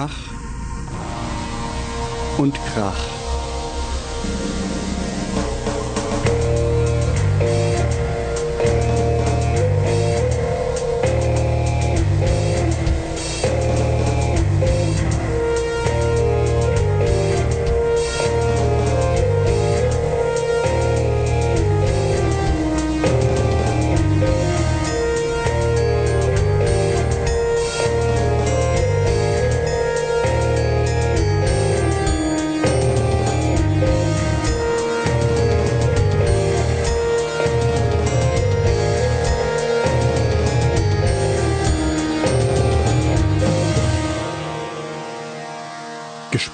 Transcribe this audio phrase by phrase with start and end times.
[0.00, 0.38] Ach
[2.38, 3.17] und Krach.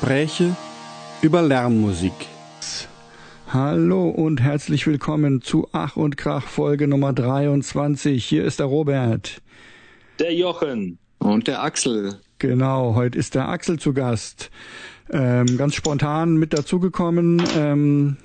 [0.05, 0.55] Gespräche
[1.23, 2.13] über Lärmmusik.
[3.49, 8.23] Hallo und herzlich willkommen zu Ach und Krach Folge Nummer 23.
[8.23, 9.41] Hier ist der Robert.
[10.19, 10.99] Der Jochen.
[11.21, 12.21] Und der Axel.
[12.39, 14.51] Genau, heute ist der Axel zu Gast.
[15.11, 17.43] Ähm, ganz spontan mit dazugekommen.
[17.57, 18.19] Ähm,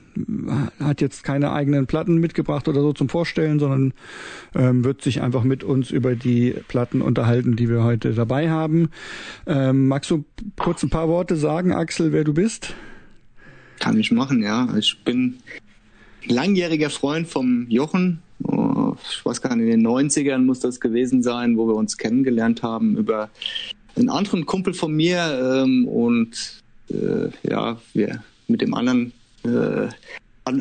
[0.80, 3.94] hat jetzt keine eigenen Platten mitgebracht oder so zum Vorstellen, sondern
[4.56, 8.90] ähm, wird sich einfach mit uns über die Platten unterhalten, die wir heute dabei haben.
[9.46, 10.26] Ähm, magst du
[10.58, 12.74] kurz ein paar Worte sagen, Axel, wer du bist?
[13.80, 14.68] Kann ich machen, ja.
[14.78, 15.38] Ich bin
[16.26, 18.22] langjähriger Freund vom Jochen.
[18.40, 22.64] Ich weiß gar nicht, in den 90ern muss das gewesen sein, wo wir uns kennengelernt
[22.64, 23.30] haben über
[23.96, 29.90] einen anderen Kumpel von mir ähm, und äh, ja, wir mit dem anderen äh,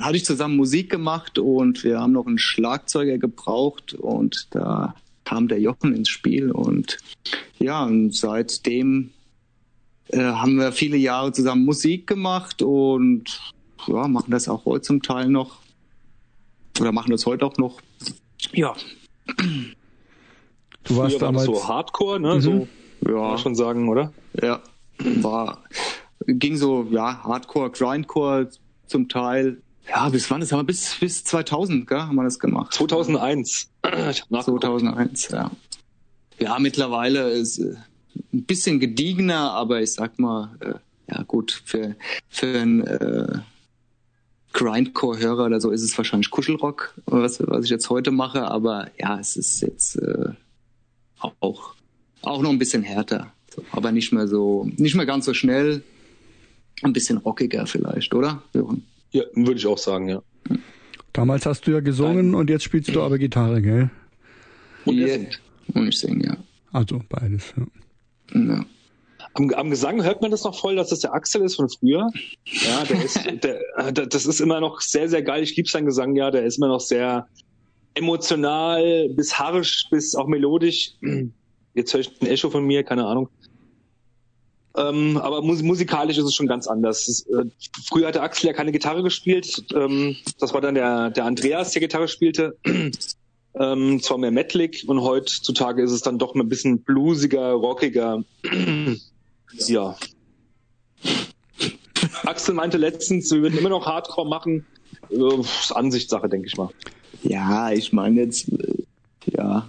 [0.00, 5.48] hatte ich zusammen Musik gemacht und wir haben noch einen Schlagzeuger gebraucht und da kam
[5.48, 6.98] der Jochen ins Spiel und
[7.58, 9.10] ja, und seitdem
[10.08, 13.40] äh, haben wir viele Jahre zusammen Musik gemacht und
[13.86, 15.58] ja, machen das auch heute zum Teil noch
[16.80, 17.80] oder machen das heute auch noch.
[18.52, 18.74] Ja.
[20.84, 22.34] Du warst Früher damals so Hardcore, ne?
[22.36, 22.40] Mhm.
[22.40, 22.68] So,
[23.06, 23.12] ja.
[23.12, 24.12] kann man schon sagen, oder?
[24.40, 24.62] Ja,
[24.98, 25.64] war
[26.26, 28.50] ging so ja Hardcore, Grindcore
[28.88, 29.58] zum Teil.
[29.88, 30.40] Ja, bis wann?
[30.40, 32.74] Das haben wir bis, bis 2000, gell, haben wir das gemacht.
[32.74, 33.70] 2001.
[34.10, 35.50] Ich hab 2001, ja.
[36.38, 37.74] Ja, mittlerweile ist äh,
[38.34, 40.74] ein bisschen gediegener, aber ich sag mal, äh,
[41.10, 41.96] ja gut, für,
[42.28, 43.38] für einen äh,
[44.52, 49.18] Grindcore-Hörer oder so ist es wahrscheinlich Kuschelrock, was, was ich jetzt heute mache, aber ja,
[49.18, 50.30] es ist jetzt äh,
[51.18, 51.74] auch,
[52.22, 53.32] auch noch ein bisschen härter.
[53.72, 55.82] Aber nicht mehr so, nicht mehr ganz so schnell,
[56.82, 58.42] ein bisschen rockiger vielleicht, oder?
[59.10, 60.22] Ja, würde ich auch sagen, ja.
[61.12, 62.40] Damals hast du ja gesungen Nein.
[62.40, 63.90] und jetzt spielst du aber Gitarre, gell?
[64.84, 65.18] Und, yeah.
[65.74, 66.36] und ich singe, ja.
[66.72, 68.40] Also beides, ja.
[68.40, 68.64] ja.
[69.34, 72.08] Am, am, Gesang hört man das noch voll, dass das der Axel ist von früher.
[72.44, 75.42] Ja, der ist, der, das ist immer noch sehr, sehr geil.
[75.42, 76.30] Ich liebe seinen Gesang, ja.
[76.30, 77.26] Der ist immer noch sehr
[77.94, 80.92] emotional, bis harsch, bis auch melodisch.
[81.74, 83.28] Jetzt höre ich ein Echo von mir, keine Ahnung.
[84.78, 87.08] Ähm, aber mus musikalisch ist es schon ganz anders.
[87.08, 87.44] Ist, äh,
[87.84, 89.64] früher hatte Axel ja keine Gitarre gespielt.
[89.74, 92.56] Ähm, das war dann der, der Andreas, der Gitarre spielte.
[93.54, 98.22] ähm, zwar mehr metalik und heutzutage ist es dann doch ein bisschen bluesiger, rockiger.
[99.66, 99.96] ja.
[102.24, 104.64] Axel meinte letztens, wir würden immer noch Hardcore machen.
[105.10, 105.42] Äh,
[105.74, 106.68] Ansichtssache, denke ich mal.
[107.24, 108.84] Ja, ich meine jetzt, äh,
[109.36, 109.66] ja.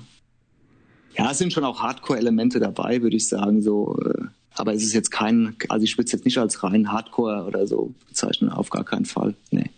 [1.18, 3.62] Ja, es sind schon auch Hardcore-Elemente dabei, würde ich sagen.
[3.62, 4.26] So, äh,
[4.60, 7.66] aber es ist jetzt kein, also ich würde es jetzt nicht als rein Hardcore oder
[7.66, 9.34] so bezeichnen, auf gar keinen Fall.
[9.52, 9.70] Nee.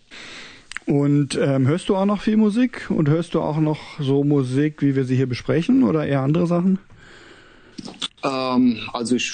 [0.86, 4.82] Und ähm, hörst du auch noch viel Musik und hörst du auch noch so Musik,
[4.82, 6.80] wie wir sie hier besprechen oder eher andere Sachen?
[8.24, 9.32] Ähm, also ich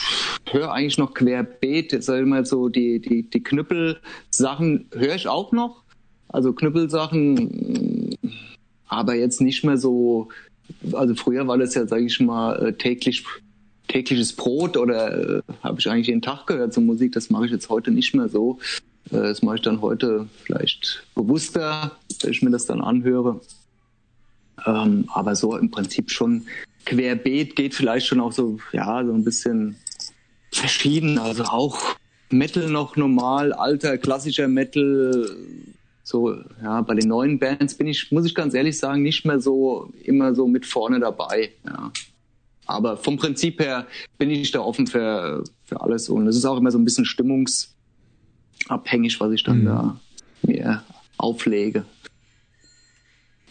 [0.51, 5.29] höre eigentlich noch querbeet, jetzt sag ich mal so die, die, die Knüppel-Sachen höre ich
[5.29, 5.83] auch noch.
[6.29, 8.15] Also Knüppelsachen,
[8.87, 10.29] aber jetzt nicht mehr so,
[10.93, 13.25] also früher war das ja, sage ich mal, äh, täglich
[13.89, 17.13] tägliches Brot oder äh, habe ich eigentlich jeden Tag gehört zur Musik.
[17.13, 18.59] Das mache ich jetzt heute nicht mehr so.
[19.11, 23.41] Äh, das mache ich dann heute vielleicht bewusster, wenn ich mir das dann anhöre.
[24.67, 26.47] Ähm, aber so im Prinzip schon
[26.85, 29.77] querbeet geht vielleicht schon auch so, ja, so ein bisschen
[30.53, 31.19] verschieden.
[31.19, 31.97] Also auch
[32.31, 35.29] Metal noch normal, alter, klassischer Metal.
[36.03, 39.41] So, ja, bei den neuen Bands bin ich, muss ich ganz ehrlich sagen, nicht mehr
[39.41, 41.53] so immer so mit vorne dabei.
[41.67, 41.93] Ja.
[42.69, 43.89] Aber vom Prinzip her
[44.19, 47.07] bin ich da offen für, für alles und es ist auch immer so ein bisschen
[47.07, 49.65] stimmungsabhängig, was ich dann mhm.
[49.65, 49.99] da
[50.43, 50.85] mir
[51.17, 51.87] auflege.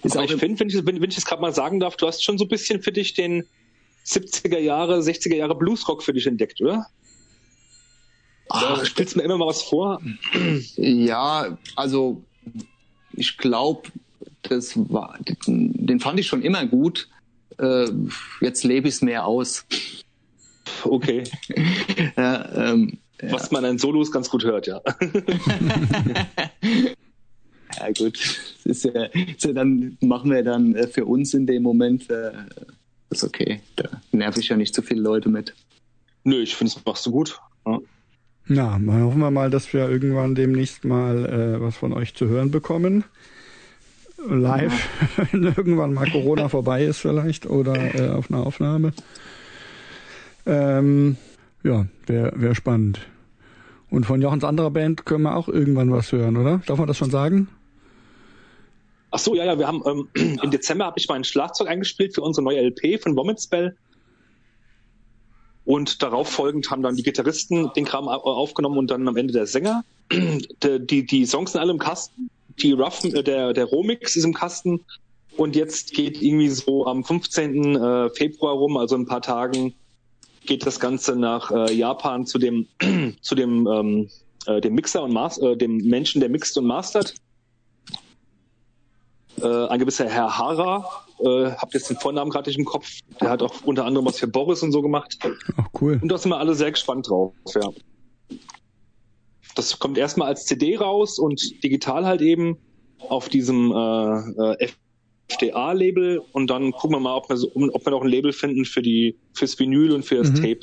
[0.03, 2.05] Ist Aber ich finde, wenn ich, wenn, wenn ich das gerade mal sagen darf, du
[2.05, 3.43] hast schon so ein bisschen für dich den
[4.05, 6.85] 70er Jahre, 60er Jahre Bluesrock für dich entdeckt, oder?
[8.49, 9.99] Ach, spielst mir immer mal was vor?
[10.75, 12.21] Ja, also
[13.13, 13.89] ich glaube,
[14.43, 15.17] das war,
[15.47, 17.09] den fand ich schon immer gut
[17.59, 17.87] äh,
[18.41, 19.65] jetzt lebe ich es mehr aus.
[20.83, 21.23] Okay.
[22.17, 24.81] ja, ähm, Was man an Solos ganz gut hört, ja.
[27.79, 28.17] Ja gut,
[28.63, 32.31] ist ja, ist ja dann machen wir dann äh, für uns in dem Moment, äh,
[33.09, 33.61] ist okay.
[33.75, 35.53] Da nerv ich ja nicht so viele Leute mit.
[36.23, 37.39] Nö, ich finde, das machst du gut.
[37.65, 37.79] Ja.
[38.47, 42.27] Na, mal hoffen wir mal, dass wir irgendwann demnächst mal äh, was von euch zu
[42.27, 43.03] hören bekommen.
[44.17, 44.89] Live,
[45.31, 48.93] wenn irgendwann mal Corona vorbei ist vielleicht oder äh, auf einer Aufnahme.
[50.45, 51.17] Ähm,
[51.63, 52.99] ja, wäre wär spannend.
[53.89, 56.61] Und von Jochens anderer Band können wir auch irgendwann was hören, oder?
[56.65, 57.47] Darf man das schon sagen?
[59.11, 60.09] Ach so, ja, ja, wir haben ähm,
[60.43, 63.77] im Dezember habe ich mein Schlagzeug eingespielt für unsere neue LP von Vomit Spell.
[65.63, 69.47] Und darauf folgend haben dann die Gitarristen den Kram aufgenommen und dann am Ende der
[69.47, 69.83] Sänger.
[70.11, 70.47] Die,
[70.85, 72.29] die, die Songs sind alle im Kasten.
[72.59, 74.85] Die Rough, äh, der, der Romix ist im Kasten.
[75.35, 77.75] Und jetzt geht irgendwie so am 15.
[77.75, 79.75] Äh, Februar rum, also in ein paar Tagen,
[80.45, 82.67] geht das Ganze nach äh, Japan zu dem,
[83.21, 84.09] zu dem, ähm,
[84.47, 87.13] äh, dem Mixer und Mas äh, dem Menschen, der mixt und mastert.
[89.39, 90.89] Äh, ein gewisser Herr Hara,
[91.19, 92.89] äh, hab jetzt den Vornamen gerade nicht im Kopf,
[93.21, 95.19] der hat auch unter anderem was für Boris und so gemacht.
[95.57, 95.99] Ach cool.
[96.01, 97.69] Und da sind wir alle sehr gespannt drauf, ja.
[99.57, 102.57] Das kommt erstmal als CD raus und digital halt eben
[102.99, 104.69] auf diesem äh, äh,
[105.29, 108.65] FDA-Label und dann gucken wir mal, ob wir, so, ob wir noch ein Label finden
[108.65, 110.35] für die fürs Vinyl und für das Mhm.
[110.35, 110.59] Tape.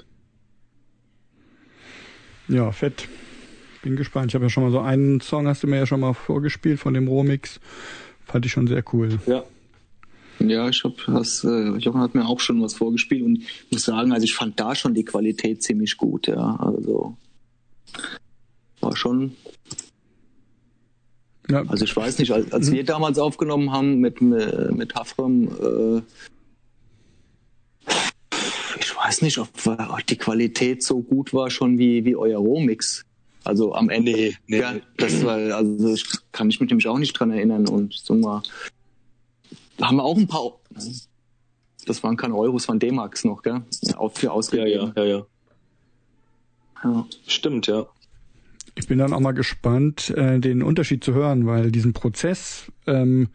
[2.49, 3.09] Ja, fett.
[3.83, 4.31] Bin gespannt.
[4.31, 6.79] Ich habe ja schon mal so einen Song, hast du mir ja schon mal vorgespielt
[6.81, 7.61] von dem Romix.
[8.25, 9.19] Fand ich schon sehr cool.
[9.27, 9.45] Ja.
[10.41, 13.85] Ja, ich hab das, äh, Jochen hat mir auch schon was vorgespielt und ich muss
[13.85, 16.57] sagen, also ich fand da schon die Qualität ziemlich gut, ja.
[16.57, 17.17] Also
[18.85, 19.37] war schon,
[21.49, 26.03] Ja, also ich weiß nicht, als, als wir damals aufgenommen haben mit, mit Hafram, äh,
[28.81, 29.49] ich weiß nicht, ob,
[30.09, 33.05] die Qualität so gut war schon wie, wie euer Romix.
[33.45, 34.13] Also am Ende.
[34.13, 34.61] Nee, nee.
[34.61, 38.15] Ja, das war, also ich kann mich mit nämlich auch nicht dran erinnern und so
[38.15, 38.43] mal,
[39.83, 40.53] haben wir auch ein paar,
[41.85, 43.63] das waren keine Euros von D-Max noch, gell?
[43.97, 44.93] Auch für Ja, ausgegeben.
[44.97, 45.27] ja, ja, ja.
[46.85, 47.07] ja.
[47.27, 47.87] Stimmt, ja.
[48.77, 53.29] Ich bin dann auch mal gespannt, äh, den Unterschied zu hören, weil diesen Prozess ähm,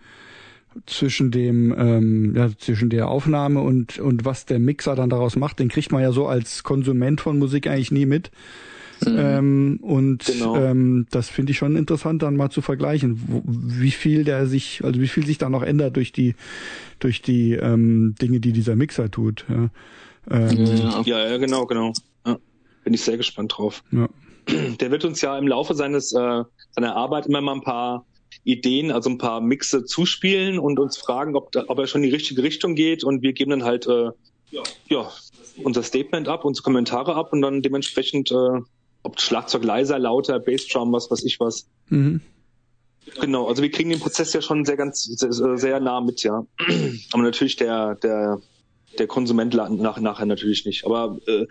[0.86, 5.60] zwischen dem, ähm, ja, zwischen der Aufnahme und und was der Mixer dann daraus macht,
[5.60, 8.32] den kriegt man ja so als Konsument von Musik eigentlich nie mit.
[9.08, 10.58] Ähm, und Genau.
[10.58, 14.82] ähm, das finde ich schon interessant, dann mal zu vergleichen, wo, wie viel der sich,
[14.84, 16.36] also wie viel sich da noch ändert durch die
[17.00, 19.46] durch die ähm, Dinge, die dieser Mixer tut.
[19.48, 19.70] Ja.
[20.30, 20.66] Ähm,
[21.06, 21.94] Ja, ja, genau, genau.
[22.28, 22.38] Ja.
[22.84, 23.84] Bin ich sehr gespannt drauf.
[23.92, 24.10] ja.
[24.80, 28.06] Der wird uns ja im Laufe seines äh, seiner Arbeit immer mal ein paar
[28.44, 32.10] Ideen, also ein paar Mixe zuspielen und uns fragen, ob, da, ob er schon in
[32.10, 34.10] die richtige Richtung geht und wir geben dann halt äh,
[34.88, 35.12] ja
[35.63, 38.62] unser Statement ab, unsere Kommentare ab und dann dementsprechend äh,
[39.04, 41.68] ob Schlagzeug leiser, lauter, Bassdrum, was weiß ich was.
[41.90, 42.22] Mhm.
[43.22, 46.45] Genau, also wir kriegen den Prozess ja schon sehr ganz sehr, sehr nah mit, ja.
[47.12, 48.40] Aber natürlich der der
[48.98, 50.86] der Konsument nach, nachher natürlich nicht.
[50.86, 51.45] Aber äh,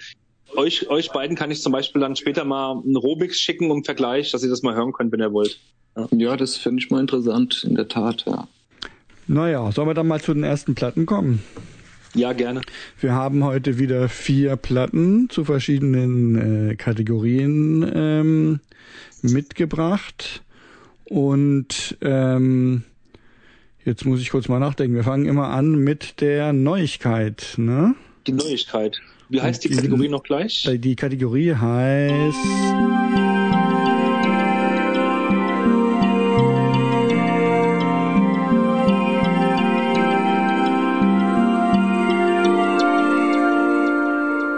[0.56, 4.30] euch euch beiden kann ich zum Beispiel dann später mal einen Robix schicken um Vergleich,
[4.30, 5.58] dass ihr das mal hören könnt, wenn ihr wollt.
[6.12, 8.48] ja das finde ich mal interessant, in der Tat, ja.
[9.26, 11.42] Naja, sollen wir dann mal zu den ersten Platten kommen?
[12.14, 12.62] Ja, gerne.
[12.98, 18.61] Wir haben heute wieder vier Platten zu verschiedenen äh, Kategorien ähm,
[19.20, 20.42] mitgebracht.
[21.04, 22.84] Und ähm,
[23.84, 24.94] jetzt muss ich kurz mal nachdenken.
[24.94, 27.54] Wir fangen immer an mit der Neuigkeit.
[27.58, 27.94] Ne?
[28.26, 29.00] Die Neuigkeit.
[29.30, 30.66] Wie heißt die Kategorie noch gleich?
[30.73, 32.37] Die Kategorie heißt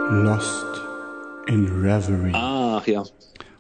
[0.09, 0.67] Lost
[1.49, 2.31] in Reverie.
[2.33, 3.03] Ach ja.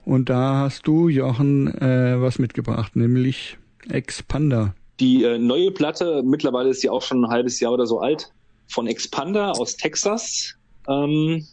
[0.05, 4.75] Und da hast du, Jochen, äh, was mitgebracht, nämlich Expander.
[5.00, 8.33] Die äh, neue Platte, mittlerweile ist sie auch schon ein halbes Jahr oder so alt,
[8.69, 10.55] von Expander aus Texas.
[10.89, 11.47] Ähm,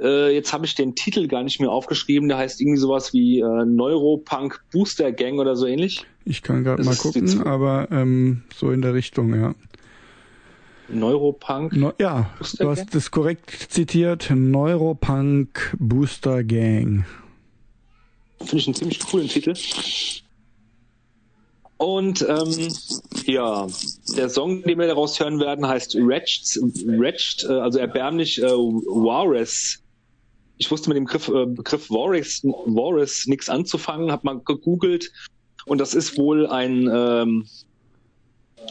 [0.00, 3.40] äh, jetzt habe ich den Titel gar nicht mehr aufgeschrieben, der heißt irgendwie sowas wie
[3.40, 6.06] äh, Neuropunk Booster Gang oder so ähnlich.
[6.24, 9.54] Ich kann gerade mal gucken, aber ähm, so in der Richtung, ja.
[10.88, 11.74] Neuropunk.
[11.74, 12.78] No, ja, Booster du Gang?
[12.78, 14.30] hast das korrekt zitiert.
[14.34, 17.04] Neuropunk Booster Gang.
[18.38, 19.54] Finde ich einen ziemlich coolen Titel.
[21.78, 22.74] Und ähm,
[23.24, 23.68] ja,
[24.16, 29.78] der Song, den wir daraus hören werden, heißt Wretched, Wretched äh, also erbärmlich äh, Walrus.
[30.56, 35.12] Ich wusste mit dem Begriff, äh, Begriff Walrus, Walrus nichts anzufangen, habe mal gegoogelt
[35.66, 37.46] und das ist wohl ein ähm,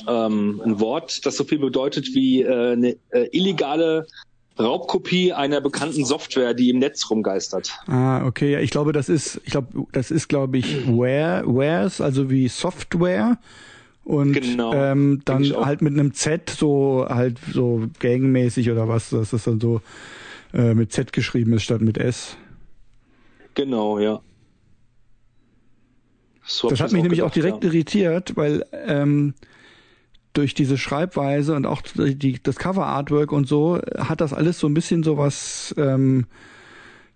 [0.07, 4.05] ähm, ein Wort, das so viel bedeutet wie äh, eine äh, illegale
[4.59, 7.77] Raubkopie einer bekannten Software, die im Netz rumgeistert.
[7.87, 8.53] Ah, okay.
[8.53, 12.47] Ja, ich glaube, das ist, ich glaube, das ist, glaube ich, Ware, Wares, also wie
[12.47, 13.37] Software.
[14.03, 14.73] Und Genau.
[14.73, 15.65] ähm, dann auch.
[15.65, 19.81] halt mit einem Z so halt so gangmäßig oder was, dass das dann so
[20.53, 22.37] äh, mit Z geschrieben ist statt mit S.
[23.53, 24.21] Genau, ja.
[26.45, 29.33] So Das hat mich nämlich auch gedacht, direkt irritiert, weil ähm,
[30.37, 34.73] durch diese Schreibweise und auch die, das Cover-Artwork und so hat das alles so ein
[34.73, 36.25] bisschen sowas, ähm,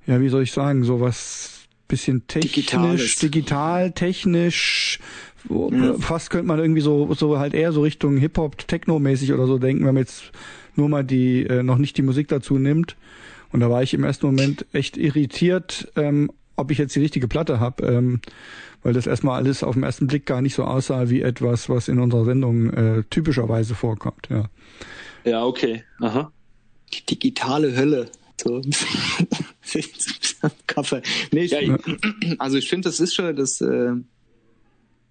[0.08, 3.16] ja, wie soll ich sagen, sowas bisschen technisch, Digitales.
[3.18, 5.00] digital, technisch,
[5.44, 9.58] wo, fast könnte man irgendwie so, so halt eher so Richtung Hip-Hop, Techno-mäßig oder so
[9.58, 10.32] denken, wenn man jetzt
[10.76, 12.96] nur mal die, äh, noch nicht die Musik dazu nimmt.
[13.52, 17.28] Und da war ich im ersten Moment echt irritiert, ähm, ob ich jetzt die richtige
[17.28, 18.22] Platte habe, ähm,
[18.84, 21.88] weil das erstmal alles auf den ersten Blick gar nicht so aussah wie etwas, was
[21.88, 24.28] in unserer Sendung äh, typischerweise vorkommt.
[24.30, 24.50] Ja.
[25.24, 25.84] Ja, okay.
[26.00, 26.32] Aha.
[26.94, 28.10] Die digitale Hölle.
[28.42, 28.62] So.
[30.68, 31.02] Kaffee.
[31.32, 31.78] Nee, ich, Ja,
[32.40, 33.92] also ich finde, das ist schon, das äh,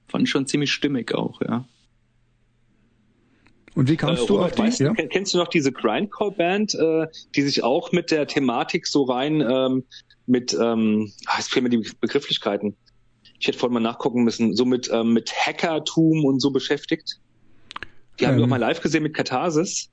[0.09, 1.65] fand ich schon ziemlich stimmig auch, ja.
[3.75, 4.63] Und wie Äh, kamst du auf Robert, die?
[4.63, 4.93] weißt ja?
[4.93, 9.41] du, kennst du noch diese Grindcore-Band, äh, die sich auch mit der Thematik so rein
[9.41, 9.85] ähm,
[10.27, 12.77] mit, ähm, ah, jetzt fehlen mir die Begrifflichkeiten.
[13.41, 17.19] Ich hätte vorhin mal nachgucken müssen, so mit, ähm, mit Hackertum und so beschäftigt.
[18.21, 18.45] Die haben wir Ähm.
[18.45, 19.89] auch mal live gesehen mit Katharsis.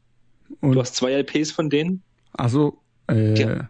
[0.61, 2.03] Du hast zwei LPs von denen.
[2.33, 2.77] also,
[3.09, 3.69] äh, Ja.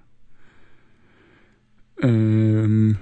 [2.01, 2.97] ähm,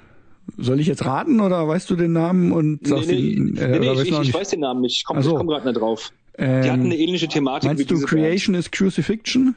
[0.58, 3.80] soll ich jetzt raten oder weißt du den Namen und sagst nee, nee, nee, äh,
[3.80, 4.98] nee, oder ich, ich, ich weiß den Namen nicht.
[4.98, 5.36] Ich komme so.
[5.36, 6.12] komm gerade nicht drauf.
[6.38, 9.56] Ähm, Die hatten eine ähnliche Thematik meinst du Creation is Crucifixion?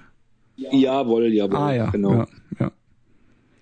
[0.56, 0.72] Band.
[0.72, 1.56] Jawohl, jawohl.
[1.56, 2.12] Ah ja, genau.
[2.14, 2.26] ja,
[2.60, 2.72] ja.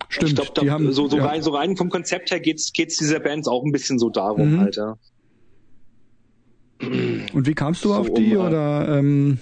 [0.08, 1.26] Stimmt, Ich glaube, die haben so, so, ja.
[1.26, 4.54] rein, so rein vom Konzept her geht's, geht's dieser Bands auch ein bisschen so darum,
[4.54, 4.58] Mhm.
[4.60, 4.98] Alter.
[6.80, 9.38] Und wie kamst du so auf die um, äh, oder ähm,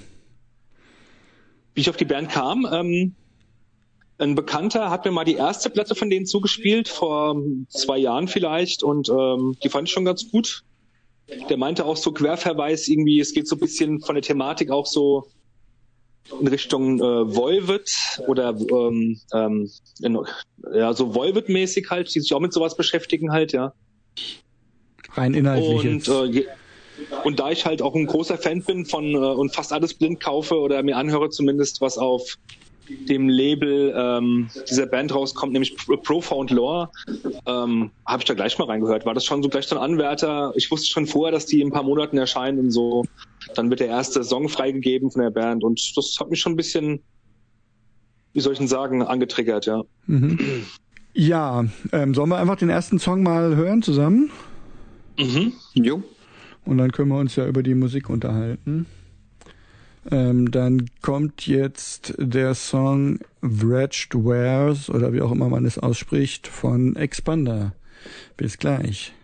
[1.74, 3.14] Wie ich auf die Band kam, ähm,
[4.18, 7.36] ein Bekannter hat mir mal die erste Platte von denen zugespielt, vor
[7.68, 10.62] zwei Jahren vielleicht, und ähm, die fand ich schon ganz gut.
[11.48, 14.86] Der meinte auch so Querverweis irgendwie, es geht so ein bisschen von der Thematik auch
[14.86, 15.26] so
[16.40, 17.90] in Richtung äh, Volvet
[18.26, 20.18] oder ähm, ähm, in,
[20.72, 23.74] ja so Volvet-mäßig halt, die sich auch mit sowas beschäftigen halt, ja.
[25.12, 26.46] rein inhaltlich Und, äh, je-
[27.24, 30.20] und da ich halt auch ein großer Fan bin von äh, und fast alles blind
[30.20, 32.36] kaufe oder mir anhöre zumindest, was auf
[33.08, 36.90] dem Label ähm, dieser Band rauskommt, nämlich Pro- Profound Lore,
[37.46, 39.04] ähm, habe ich da gleich mal reingehört.
[39.04, 40.52] War das schon so gleich so ein Anwärter?
[40.56, 43.04] Ich wusste schon vorher, dass die in ein paar Monaten erscheinen und so.
[43.54, 46.56] Dann wird der erste Song freigegeben von der Band und das hat mich schon ein
[46.56, 47.02] bisschen,
[48.32, 49.82] wie soll ich denn sagen, angetriggert, ja.
[50.06, 50.38] Mhm.
[51.12, 54.30] Ja, ähm, sollen wir einfach den ersten Song mal hören zusammen?
[55.18, 55.52] Mhm.
[55.74, 56.02] Jo.
[56.64, 58.86] Und dann können wir uns ja über die Musik unterhalten.
[60.10, 66.46] Ähm, dann kommt jetzt der Song Wretched Wares oder wie auch immer man es ausspricht
[66.46, 67.72] von Expander.
[68.36, 69.14] Bis gleich.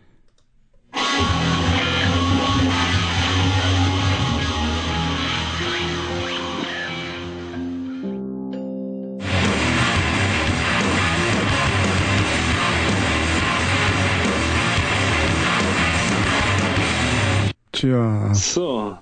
[17.73, 18.35] Tja.
[18.35, 18.99] So.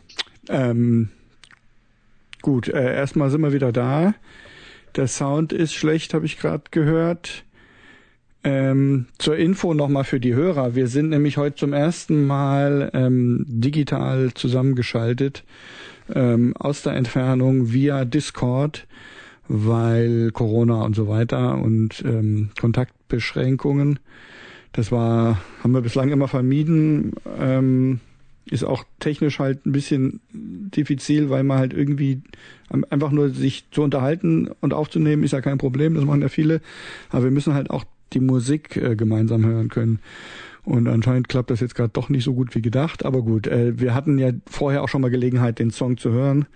[0.49, 1.09] Ähm,
[2.43, 4.15] gut, äh, erstmal sind wir wieder da.
[4.97, 7.45] Der Sound ist schlecht, habe ich gerade gehört.
[8.45, 10.75] Ähm, zur Info nochmal für die Hörer.
[10.75, 15.45] Wir sind nämlich heute zum ersten Mal ähm, digital zusammengeschaltet
[16.15, 18.87] ähm, aus der Entfernung via Discord,
[19.49, 23.99] weil Corona und so weiter und ähm, Kontaktbeschränkungen.
[24.73, 27.13] Das war, haben wir bislang immer vermieden.
[27.41, 28.01] Ähm,
[28.51, 32.23] ist auch technisch halt ein bisschen diffizil, weil man halt irgendwie
[32.91, 36.61] einfach nur sich zu unterhalten und aufzunehmen ist ja kein Problem, das machen ja viele,
[37.11, 39.99] aber wir müssen halt auch die Musik äh, gemeinsam hören können.
[40.65, 43.79] Und anscheinend klappt das jetzt gerade doch nicht so gut wie gedacht, aber gut, äh,
[43.81, 46.47] wir hatten ja vorher auch schon mal Gelegenheit, den Song zu hören.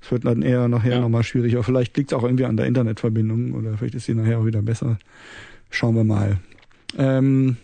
[0.00, 1.00] Es wird dann eher nachher Ja.
[1.00, 1.62] nochmal schwieriger.
[1.62, 4.62] Vielleicht liegt es auch irgendwie an der Internetverbindung oder vielleicht ist sie nachher auch wieder
[4.62, 4.98] besser.
[5.70, 6.38] Schauen wir mal.
[6.96, 7.56] Ähm,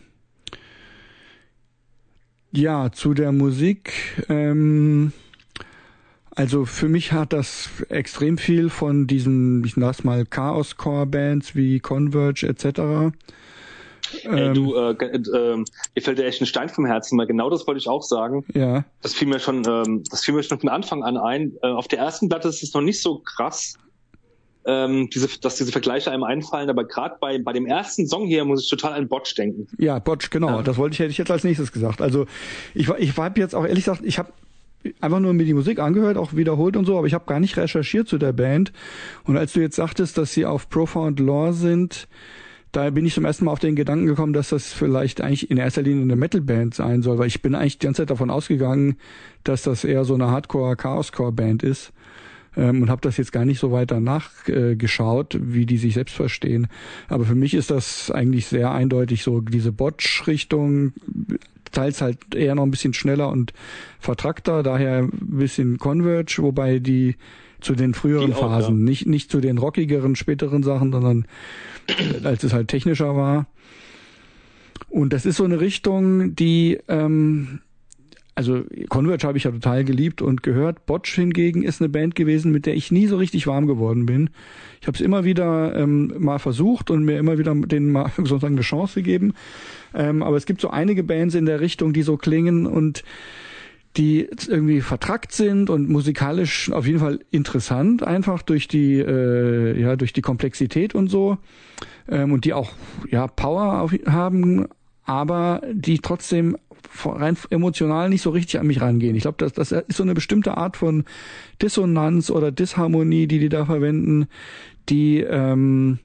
[2.54, 3.92] ja, zu der Musik.
[4.28, 5.12] Ähm,
[6.34, 12.49] also für mich hat das extrem viel von diesen, ich nenne mal Chaos-Core-Bands wie Converge
[12.49, 12.64] etc.
[14.25, 17.50] Ey, Ähm, du, äh, äh, mir fällt dir echt ein Stein vom Herzen, weil genau
[17.50, 18.44] das wollte ich auch sagen.
[18.54, 21.52] Ja, Das fiel mir schon, ähm, das fiel mir schon von Anfang an ein.
[21.62, 23.76] Äh, auf der ersten Platte ist es noch nicht so krass,
[24.66, 28.44] ähm, diese, dass diese Vergleiche einem einfallen, aber gerade bei, bei dem ersten Song hier
[28.44, 29.66] muss ich total an Botch denken.
[29.78, 30.49] ja, Botch, genau.
[30.49, 30.62] Ja.
[30.62, 32.00] Das wollte ich, hätte ich jetzt als nächstes gesagt.
[32.00, 32.26] Also
[32.75, 34.33] ich, war- ich habe jetzt auch ehrlich gesagt, ich habe
[35.00, 37.56] einfach nur mir die Musik angehört, auch wiederholt und so, aber ich habe gar nicht
[37.56, 38.73] recherchiert zu der Band.
[39.25, 42.06] Und als du jetzt sagtest, dass sie auf Profound Lore sind,
[42.73, 45.59] da bin ich zum ersten Mal auf den Gedanken gekommen, dass das vielleicht eigentlich in
[45.59, 48.97] erster Linie eine Metalband sein soll, weil ich bin eigentlich die ganze Zeit davon ausgegangen,
[49.44, 51.92] dass das eher so eine Hardcore-Chaoscore-Band ist
[52.56, 56.14] ähm, und habe das jetzt gar nicht so weiter nachgeschaut, äh, wie die sich selbst
[56.14, 56.66] verstehen.
[57.08, 60.92] Aber für mich ist das eigentlich sehr eindeutig so diese Botch-Richtung,
[61.73, 63.52] teils halt eher noch ein bisschen schneller und
[63.99, 67.16] vertrackter, daher ein bisschen Converge, wobei die
[67.61, 68.84] zu den früheren auch, Phasen, ja.
[68.84, 71.26] nicht, nicht zu den rockigeren, späteren Sachen, sondern
[71.88, 73.46] äh, als es halt technischer war.
[74.88, 77.61] Und das ist so eine Richtung, die ähm,
[78.34, 80.86] also Converge habe ich ja total geliebt und gehört.
[80.86, 84.30] Botch hingegen ist eine Band gewesen, mit der ich nie so richtig warm geworden bin.
[84.80, 88.54] Ich habe es immer wieder ähm, mal versucht und mir immer wieder denen mal sozusagen
[88.54, 89.34] eine Chance gegeben.
[89.94, 93.04] Ähm, aber es gibt so einige Bands in der Richtung, die so klingen und
[93.96, 99.94] die irgendwie vertrackt sind und musikalisch auf jeden Fall interessant, einfach durch die äh, ja
[99.94, 101.38] durch die Komplexität und so
[102.08, 102.72] ähm, und die auch
[103.08, 104.66] ja Power auf, haben,
[105.04, 106.56] aber die trotzdem
[107.04, 109.16] rein emotional nicht so richtig an mich rangehen.
[109.16, 111.04] Ich glaube, das, das ist so eine bestimmte Art von
[111.60, 114.26] Dissonanz oder Disharmonie, die die da verwenden,
[114.88, 115.98] die ähm,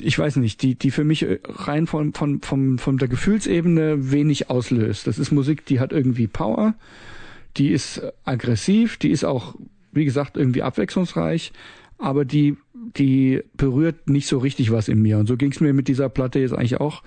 [0.00, 4.50] ich weiß nicht, die, die für mich rein von, von, von, von der Gefühlsebene wenig
[4.50, 5.06] auslöst.
[5.06, 6.74] Das ist Musik, die hat irgendwie Power,
[7.56, 9.56] die ist aggressiv, die ist auch,
[9.92, 11.52] wie gesagt, irgendwie abwechslungsreich,
[11.98, 12.56] aber die,
[12.96, 15.18] die berührt nicht so richtig was in mir.
[15.18, 17.02] Und so ging es mir mit dieser Platte jetzt eigentlich auch.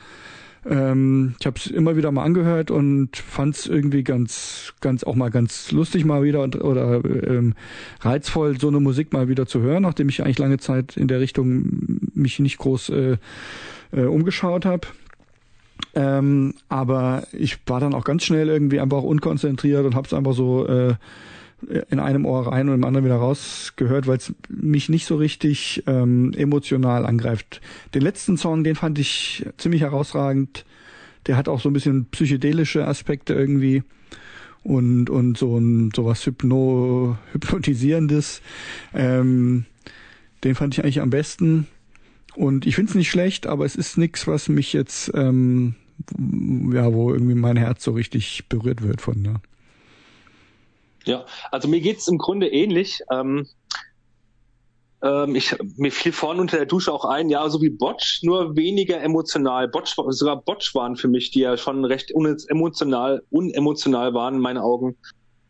[0.70, 5.16] Ähm, ich habe es immer wieder mal angehört und fand es irgendwie ganz, ganz auch
[5.16, 7.56] mal ganz lustig mal wieder und, oder ähm,
[8.02, 11.20] reizvoll, so eine Musik mal wieder zu hören, nachdem ich eigentlich lange Zeit in der
[11.20, 13.18] Richtung mich nicht groß äh,
[13.92, 14.88] äh, umgeschaut habe.
[15.96, 20.34] Ähm, aber ich war dann auch ganz schnell irgendwie einfach unkonzentriert und habe es einfach
[20.34, 20.94] so äh,
[21.90, 25.84] in einem Ohr rein und im anderen wieder rausgehört, weil es mich nicht so richtig
[25.88, 27.62] ähm, emotional angreift.
[27.94, 30.66] Den letzten Song, den fand ich ziemlich herausragend.
[31.28, 33.84] Der hat auch so ein bisschen psychedelische Aspekte irgendwie
[34.64, 38.42] und und so ein sowas Hypno hypnotisierendes.
[38.94, 39.66] Ähm,
[40.44, 41.68] den fand ich eigentlich am besten.
[42.36, 45.76] Und ich finde es nicht schlecht, aber es ist nichts, was mich jetzt ähm,
[46.74, 49.22] ja, wo irgendwie mein Herz so richtig berührt wird von.
[49.22, 49.42] Ne?
[51.06, 53.02] Ja, also mir geht's im Grunde ähnlich.
[53.12, 53.48] Ähm,
[55.04, 58.56] ähm, ich, mir fiel vorne unter der Dusche auch ein, ja, so wie Botch, nur
[58.56, 59.68] weniger emotional.
[59.68, 64.60] Botch, sogar Botch waren für mich, die ja schon recht unemotional, unemotional waren in meinen
[64.60, 64.96] Augen.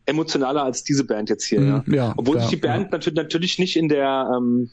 [0.06, 1.84] Emotionaler als diese Band jetzt hier, ja.
[1.86, 2.90] Mhm, ja Obwohl sich die Band ja.
[2.92, 4.70] natürlich, natürlich nicht in der, ähm,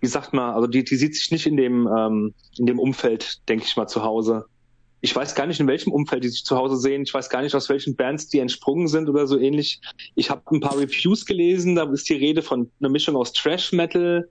[0.00, 3.46] wie sagt man, also die, die sieht sich nicht in dem, ähm, in dem Umfeld,
[3.48, 4.46] denke ich mal, zu Hause
[5.00, 7.02] ich weiß gar nicht, in welchem Umfeld die sich zu Hause sehen.
[7.02, 9.80] Ich weiß gar nicht, aus welchen Bands die entsprungen sind oder so ähnlich.
[10.14, 13.72] Ich habe ein paar Reviews gelesen, da ist die Rede von einer Mischung aus Trash
[13.72, 14.28] Metal,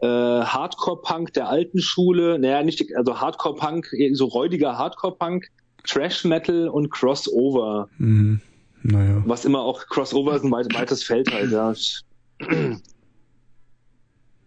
[0.00, 5.48] äh, Hardcore Punk der alten Schule, naja, nicht, also Hardcore Punk, so räudiger Hardcore Punk,
[5.84, 7.88] Trash Metal und Crossover.
[7.98, 8.40] Mhm.
[8.82, 9.22] Naja.
[9.26, 11.74] Was immer auch Crossover ist ein weites Feld halt, ja.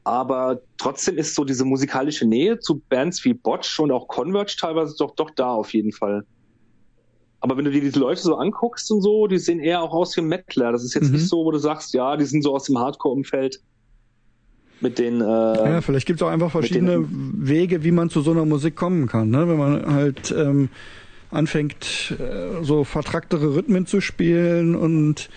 [0.10, 4.96] Aber trotzdem ist so diese musikalische Nähe zu Bands wie Botch und auch Converge teilweise
[4.98, 6.26] doch, doch da auf jeden Fall.
[7.42, 10.18] Aber wenn du dir diese Leute so anguckst und so, die sehen eher auch aus
[10.18, 10.72] wie Mettler.
[10.72, 11.14] Das ist jetzt mhm.
[11.14, 13.62] nicht so, wo du sagst, ja, die sind so aus dem Hardcore-Umfeld
[14.82, 15.22] mit den.
[15.22, 18.76] Äh, ja, vielleicht gibt es auch einfach verschiedene Wege, wie man zu so einer Musik
[18.76, 19.30] kommen kann.
[19.30, 19.48] Ne?
[19.48, 20.70] Wenn man halt ähm,
[21.32, 25.30] anfängt, äh, so vertracktere Rhythmen zu spielen und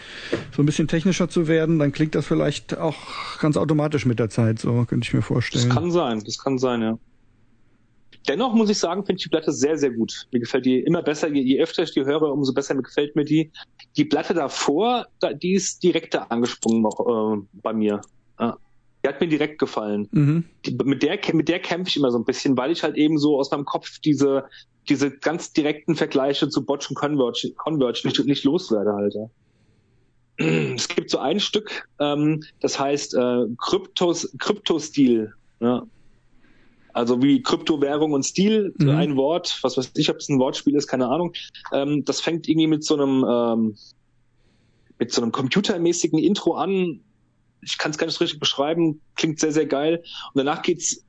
[0.54, 4.30] so ein bisschen technischer zu werden, dann klingt das vielleicht auch ganz automatisch mit der
[4.30, 5.68] Zeit, so könnte ich mir vorstellen.
[5.68, 6.98] Das kann sein, das kann sein, ja.
[8.28, 10.28] Dennoch muss ich sagen, finde ich die Platte sehr, sehr gut.
[10.30, 11.28] Mir gefällt die immer besser.
[11.28, 13.50] Je, je öfter ich die höre, umso besser gefällt mir die.
[13.96, 15.06] Die Platte davor,
[15.42, 18.00] die ist direkter angesprungen noch äh, bei mir.
[18.38, 18.58] Ja.
[19.04, 20.08] Die hat mir direkt gefallen.
[20.12, 20.44] Mhm.
[20.64, 23.18] Die, mit der, mit der kämpfe ich immer so ein bisschen, weil ich halt eben
[23.18, 24.44] so aus meinem Kopf diese,
[24.88, 29.14] diese ganz direkten Vergleiche zu Botch und Converge, Converge nicht, nicht loswerde halt.
[29.14, 29.30] Ja.
[30.74, 35.32] Es gibt so ein Stück, ähm, das heißt äh, Kryptos, Kryptostil.
[35.60, 35.86] Ja.
[36.92, 38.90] Also wie Kryptowährung und Stil, mhm.
[38.90, 41.32] ein Wort, was weiß ich, ob es ein Wortspiel ist, keine Ahnung.
[41.72, 43.76] Ähm, das fängt irgendwie mit so einem ähm,
[44.98, 47.00] mit so einem computermäßigen Intro an.
[47.62, 50.02] Ich kann es gar nicht richtig beschreiben, klingt sehr, sehr geil.
[50.32, 51.04] Und danach geht's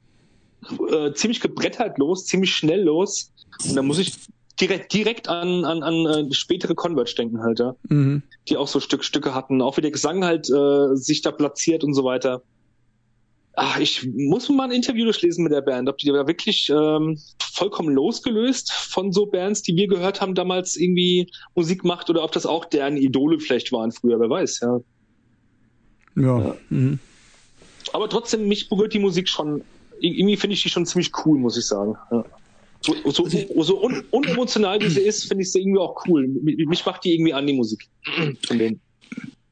[0.89, 3.32] äh, ziemlich gebrettert los, ziemlich schnell los.
[3.63, 4.13] Und da muss ich
[4.59, 7.75] direkt, direkt an, an, an äh, spätere Converge denken halt, ja.
[7.89, 8.23] Mhm.
[8.49, 9.61] Die auch so Stück, Stücke hatten.
[9.61, 12.43] Auch wie der Gesang halt äh, sich da platziert und so weiter.
[13.55, 17.19] ach, ich muss mal ein Interview durchlesen mit der Band, ob die da wirklich ähm,
[17.39, 22.31] vollkommen losgelöst von so Bands, die wir gehört haben, damals irgendwie Musik macht oder ob
[22.31, 24.79] das auch deren Idole vielleicht waren früher, wer weiß, ja.
[26.15, 26.39] Ja.
[26.39, 26.55] ja.
[26.69, 26.99] Mhm.
[27.91, 29.63] Aber trotzdem, mich berührt die Musik schon,
[29.99, 31.95] irgendwie finde ich die schon ziemlich cool, muss ich sagen.
[32.11, 32.25] Ja.
[32.85, 36.27] So, so, so un, unemotional wie sie ist, finde ich sie irgendwie auch cool.
[36.27, 37.87] Mich macht die irgendwie an, die Musik
[38.45, 38.81] von denen.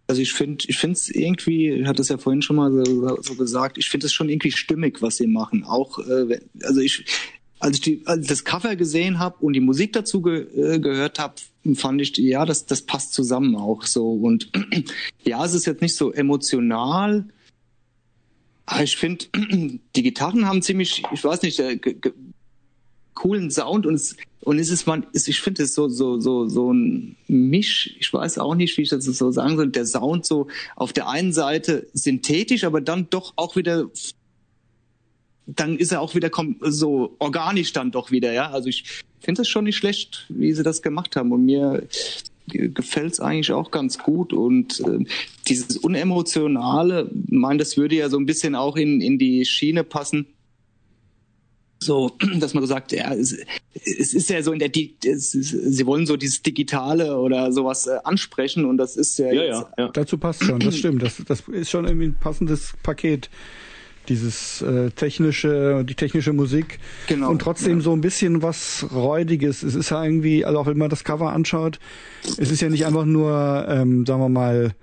[0.08, 3.22] Also ich finde, ich finde es irgendwie, ich hatte es ja vorhin schon mal so,
[3.22, 5.64] so gesagt, ich finde es schon irgendwie stimmig, was sie machen.
[5.64, 7.06] Auch, äh, also ich,
[7.60, 10.80] als ich, die, als ich das Cover gesehen habe und die Musik dazu ge, äh,
[10.80, 11.36] gehört habe,
[11.76, 14.12] fand ich, ja, das, das passt zusammen auch so.
[14.12, 14.52] Und
[15.24, 17.26] ja, es ist jetzt nicht so emotional.
[18.66, 19.26] Aber ich finde,
[19.96, 21.80] die Gitarren haben ziemlich, ich weiß nicht, äh,
[23.14, 26.74] coolen Sound und es, und es ist man, ich finde es so, so, so, so
[26.74, 30.48] ein Misch, ich weiß auch nicht, wie ich das so sagen soll, der Sound so
[30.76, 33.90] auf der einen Seite synthetisch, aber dann doch auch wieder,
[35.46, 38.50] dann ist er auch wieder so organisch dann doch wieder, ja.
[38.50, 41.32] Also ich finde es schon nicht schlecht, wie sie das gemacht haben.
[41.32, 41.88] Und mir
[42.48, 44.34] gefällt es eigentlich auch ganz gut.
[44.34, 45.06] Und äh,
[45.48, 50.28] dieses unemotionale, mein, das würde ja so ein bisschen auch in, in die Schiene passen,
[51.82, 53.36] so, dass man so sagt, ja, es,
[53.74, 54.72] es ist ja so in der,
[55.06, 59.44] es, sie wollen so dieses Digitale oder sowas äh, ansprechen und das ist ja, ja,
[59.44, 59.88] jetzt, ja, ja.
[59.90, 63.30] Dazu passt schon, das stimmt, das, das ist schon irgendwie ein passendes Paket
[64.10, 67.84] dieses äh, technische, die technische Musik genau, und trotzdem ja.
[67.84, 69.62] so ein bisschen was räudiges.
[69.62, 71.80] Es ist ja irgendwie, also auch wenn man das Cover anschaut,
[72.38, 74.74] es ist ja nicht einfach nur, ähm, sagen wir mal,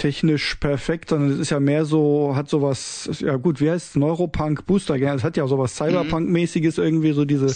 [0.00, 3.96] technisch perfekt, sondern es ist ja mehr so, hat sowas, ja gut, wie heißt es,
[3.96, 7.46] Neuropunk Booster, es hat ja sowas Cyberpunk-mäßiges irgendwie, so diese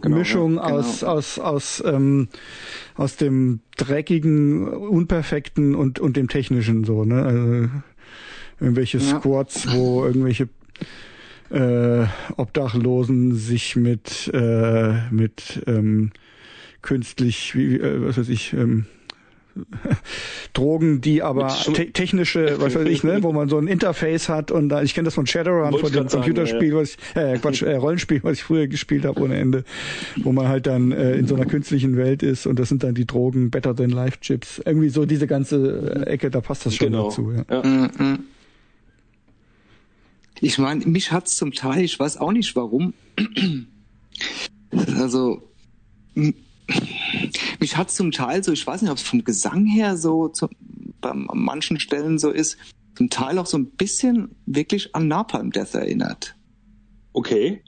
[0.00, 0.62] genau, Mischung ja.
[0.62, 1.12] aus, genau.
[1.12, 2.28] aus, aus, ähm,
[2.94, 7.22] aus dem dreckigen, unperfekten und, und dem technischen so, ne?
[7.22, 7.68] Also,
[8.58, 9.20] irgendwelche ja.
[9.20, 10.48] Squads, wo irgendwelche
[11.50, 16.12] äh, Obdachlosen sich mit, äh, mit ähm,
[16.80, 18.86] künstlich, wie, äh, was weiß ich, ähm,
[20.52, 24.50] Drogen, die aber te technische, was weiß ich, ne, wo man so ein Interface hat
[24.50, 26.80] und da, ich kenne das von Shadowrun, von dem Computerspiel, sagen, ja.
[26.80, 29.64] was ich, äh, Quatsch, äh, Rollenspiel, was ich früher gespielt habe ohne Ende,
[30.22, 32.94] wo man halt dann äh, in so einer künstlichen Welt ist und das sind dann
[32.94, 34.60] die Drogen Better Than Life Chips.
[34.64, 37.08] Irgendwie so diese ganze Ecke, da passt das schon genau.
[37.08, 37.32] dazu.
[37.32, 37.44] Ja.
[37.50, 37.62] ja.
[37.62, 38.18] Mm, mm.
[40.40, 42.94] Ich meine, mich hat's zum Teil, ich weiß auch nicht warum.
[44.98, 45.48] also
[47.60, 50.48] mich hat zum Teil so, ich weiß nicht, ob es vom Gesang her so zu,
[51.00, 52.56] bei manchen Stellen so ist,
[52.96, 56.34] zum Teil auch so ein bisschen wirklich an Napalm Death erinnert.
[57.12, 57.62] Okay.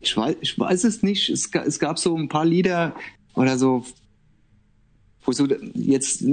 [0.00, 1.28] Ich weiß, ich weiß es nicht.
[1.28, 2.94] Es, es gab so ein paar Lieder
[3.34, 3.84] oder so,
[5.24, 6.24] wo so jetzt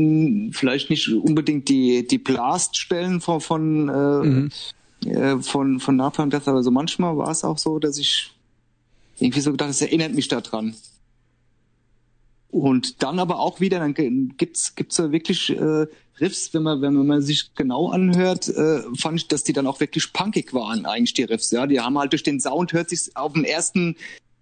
[0.52, 4.52] vielleicht nicht unbedingt die, die Blast-Stellen von, von, äh, mhm.
[5.06, 8.32] äh, von, von Napalm Death, aber so manchmal war es auch so, dass ich
[9.20, 10.76] irgendwie so gedacht, es erinnert mich daran.
[12.49, 15.88] Und dann aber auch wieder, dann gibt's gibt's da wirklich äh,
[16.19, 19.79] Riffs, wenn man wenn man sich genau anhört, äh, fand ich, dass die dann auch
[19.79, 21.51] wirklich punkig waren eigentlich die Riffs.
[21.51, 23.95] Ja, die haben halt durch den Sound hört sich auf den ersten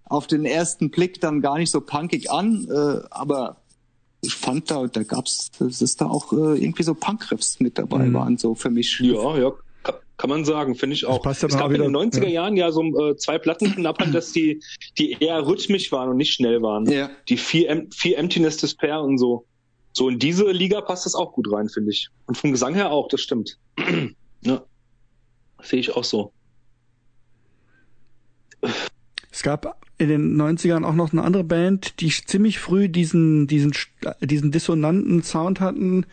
[0.06, 3.58] auf den ersten Blick dann gar nicht so punkig an, äh, aber
[4.22, 8.06] ich fand da da gab's das ist da auch äh, irgendwie so Punk-Riffs mit dabei
[8.06, 8.14] mhm.
[8.14, 9.00] waren so für mich.
[9.00, 9.52] Ja, ja,
[10.18, 11.26] kann man sagen, finde ich auch.
[11.26, 12.30] Es gab wieder, in den 90er ja.
[12.30, 14.62] Jahren ja so äh, zwei Platten knappern, dass die,
[14.98, 16.90] die eher rhythmisch waren und nicht schnell waren.
[16.90, 17.10] Ja.
[17.28, 19.46] Die vier, vier Emptiness Despair und so.
[19.92, 22.10] So in diese Liga passt das auch gut rein, finde ich.
[22.28, 23.58] Und vom Gesang her auch, das stimmt.
[24.42, 24.64] ja.
[25.62, 26.32] Sehe ich auch so.
[29.32, 33.74] Es gab in den 90ern auch noch eine andere Band, die ziemlich früh diesen, diesen,
[34.22, 36.06] diesen dissonanten Sound hatten.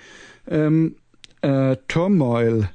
[0.49, 0.97] Ähm,
[1.41, 2.69] äh, Turmoil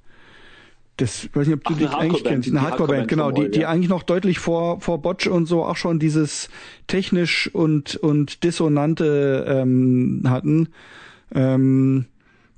[0.98, 2.50] das weiß nicht, ob du Ach, die eigentlich kennst.
[2.50, 3.70] Eine Hardcore-Band, genau, die, die ja.
[3.70, 6.50] eigentlich noch deutlich vor, vor Botch und so auch schon dieses
[6.88, 10.70] technisch und, und dissonante ähm, hatten,
[11.34, 12.06] ähm,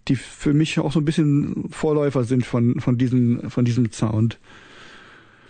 [0.08, 4.38] die für mich auch so ein bisschen Vorläufer sind von, von, diesem, von diesem Sound.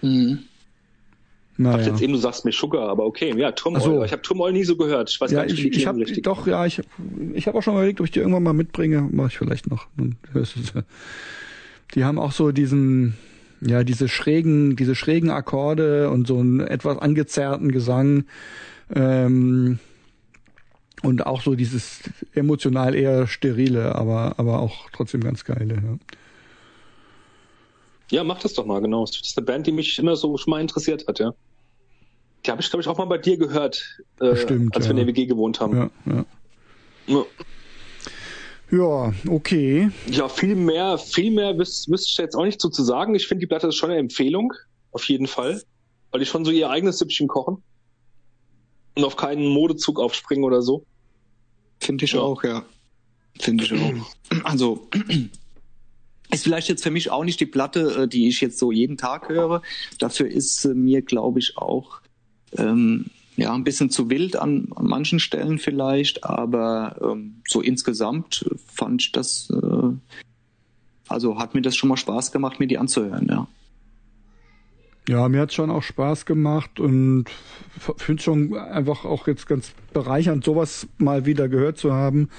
[0.02, 0.40] Mhm.
[1.58, 1.82] Naja.
[1.82, 3.82] Ich jetzt eben, du sagst mir Sugar, aber okay, ja, Turmoil.
[3.82, 4.04] So.
[4.04, 5.10] Ich habe Turmoil nie so gehört.
[5.10, 6.24] Ich weiß ja, gar nicht, wie die ich, ich hab, richtig.
[6.24, 6.82] Doch, ja, ich,
[7.34, 9.10] ich habe auch schon überlegt, ob ich die irgendwann mal mitbringe.
[9.12, 9.88] Mache ich vielleicht noch.
[9.98, 10.84] Dann hörst du
[11.96, 13.18] die haben auch so diesen,
[13.62, 18.26] ja, diese schrägen, diese schrägen Akkorde und so einen etwas angezerrten Gesang.
[18.94, 19.80] Ähm,
[21.02, 22.02] und auch so dieses
[22.34, 25.76] emotional eher sterile, aber, aber auch trotzdem ganz geile.
[25.76, 25.98] Ja.
[28.12, 29.06] Ja, mach das doch mal, genau.
[29.06, 31.34] Das ist eine Band, die mich immer so schon mal interessiert hat, ja.
[32.46, 34.90] Die habe ich, glaube ich, auch mal bei dir gehört, äh, Stimmt, als ja.
[34.90, 35.78] wir in der WG gewohnt haben.
[35.78, 36.26] Ja, ja.
[37.08, 37.26] ja.
[38.72, 39.90] Ja, okay.
[40.08, 43.16] Ja, viel mehr, viel mehr wüsste wüs ich jetzt auch nicht so zu sagen.
[43.16, 44.54] Ich finde, die Platte ist schon eine Empfehlung.
[44.92, 45.62] Auf jeden Fall.
[46.12, 47.64] Weil die schon so ihr eigenes Süppchen kochen.
[48.96, 50.86] Und auf keinen Modezug aufspringen oder so.
[51.80, 52.22] Finde ich ja.
[52.22, 52.64] auch, ja.
[53.40, 54.44] Finde ich auch.
[54.44, 54.88] Also,
[56.32, 58.98] ist vielleicht jetzt für mich auch nicht die Platte, äh, die ich jetzt so jeden
[58.98, 59.62] Tag höre.
[59.98, 62.02] Dafür ist mir, glaube ich, auch
[62.58, 63.06] ähm,
[63.40, 69.02] ja ein bisschen zu wild an, an manchen Stellen vielleicht, aber ähm, so insgesamt fand
[69.02, 69.90] ich das, äh,
[71.08, 73.48] also hat mir das schon mal Spaß gemacht, mir die anzuhören, ja.
[75.08, 77.26] Ja, mir hat schon auch Spaß gemacht und
[77.98, 82.30] finde schon einfach auch jetzt ganz bereichernd, sowas mal wieder gehört zu haben.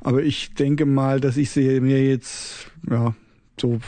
[0.00, 3.16] Aber ich denke mal, dass ich sie mir jetzt ja
[3.60, 3.80] so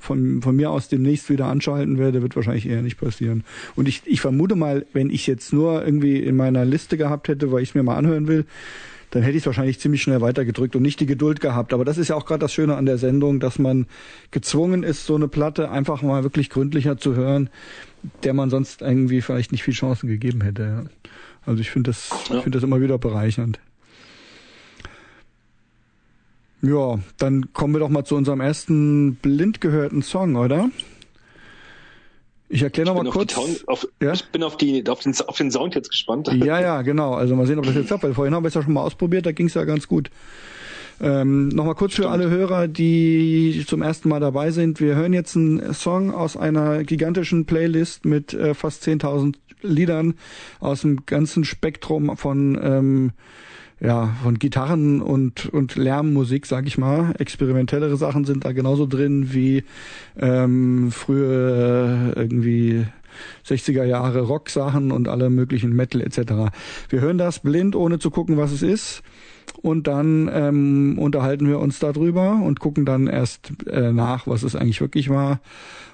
[0.00, 3.44] von, von mir aus demnächst wieder anschalten werde, wird wahrscheinlich eher nicht passieren.
[3.76, 7.52] Und ich, ich vermute mal, wenn ich jetzt nur irgendwie in meiner Liste gehabt hätte,
[7.52, 8.46] weil ich es mir mal anhören will,
[9.10, 11.72] dann hätte ich es wahrscheinlich ziemlich schnell weitergedrückt und nicht die Geduld gehabt.
[11.72, 13.86] Aber das ist ja auch gerade das Schöne an der Sendung, dass man
[14.30, 17.48] gezwungen ist, so eine Platte einfach mal wirklich gründlicher zu hören,
[18.22, 20.90] der man sonst irgendwie vielleicht nicht viel Chancen gegeben hätte.
[21.46, 22.36] Also ich finde das, ja.
[22.36, 23.58] ich finde das immer wieder bereichernd.
[26.62, 30.70] Ja, dann kommen wir doch mal zu unserem ersten blind gehörten Song, oder?
[32.48, 33.34] Ich erkläre noch mal kurz.
[33.34, 34.12] Town, auf, ja?
[34.12, 36.28] Ich bin auf, die, auf, den, auf den Sound jetzt gespannt.
[36.32, 37.14] Ja, ja, genau.
[37.14, 38.82] Also mal sehen, ob das jetzt klappt, weil vorhin haben wir es ja schon mal
[38.82, 40.10] ausprobiert, da ging es ja ganz gut.
[41.00, 42.06] Ähm, Nochmal kurz Stimmt.
[42.06, 44.80] für alle Hörer, die zum ersten Mal dabei sind.
[44.80, 50.14] Wir hören jetzt einen Song aus einer gigantischen Playlist mit äh, fast 10.000 Liedern
[50.60, 53.12] aus dem ganzen Spektrum von ähm,
[53.80, 57.14] ja, von Gitarren und, und Lärmmusik, sag ich mal.
[57.18, 59.64] Experimentellere Sachen sind da genauso drin wie
[60.18, 62.86] ähm, frühe äh, irgendwie
[63.46, 66.52] 60er Jahre Rock-Sachen und alle möglichen Metal etc.
[66.88, 69.02] Wir hören das blind, ohne zu gucken, was es ist.
[69.62, 74.54] Und dann ähm, unterhalten wir uns darüber und gucken dann erst äh, nach, was es
[74.54, 75.40] eigentlich wirklich war.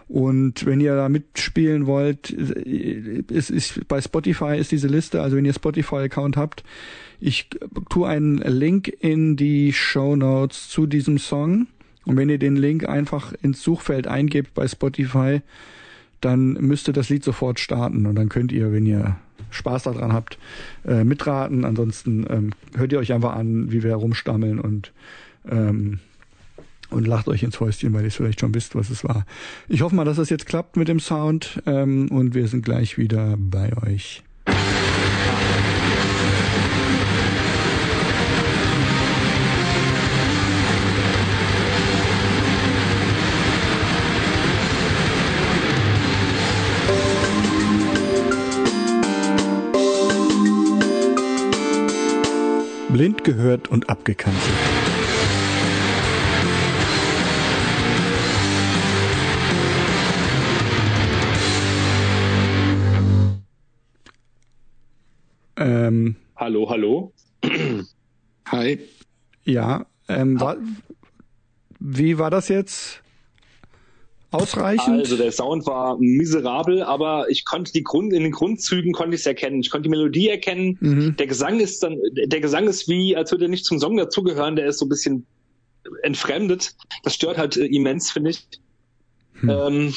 [0.07, 5.47] Und wenn ihr da mitspielen wollt, ist, ist, bei Spotify ist diese Liste, also wenn
[5.47, 6.63] ihr Spotify-Account habt,
[7.25, 7.49] ich
[7.89, 11.67] tue einen Link in die Show Notes zu diesem Song.
[12.05, 15.41] Und wenn ihr den Link einfach ins Suchfeld eingebt bei Spotify,
[16.21, 18.05] dann müsste das Lied sofort starten.
[18.05, 19.17] Und dann könnt ihr, wenn ihr
[19.51, 20.39] Spaß daran habt,
[20.87, 21.65] äh, mitraten.
[21.65, 24.93] Ansonsten ähm, hört ihr euch einfach an, wie wir herumstammeln und
[25.51, 26.01] ähm,
[26.91, 29.25] und lacht euch ins Häuschen, weil ihr vielleicht schon wisst, was es war.
[29.69, 32.99] Ich hoffe mal, dass es jetzt klappt mit dem Sound ähm, und wir sind gleich
[32.99, 34.23] wieder bei euch.
[52.95, 54.55] Blind gehört und abgekanzelt.
[65.57, 67.13] Ähm, hallo, hallo.
[68.53, 68.79] Hi.
[69.43, 70.57] Ja, ähm, war,
[71.81, 73.03] wie war das jetzt?
[74.35, 75.01] Ausreichend?
[75.01, 79.23] Also der Sound war miserabel, aber ich konnte die Grund, in den Grundzügen konnte ich
[79.23, 79.61] es erkennen.
[79.61, 80.77] Ich konnte die Melodie erkennen.
[80.81, 81.17] Mhm.
[81.17, 84.57] Der Gesang ist dann, der Gesang ist wie, als würde er nicht zum Song dazugehören.
[84.57, 85.27] Der ist so ein bisschen
[86.03, 86.75] entfremdet.
[87.03, 88.47] Das stört halt äh, immens, finde ich.
[89.41, 89.51] Hm.
[89.51, 89.95] Ähm,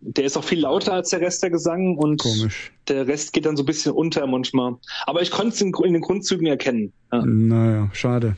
[0.00, 2.72] der ist auch viel lauter als der Rest der Gesang und Komisch.
[2.88, 4.76] der Rest geht dann so ein bisschen unter manchmal.
[5.06, 6.92] Aber ich konnte es in, in, den Grundzügen erkennen.
[7.10, 7.24] Ja.
[7.24, 8.36] Naja, schade.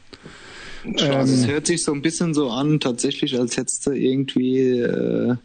[0.86, 5.36] Ähm, es hört sich so ein bisschen so an, tatsächlich, als hättest du irgendwie äh,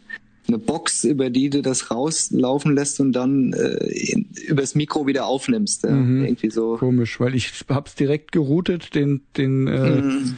[0.48, 5.26] eine Box, über die du das rauslaufen lässt und dann äh, in, übers Mikro wieder
[5.26, 5.84] aufnimmst.
[5.84, 5.90] Ja?
[5.90, 6.24] Mhm.
[6.24, 6.76] Irgendwie so.
[6.76, 10.36] Komisch, weil ich hab's direkt geroutet, den, den äh, mhm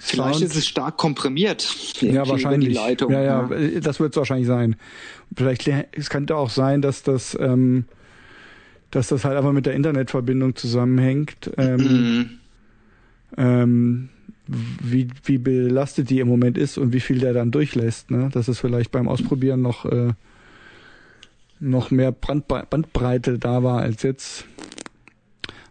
[0.00, 1.62] Vielleicht ist es stark komprimiert.
[2.00, 2.74] Ja, wahrscheinlich.
[2.74, 4.76] Leitung, ja, ja, ja, das wird es wahrscheinlich sein.
[5.36, 7.84] Vielleicht, es könnte auch sein, dass das, ähm,
[8.90, 11.50] dass das halt einfach mit der Internetverbindung zusammenhängt.
[11.58, 12.30] Ähm, mhm.
[13.36, 14.08] ähm,
[14.50, 18.28] wie, wie belastet die im Moment ist und wie viel der dann durchlässt, ne?
[18.32, 20.12] Dass es vielleicht beim Ausprobieren noch, äh,
[21.60, 24.44] noch mehr Bandbreite da war als jetzt.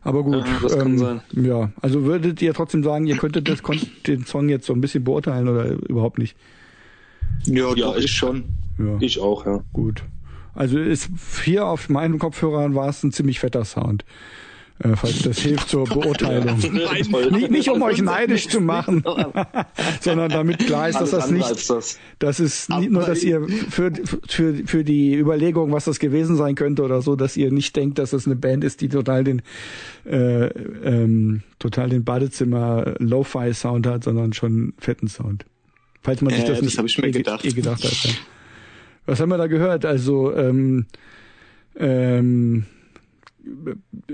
[0.02, 1.22] Aber gut, ja, das ähm, sein.
[1.34, 3.62] ja, also würdet ihr trotzdem sagen, ihr könntet das,
[4.08, 6.38] den Song jetzt so ein bisschen beurteilen oder überhaupt nicht?
[7.46, 8.46] Ja, ja ich schon.
[8.78, 8.98] Ja.
[9.02, 9.62] Ich auch, ja.
[9.74, 10.04] Gut.
[10.54, 11.10] Also ist
[11.44, 14.06] hier auf meinen Kopfhörern war es ein ziemlich fetter Sound.
[14.82, 16.58] Äh, falls das hilft zur Beurteilung.
[17.32, 19.04] Nicht, nicht um euch neidisch zu machen,
[20.02, 22.00] sondern damit klar ist, dass das nicht, das.
[22.20, 23.92] das ist nicht nur, dass ihr für,
[24.28, 28.00] für, für die Überlegung, was das gewesen sein könnte oder so, dass ihr nicht denkt,
[28.00, 29.42] dass es eine Band ist, die total den,
[30.06, 35.46] äh, ähm, total den Badezimmer Lo-Fi Sound hat, sondern schon fetten Sound.
[36.02, 37.44] Falls man sich das, das nicht eh, gedacht.
[37.44, 38.04] eh gedacht hat.
[38.06, 38.12] Ja.
[39.06, 39.86] Was haben wir da gehört?
[39.86, 40.86] Also, ähm,
[41.76, 42.66] ähm,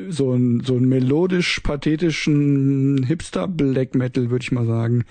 [0.10, 5.06] so ein, so ein melodisch pathetischen Hipster Black Metal, würde ich mal sagen.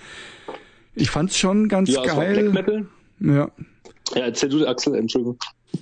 [0.95, 2.49] Ich fand's schon ganz ja, geil.
[2.49, 2.87] Black Metal?
[3.19, 3.51] Ja.
[4.13, 5.37] Ja, erzähl du, Axel, Entschuldigung.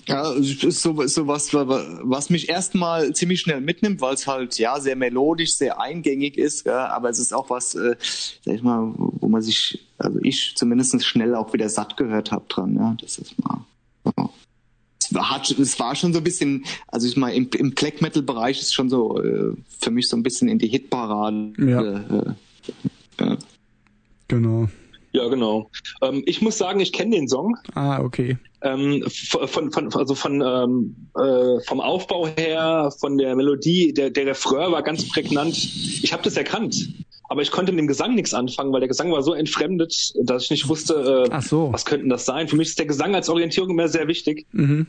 [0.07, 4.57] Ja, ist so, ist so was, was mich erstmal ziemlich schnell mitnimmt, weil es halt
[4.57, 7.95] ja sehr melodisch, sehr eingängig ist, ja, aber es ist auch was, äh,
[8.43, 12.45] sag ich mal, wo man sich, also ich zumindest schnell auch wieder satt gehört habe
[12.49, 13.65] dran, ja, das ist mal.
[14.17, 14.29] Ja
[15.15, 18.61] hat, es war schon so ein bisschen, also ich meine, im, im Black Metal Bereich
[18.61, 21.53] ist schon so äh, für mich so ein bisschen in die Hitparade.
[21.57, 21.81] Ja.
[21.81, 22.33] Äh,
[23.19, 23.37] ja.
[24.27, 24.67] Genau.
[25.13, 25.69] Ja, genau.
[26.01, 27.55] Ähm, ich muss sagen, ich kenne den Song.
[27.75, 28.37] Ah, okay.
[28.61, 34.25] Ähm, von, von, also von ähm, äh, vom Aufbau her, von der Melodie, der, der
[34.25, 35.55] Refrain war ganz prägnant.
[35.55, 36.89] Ich habe das erkannt,
[37.29, 40.45] aber ich konnte mit dem Gesang nichts anfangen, weil der Gesang war so entfremdet, dass
[40.45, 41.71] ich nicht wusste, äh, so.
[41.71, 42.47] was könnten das sein.
[42.47, 44.47] Für mich ist der Gesang als Orientierung immer sehr wichtig.
[44.51, 44.87] Mhm.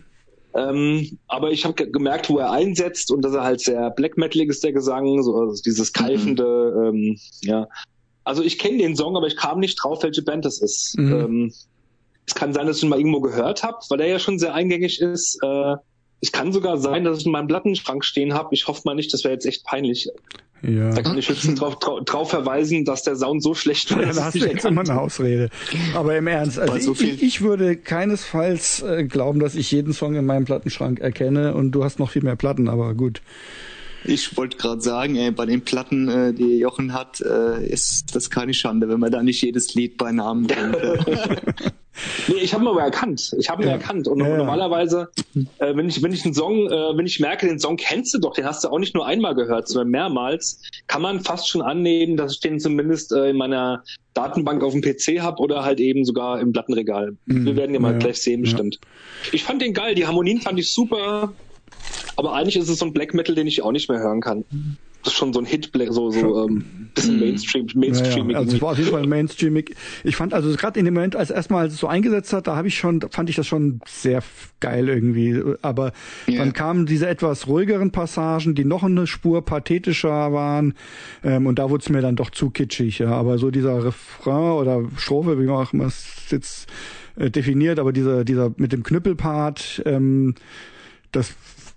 [0.56, 4.50] Ähm, aber ich habe gemerkt, wo er einsetzt und dass er halt sehr black metalig
[4.50, 6.96] ist, der Gesang, so also dieses keifende, mhm.
[6.96, 7.68] ähm, ja.
[8.22, 10.96] Also ich kenne den Song, aber ich kam nicht drauf, welche Band das ist.
[10.96, 11.12] Mhm.
[11.12, 11.52] Ähm,
[12.26, 14.54] es kann sein, dass ich ihn mal irgendwo gehört habe, weil er ja schon sehr
[14.54, 15.38] eingängig ist.
[15.42, 15.74] Äh,
[16.24, 18.48] es kann sogar sein, dass ich in meinem Plattenschrank stehen habe.
[18.52, 20.08] Ich hoffe mal nicht, das wäre jetzt echt peinlich.
[20.62, 20.90] Ja.
[20.90, 24.02] Da kann ich höchstens drauf, drauf verweisen, dass der Sound so schlecht war.
[24.02, 25.50] Ja, da hast du jetzt immer eine Ausrede.
[25.94, 30.14] Aber im Ernst, also so ich, ich, würde keinesfalls äh, glauben, dass ich jeden Song
[30.14, 33.20] in meinem Plattenschrank erkenne und du hast noch viel mehr Platten, aber gut.
[34.04, 38.30] Ich wollte gerade sagen, ey, bei den Platten, äh, die Jochen hat, äh, ist das
[38.30, 40.76] keine Schande, wenn man da nicht jedes Lied bei Namen kennt.
[42.28, 43.34] Nee, ich habe ihn aber erkannt.
[43.38, 43.74] Ich habe ihn ja.
[43.74, 44.08] erkannt.
[44.08, 45.08] Und ja, normalerweise,
[45.58, 48.18] äh, wenn ich wenn ich einen Song, äh, wenn ich merke, den Song kennst du
[48.18, 51.62] doch, den hast du auch nicht nur einmal gehört, sondern mehrmals, kann man fast schon
[51.62, 55.80] annehmen, dass ich den zumindest äh, in meiner Datenbank auf dem PC habe oder halt
[55.80, 57.16] eben sogar im Plattenregal.
[57.26, 57.46] Mhm.
[57.46, 58.78] Wir werden ja mal gleich sehen, bestimmt.
[59.32, 59.94] Ich fand den geil.
[59.94, 61.32] Die Harmonien fand ich super.
[62.16, 64.44] Aber eigentlich ist es so ein Black Metal, den ich auch nicht mehr hören kann
[65.04, 66.64] das ist schon so ein Hit, so, so ähm,
[66.94, 68.32] bisschen Mainstream, Mainstreamig.
[68.32, 68.38] Ja, ja.
[68.38, 69.74] Also es war auf jeden Fall Mainstreamig.
[70.02, 72.78] Ich fand also gerade in dem Moment, als erstmal so eingesetzt hat, da habe ich
[72.78, 74.22] schon, fand ich das schon sehr
[74.60, 75.42] geil irgendwie.
[75.60, 75.92] Aber
[76.26, 76.38] yeah.
[76.38, 80.72] dann kamen diese etwas ruhigeren Passagen, die noch eine Spur pathetischer waren.
[81.22, 83.00] Ähm, und da wurde es mir dann doch zu kitschig.
[83.00, 83.10] Ja.
[83.10, 86.66] Aber so dieser Refrain oder Strophe, wie man auch immer es jetzt
[87.16, 90.34] äh, definiert, aber dieser, dieser mit dem Knüppelpart, ähm,
[91.12, 91.34] das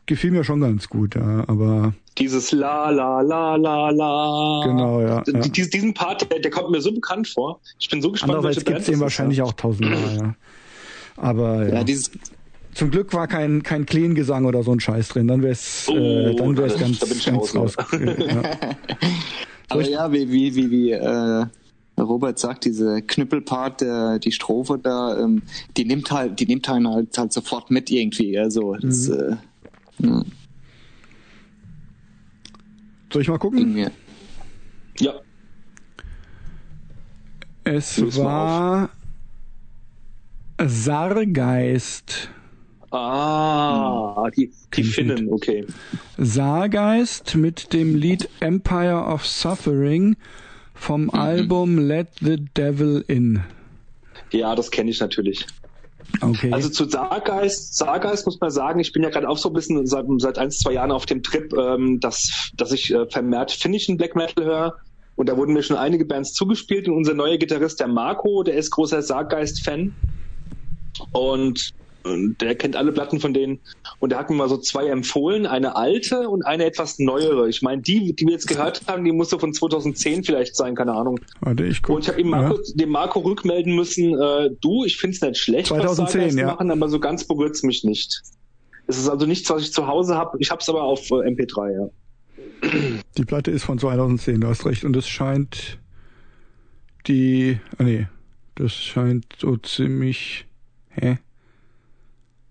[0.08, 1.44] gefiel mir schon ganz gut, ja.
[1.48, 4.62] Aber dieses La La La La La.
[4.66, 5.24] Genau, ja.
[5.26, 5.42] ja.
[5.42, 7.60] Diesen Part, der, der, kommt mir so bekannt vor.
[7.80, 10.36] Ich bin so gespannt, Andererseits welche gibt's den wahrscheinlich auch tausendmal, ja.
[11.18, 11.76] Aber ja.
[11.76, 12.12] ja dieses
[12.74, 15.92] zum Glück war kein kein Clean Gesang oder so ein Scheiß drin, dann wär's äh,
[15.92, 17.78] oh, äh, dann wär's da ganz, ganz raus.
[17.78, 18.42] raus ja.
[19.70, 21.46] Aber ja, wie wie wie wie äh,
[22.00, 25.42] Robert sagt, diese Knüppelpart, der, die Strophe da, ähm,
[25.76, 28.38] die nimmt halt, die nimmt einen halt, halt sofort mit irgendwie.
[28.38, 29.16] Also das, mhm.
[29.16, 29.36] äh,
[30.00, 30.24] ja.
[33.12, 33.78] Soll ich mal gucken?
[35.00, 35.14] Ja.
[37.64, 38.90] Es Los war
[40.66, 42.30] Sargeist.
[42.92, 45.66] Ah, die, die Finnen, okay.
[46.18, 50.16] Sargeist mit dem Lied Empire of Suffering
[50.74, 51.10] vom mhm.
[51.10, 53.44] Album Let the Devil In.
[54.32, 55.46] Ja, das kenne ich natürlich.
[56.22, 56.52] Okay.
[56.52, 59.86] Also zu Sargeist, Sargeist muss man sagen, ich bin ja gerade auch so ein bisschen
[59.86, 63.98] seit, seit ein, zwei Jahren auf dem Trip, ähm, dass, dass ich äh, vermehrt finnischen
[63.98, 64.76] Black Metal höre.
[65.16, 68.56] Und da wurden mir schon einige Bands zugespielt und unser neuer Gitarrist, der Marco, der
[68.56, 69.94] ist großer Sargeist-Fan.
[71.12, 71.74] Und
[72.06, 73.60] der kennt alle Platten von denen.
[74.00, 77.50] Und der hat mir mal so zwei empfohlen, eine alte und eine etwas neuere.
[77.50, 80.94] Ich meine, die, die wir jetzt gehört haben, die musste von 2010 vielleicht sein, keine
[80.94, 81.20] Ahnung.
[81.40, 82.54] Warte, ich guck, und ich habe ja.
[82.76, 86.46] dem Marco rückmelden müssen, äh, du, ich find's nicht schlecht, 2010, was ja.
[86.46, 88.22] machen, aber so ganz berührt's mich nicht.
[88.86, 90.38] Es ist also nichts, was ich zu Hause habe.
[90.40, 91.90] Ich hab's aber auf äh, MP3, ja.
[93.18, 94.84] Die Platte ist von 2010, du hast recht.
[94.84, 95.80] Und es scheint
[97.08, 98.08] die, ah nee,
[98.56, 100.46] das scheint so ziemlich,
[100.90, 101.18] hä?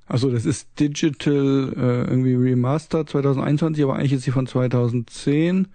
[0.06, 5.68] Also das ist Digital äh, irgendwie Remastered 2021, aber eigentlich ist sie von 2010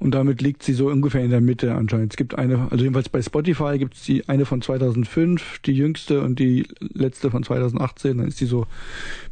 [0.00, 2.12] und damit liegt sie so ungefähr in der Mitte anscheinend.
[2.14, 6.22] Es gibt eine, also jedenfalls bei Spotify gibt es die eine von 2005, die jüngste
[6.22, 8.16] und die letzte von 2018.
[8.16, 8.66] Dann ist die so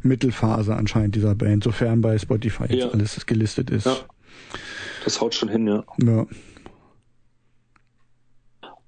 [0.03, 2.89] Mittelphase anscheinend dieser Band, sofern bei Spotify jetzt ja.
[2.89, 3.87] alles gelistet ist.
[3.87, 3.97] Ja.
[5.03, 5.83] Das haut schon hin, ja.
[6.03, 6.27] Ja.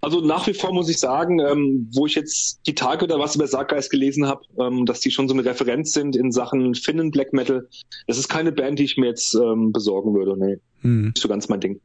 [0.01, 3.35] Also nach wie vor muss ich sagen, ähm, wo ich jetzt die Tage oder was
[3.35, 7.11] über Sarkgeist gelesen habe, ähm, dass die schon so eine Referenz sind in Sachen Finnen
[7.11, 7.67] Black Metal.
[8.07, 10.35] Das ist keine Band, die ich mir jetzt ähm, besorgen würde.
[10.37, 11.05] Nee, hm.
[11.09, 11.79] nicht so ganz mein Ding.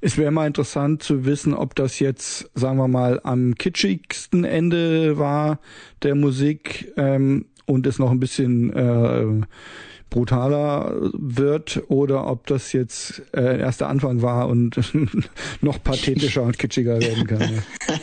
[0.00, 5.18] Es wäre mal interessant zu wissen, ob das jetzt, sagen wir mal, am kitschigsten Ende
[5.18, 5.58] war
[6.02, 9.46] der Musik ähm, und es noch ein bisschen äh,
[10.14, 14.78] brutaler wird oder ob das jetzt äh, erst der Anfang war und
[15.60, 17.40] noch pathetischer und kitschiger werden kann.
[17.40, 17.94] Ja.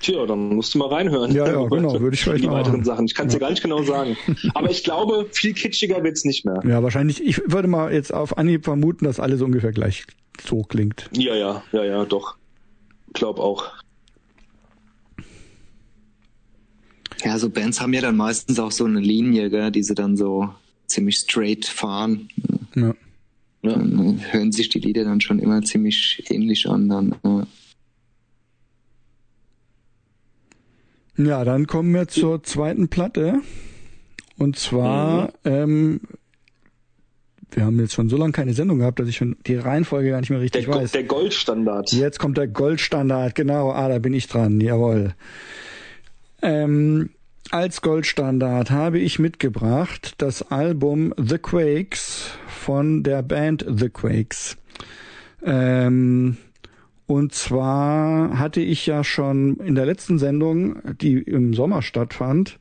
[0.00, 1.34] Tja, dann musst du mal reinhören.
[1.34, 2.84] Ja, ja, genau, würde ich vielleicht Die weiteren machen.
[2.84, 3.04] Sachen.
[3.04, 3.38] Ich kann es ja.
[3.38, 4.16] dir gar nicht genau sagen.
[4.54, 6.62] Aber ich glaube, viel kitschiger wird's nicht mehr.
[6.66, 7.22] Ja, wahrscheinlich.
[7.22, 10.06] Ich würde mal jetzt auf Anhieb vermuten, dass alles ungefähr gleich
[10.46, 11.10] so klingt.
[11.12, 12.36] Ja, ja, ja, ja, doch.
[13.12, 13.66] Glaub auch.
[17.22, 20.16] Ja, so Bands haben ja dann meistens auch so eine Linie, gell, die sie dann
[20.16, 20.48] so
[20.86, 22.28] ziemlich straight fahren.
[22.74, 22.94] Ja.
[23.62, 23.76] ja.
[24.30, 26.88] hören sich die Lieder dann schon immer ziemlich ähnlich an.
[26.88, 27.46] Dann, ja.
[31.16, 33.40] Ja, dann kommen wir zur zweiten Platte.
[34.36, 35.30] Und zwar, mhm.
[35.44, 36.00] ähm,
[37.52, 40.20] wir haben jetzt schon so lange keine Sendung gehabt, dass ich schon die Reihenfolge gar
[40.20, 40.90] nicht mehr richtig der, weiß.
[40.90, 41.92] Der Goldstandard.
[41.92, 43.70] Jetzt kommt der Goldstandard, genau.
[43.70, 45.14] Ah, da bin ich dran, jawohl.
[46.42, 47.10] Ähm,
[47.50, 54.56] als Goldstandard habe ich mitgebracht das Album The Quakes von der Band The Quakes.
[55.44, 56.36] Ähm,
[57.06, 62.58] und zwar hatte ich ja schon in der letzten Sendung, die im Sommer stattfand,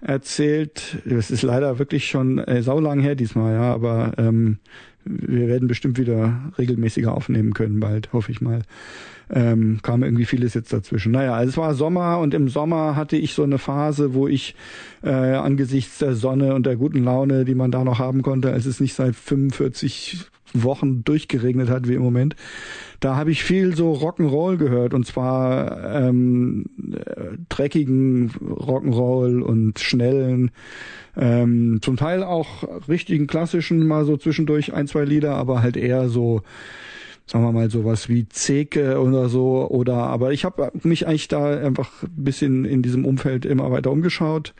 [0.00, 4.58] erzählt, das ist leider wirklich schon äh, saulang her diesmal, ja, aber ähm,
[5.04, 8.62] wir werden bestimmt wieder regelmäßiger aufnehmen können bald, hoffe ich mal
[9.30, 11.12] ähm, kam irgendwie vieles jetzt dazwischen.
[11.12, 14.54] Naja, also es war Sommer und im Sommer hatte ich so eine Phase, wo ich
[15.02, 18.66] äh, angesichts der Sonne und der guten Laune, die man da noch haben konnte, als
[18.66, 22.36] es nicht seit 45 Wochen durchgeregnet hat wie im Moment,
[23.00, 26.66] da habe ich viel so Rock'n'Roll gehört und zwar ähm,
[27.48, 30.50] dreckigen Rock'n'Roll und schnellen,
[31.16, 36.08] ähm, zum Teil auch richtigen klassischen, mal so zwischendurch ein, zwei Lieder, aber halt eher
[36.08, 36.42] so
[37.26, 41.58] sagen wir mal sowas wie Zeke oder so oder aber ich habe mich eigentlich da
[41.58, 44.54] einfach ein bisschen in diesem Umfeld immer weiter umgeschaut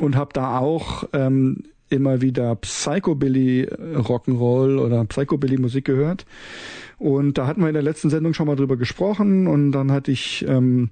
[0.00, 6.26] und habe da auch ähm, immer wieder Psychobilly äh, Rock'n'Roll oder Psychobilly Musik gehört.
[6.98, 10.10] Und da hatten wir in der letzten Sendung schon mal drüber gesprochen und dann hatte
[10.10, 10.90] ich ähm,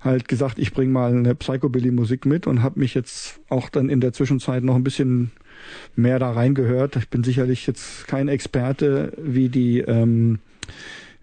[0.00, 3.88] halt gesagt, ich bring mal eine Psychobilly Musik mit und habe mich jetzt auch dann
[3.88, 5.30] in der Zwischenzeit noch ein bisschen
[5.96, 6.96] mehr da reingehört.
[6.96, 10.38] Ich bin sicherlich jetzt kein Experte wie die ähm,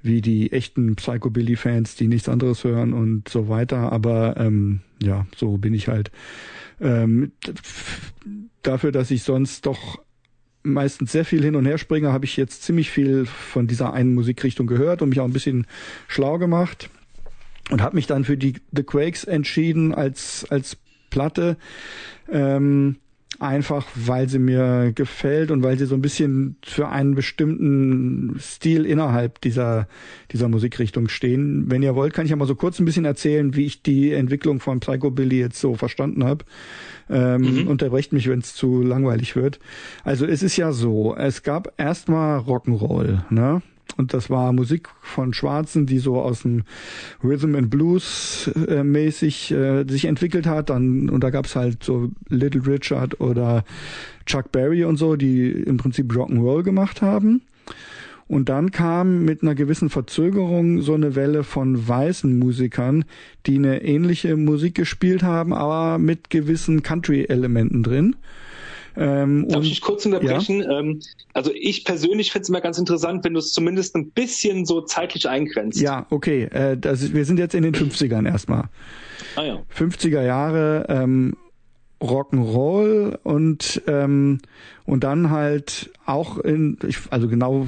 [0.04, 3.92] wie die echten Psychobilly-Fans, die nichts anderes hören und so weiter.
[3.92, 6.12] Aber ähm, ja, so bin ich halt.
[6.82, 7.32] Ähm,
[8.62, 10.02] dafür, dass ich sonst doch
[10.62, 14.14] meistens sehr viel hin und her springe, habe ich jetzt ziemlich viel von dieser einen
[14.14, 15.68] Musikrichtung gehört und mich auch ein bisschen
[16.08, 16.90] schlau gemacht
[17.70, 20.78] und habe mich dann für die The Quakes entschieden als als
[21.10, 21.58] Platte.
[22.30, 22.98] Ähm,
[23.44, 28.86] einfach weil sie mir gefällt und weil sie so ein bisschen für einen bestimmten Stil
[28.86, 29.88] innerhalb dieser
[30.32, 31.70] dieser Musikrichtung stehen.
[31.70, 34.14] Wenn ihr wollt, kann ich ja mal so kurz ein bisschen erzählen, wie ich die
[34.14, 36.46] Entwicklung von Psychobilly jetzt so verstanden habe.
[37.10, 37.68] Ähm, mhm.
[37.68, 39.60] Unterbrecht mich, wenn es zu langweilig wird.
[40.04, 43.62] Also es ist ja so, es gab erstmal Rock'n'Roll, ne?
[43.98, 46.64] Und das war Musik von Schwarzen, die so aus dem
[47.24, 50.70] Rhythm and Blues äh, mäßig äh, sich entwickelt hat.
[50.70, 53.64] Dann, und da gab's halt so Little Richard oder
[54.26, 57.42] Chuck Berry und so, die im Prinzip Rock'n'Roll gemacht haben.
[58.28, 63.06] Und dann kam mit einer gewissen Verzögerung so eine Welle von weißen Musikern,
[63.46, 68.16] die eine ähnliche Musik gespielt haben, aber mit gewissen Country-Elementen drin.
[68.96, 70.62] Ähm, Darf und, ich kurz unterbrechen?
[70.62, 70.80] Ja?
[70.80, 71.02] Ähm,
[71.34, 74.82] also ich persönlich finde es immer ganz interessant, wenn du es zumindest ein bisschen so
[74.82, 75.80] zeitlich eingrenzt.
[75.80, 76.44] Ja, okay.
[76.44, 78.66] Äh, das, wir sind jetzt in den 50ern erstmal.
[79.36, 79.64] Ah ja.
[79.76, 81.36] 50er Jahre ähm,
[82.02, 84.40] Rock'n'Roll und ähm,
[84.86, 87.68] und dann halt auch in, ich, also genau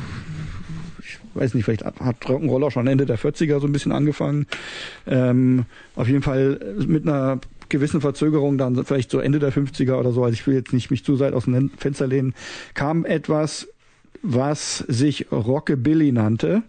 [1.00, 4.48] ich weiß nicht, vielleicht hat Rock'n'Roll auch schon Ende der 40er so ein bisschen angefangen.
[5.08, 5.66] Ähm,
[5.96, 7.40] auf jeden Fall mit einer
[7.76, 10.92] gewissen Verzögerung, dann vielleicht so Ende der 50er oder so, also ich will jetzt nicht
[10.92, 12.34] mich zu weit aus dem Fenster lehnen,
[12.74, 13.68] kam etwas,
[14.22, 16.64] was sich Rockabilly nannte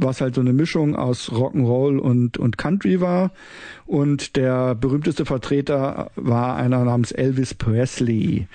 [0.00, 3.32] was halt so eine Mischung aus Rock'n'Roll und, und Country war.
[3.86, 8.46] Und der berühmteste Vertreter war einer namens Elvis Presley.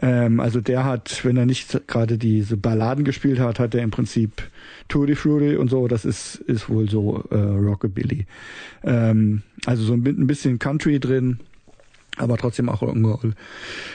[0.00, 3.90] Ähm, also der hat, wenn er nicht gerade diese Balladen gespielt hat, hat er im
[3.90, 4.42] Prinzip
[4.88, 8.26] Tutti Frutti und so, das ist, ist wohl so äh, Rockabilly.
[8.82, 11.38] Ähm, also so ein bisschen Country drin.
[12.18, 13.32] aber trotzdem auch Rock'n'Roll.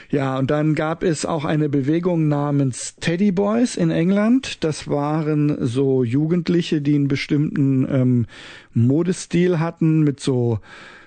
[0.10, 4.64] Ja, und dann gab es auch eine Bewegung namens Teddy Boys in England.
[4.64, 8.26] Das waren so Jugendliche, die einen bestimmten ähm,
[8.74, 10.60] Modestil hatten mit so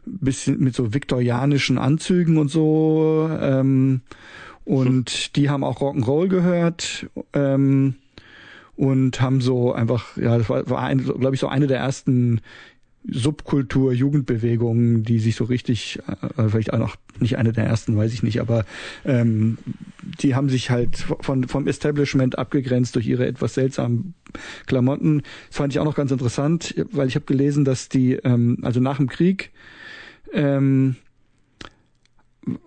[0.05, 3.28] bisschen mit so viktorianischen Anzügen und so.
[3.41, 4.03] Ähm,
[4.64, 7.07] und die haben auch Rock'n'Roll gehört.
[7.32, 7.95] Ähm,
[8.76, 12.40] und haben so einfach, ja, das war, war glaube ich, so eine der ersten
[13.08, 18.12] Subkultur, Jugendbewegungen, die sich so richtig, äh, vielleicht auch noch nicht eine der ersten, weiß
[18.12, 18.64] ich nicht, aber
[19.04, 19.58] ähm,
[20.20, 24.14] die haben sich halt von, vom Establishment abgegrenzt durch ihre etwas seltsamen
[24.66, 25.22] Klamotten.
[25.48, 28.80] Das fand ich auch noch ganz interessant, weil ich habe gelesen, dass die, ähm, also
[28.80, 29.52] nach dem Krieg,
[30.32, 30.96] ähm,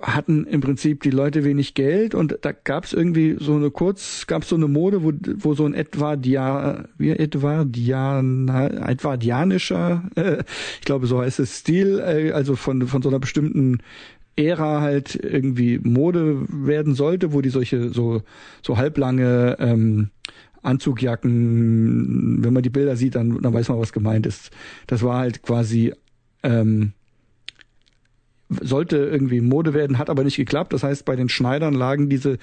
[0.01, 4.27] hatten im Prinzip die Leute wenig Geld und da gab es irgendwie so eine kurz,
[4.27, 10.43] gab es so eine Mode, wo, wo so ein Edwardia, wie Edwardiana, Edwardianischer, äh,
[10.79, 13.79] ich glaube so heißt es, Stil, äh, also von, von so einer bestimmten
[14.35, 18.21] Ära halt irgendwie Mode werden sollte, wo die solche so,
[18.61, 20.09] so halblange ähm,
[20.61, 24.51] Anzugjacken, wenn man die Bilder sieht, dann, dann weiß man, was gemeint ist.
[24.87, 25.93] Das war halt quasi
[26.43, 26.93] ähm,
[28.49, 30.73] sollte irgendwie Mode werden, hat aber nicht geklappt.
[30.73, 32.37] Das heißt, bei den Schneidern lagen diese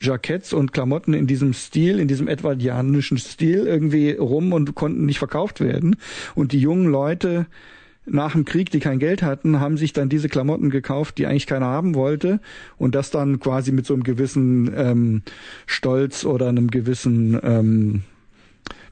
[0.00, 5.18] Jacketts und Klamotten in diesem Stil, in diesem edwardianischen Stil irgendwie rum und konnten nicht
[5.18, 5.96] verkauft werden.
[6.34, 7.46] Und die jungen Leute
[8.06, 11.46] nach dem Krieg, die kein Geld hatten, haben sich dann diese Klamotten gekauft, die eigentlich
[11.46, 12.40] keiner haben wollte
[12.78, 15.22] und das dann quasi mit so einem gewissen ähm,
[15.66, 18.02] Stolz oder einem gewissen ähm,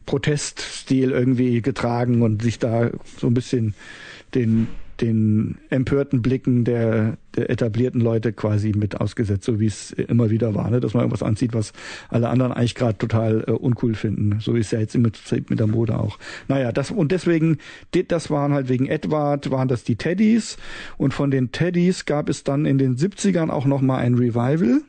[0.05, 3.74] Proteststil irgendwie getragen und sich da so ein bisschen
[4.34, 4.66] den
[5.01, 10.55] den empörten Blicken der, der etablierten Leute quasi mit ausgesetzt, so wie es immer wieder
[10.55, 10.80] war, ne?
[10.80, 11.72] dass man irgendwas anzieht, was
[12.09, 14.38] alle anderen eigentlich gerade total äh, uncool finden.
[14.40, 15.11] So ist ja jetzt immer
[15.49, 16.18] mit der Mode auch.
[16.49, 17.59] Naja, das und deswegen,
[18.09, 20.57] das waren halt wegen Edward, waren das die Teddys
[20.97, 24.82] und von den Teddys gab es dann in den 70ern auch nochmal ein Revival.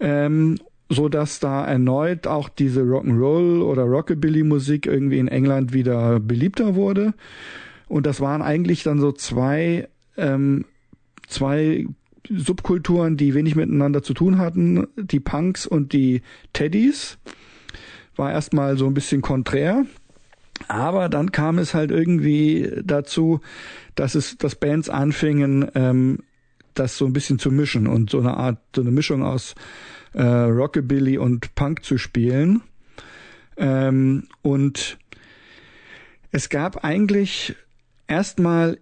[0.00, 0.56] Ähm,
[0.88, 6.74] so dass da erneut auch diese Rock'n'Roll oder Rockabilly Musik irgendwie in England wieder beliebter
[6.74, 7.12] wurde.
[7.88, 10.64] Und das waren eigentlich dann so zwei, ähm,
[11.26, 11.86] zwei
[12.28, 16.22] Subkulturen, die wenig miteinander zu tun hatten, die Punks und die
[16.52, 17.18] Teddys.
[18.16, 19.86] War erstmal so ein bisschen konträr.
[20.66, 23.40] Aber dann kam es halt irgendwie dazu,
[23.94, 26.18] dass es, dass Bands anfingen, ähm,
[26.74, 29.54] das so ein bisschen zu mischen und so eine Art, so eine Mischung aus
[30.14, 32.62] äh, Rockabilly und Punk zu spielen.
[33.56, 34.98] Ähm, und
[36.30, 37.56] es gab eigentlich
[38.08, 38.78] erstmal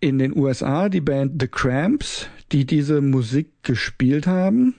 [0.00, 4.76] in den USA die Band The Cramps, die diese Musik gespielt haben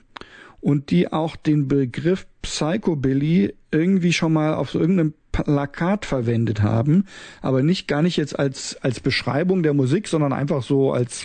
[0.60, 7.06] und die auch den Begriff Psychobilly irgendwie schon mal auf so irgendeinem Plakat verwendet haben,
[7.40, 11.24] aber nicht gar nicht jetzt als als Beschreibung der Musik, sondern einfach so als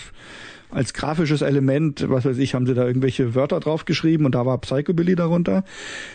[0.70, 4.58] als grafisches Element, was weiß ich, haben sie da irgendwelche Wörter draufgeschrieben und da war
[4.60, 5.64] Psychobilly darunter.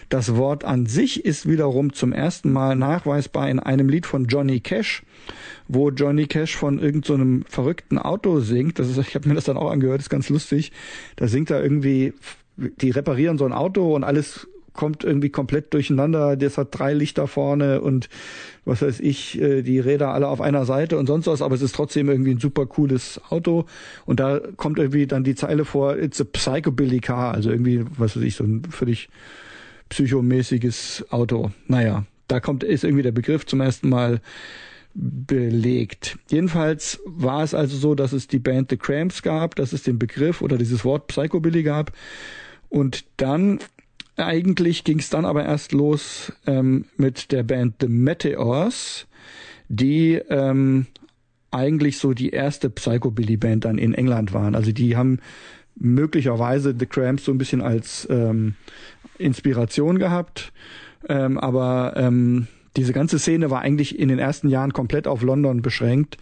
[0.08, 4.60] Das Wort an sich ist wiederum zum ersten Mal nachweisbar in einem Lied von Johnny
[4.60, 5.02] Cash
[5.68, 8.78] wo Johnny Cash von irgendeinem so verrückten Auto singt.
[8.78, 10.72] Das ist, ich habe mir das dann auch angehört, ist ganz lustig.
[11.16, 12.14] Da singt er irgendwie,
[12.56, 16.36] die reparieren so ein Auto und alles kommt irgendwie komplett durcheinander.
[16.36, 18.08] Das hat drei Lichter vorne und
[18.64, 21.62] was weiß ich, äh, die Räder alle auf einer Seite und sonst was, aber es
[21.62, 23.66] ist trotzdem irgendwie ein super cooles Auto.
[24.06, 28.16] Und da kommt irgendwie dann die Zeile vor, it's a psychobilly car, also irgendwie, was
[28.16, 29.08] weiß ich, so ein völlig
[29.88, 31.50] psychomäßiges Auto.
[31.66, 34.20] Naja, da kommt, ist irgendwie der Begriff zum ersten Mal
[34.94, 36.18] belegt.
[36.30, 39.98] Jedenfalls war es also so, dass es die Band The Cramps gab, dass es den
[39.98, 41.92] Begriff oder dieses Wort Psychobilly gab.
[42.68, 43.58] Und dann
[44.16, 49.06] eigentlich ging es dann aber erst los ähm, mit der Band The Meteors,
[49.68, 50.86] die ähm,
[51.50, 54.54] eigentlich so die erste Psychobilly-Band dann in England waren.
[54.54, 55.20] Also die haben
[55.76, 58.54] möglicherweise The Cramps so ein bisschen als ähm,
[59.18, 60.52] Inspiration gehabt,
[61.08, 65.62] ähm, aber ähm, diese ganze Szene war eigentlich in den ersten Jahren komplett auf London
[65.62, 66.16] beschränkt.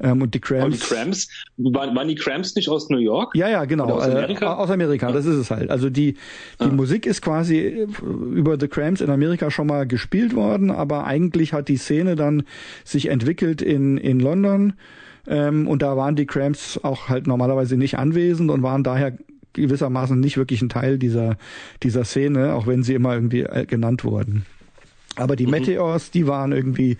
[0.00, 0.78] Ähm, und die Cramps.
[0.78, 1.28] die Cramps?
[1.56, 3.34] Waren, waren die Cramps nicht aus New York?
[3.34, 3.86] Ja, ja, genau.
[3.86, 4.46] aus Amerika?
[4.46, 5.12] Äh, aus Amerika, ja.
[5.12, 5.70] das ist es halt.
[5.70, 6.12] Also die,
[6.60, 6.68] die ah.
[6.68, 7.86] Musik ist quasi äh,
[8.32, 12.44] über The Cramps in Amerika schon mal gespielt worden, aber eigentlich hat die Szene dann
[12.84, 14.74] sich entwickelt in, in London.
[15.26, 19.16] Ähm, und da waren die Cramps auch halt normalerweise nicht anwesend und waren daher
[19.54, 21.36] gewissermaßen nicht wirklich ein Teil dieser,
[21.82, 24.46] dieser Szene, auch wenn sie immer irgendwie äh, genannt wurden.
[25.16, 25.52] Aber die mhm.
[25.52, 26.98] Meteors, die waren irgendwie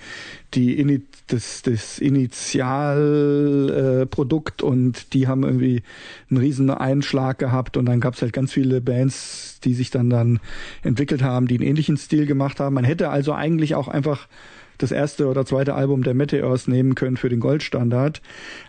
[0.55, 5.83] die das, das Initialprodukt äh, und die haben irgendwie
[6.31, 10.39] einen riesen Einschlag gehabt und dann gab's halt ganz viele Bands, die sich dann dann
[10.83, 12.75] entwickelt haben, die einen ähnlichen Stil gemacht haben.
[12.75, 14.29] Man hätte also eigentlich auch einfach
[14.79, 18.23] das erste oder zweite Album der Meteors nehmen können für den Goldstandard.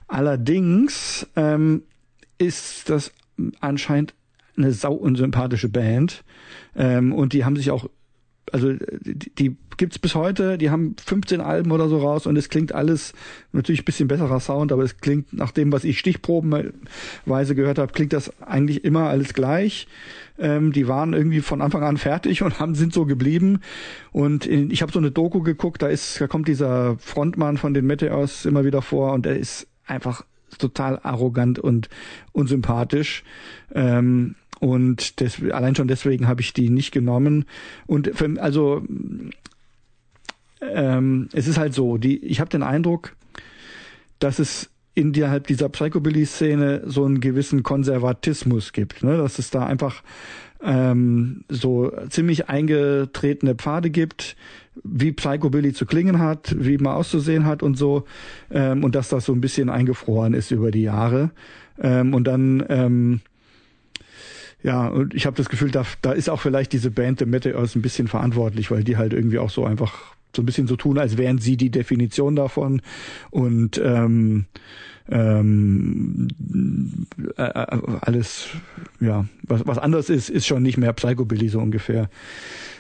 [0.08, 1.84] Allerdings ähm,
[2.38, 3.12] ist das
[3.60, 4.14] anscheinend
[4.58, 6.24] eine sau unsympathische Band.
[6.76, 7.90] Ähm, und die haben sich auch
[8.52, 12.50] also die, die gibt's bis heute, die haben 15 Alben oder so raus und es
[12.50, 13.14] klingt alles
[13.52, 17.94] natürlich ein bisschen besserer Sound, aber es klingt nach dem, was ich stichprobenweise gehört habe,
[17.94, 19.88] klingt das eigentlich immer alles gleich.
[20.40, 23.60] Ähm, die waren irgendwie von Anfang an fertig und haben sind so geblieben.
[24.12, 27.74] Und in, ich habe so eine Doku geguckt, da ist, da kommt dieser Frontmann von
[27.74, 30.26] den Meteors immer wieder vor und der ist einfach
[30.58, 31.90] total arrogant und
[32.32, 33.24] unsympathisch.
[33.74, 37.46] Ähm, und des, allein schon deswegen habe ich die nicht genommen.
[37.86, 38.84] Und für, also
[40.62, 43.16] ähm, es ist halt so, die, ich habe den Eindruck,
[44.20, 49.18] dass es innerhalb dieser Psychobilly-Szene so einen gewissen Konservatismus gibt, ne?
[49.18, 50.02] dass es da einfach
[50.64, 54.36] ähm, so ziemlich eingetretene Pfade gibt,
[54.84, 58.06] wie Psychobilly zu klingen hat, wie man auszusehen hat und so,
[58.50, 61.30] ähm, und dass das so ein bisschen eingefroren ist über die Jahre.
[61.80, 63.22] Ähm, und dann ähm,
[64.64, 67.76] ja, und ich habe das Gefühl, da, da ist auch vielleicht diese Band The Meteors
[67.76, 70.98] ein bisschen verantwortlich, weil die halt irgendwie auch so einfach so ein bisschen so tun,
[70.98, 72.82] als wären sie die Definition davon
[73.32, 74.46] und ähm,
[75.10, 76.28] ähm,
[77.38, 78.50] äh, äh alles,
[79.00, 82.10] ja, was, was anders ist, ist schon nicht mehr Psychobilly so ungefähr.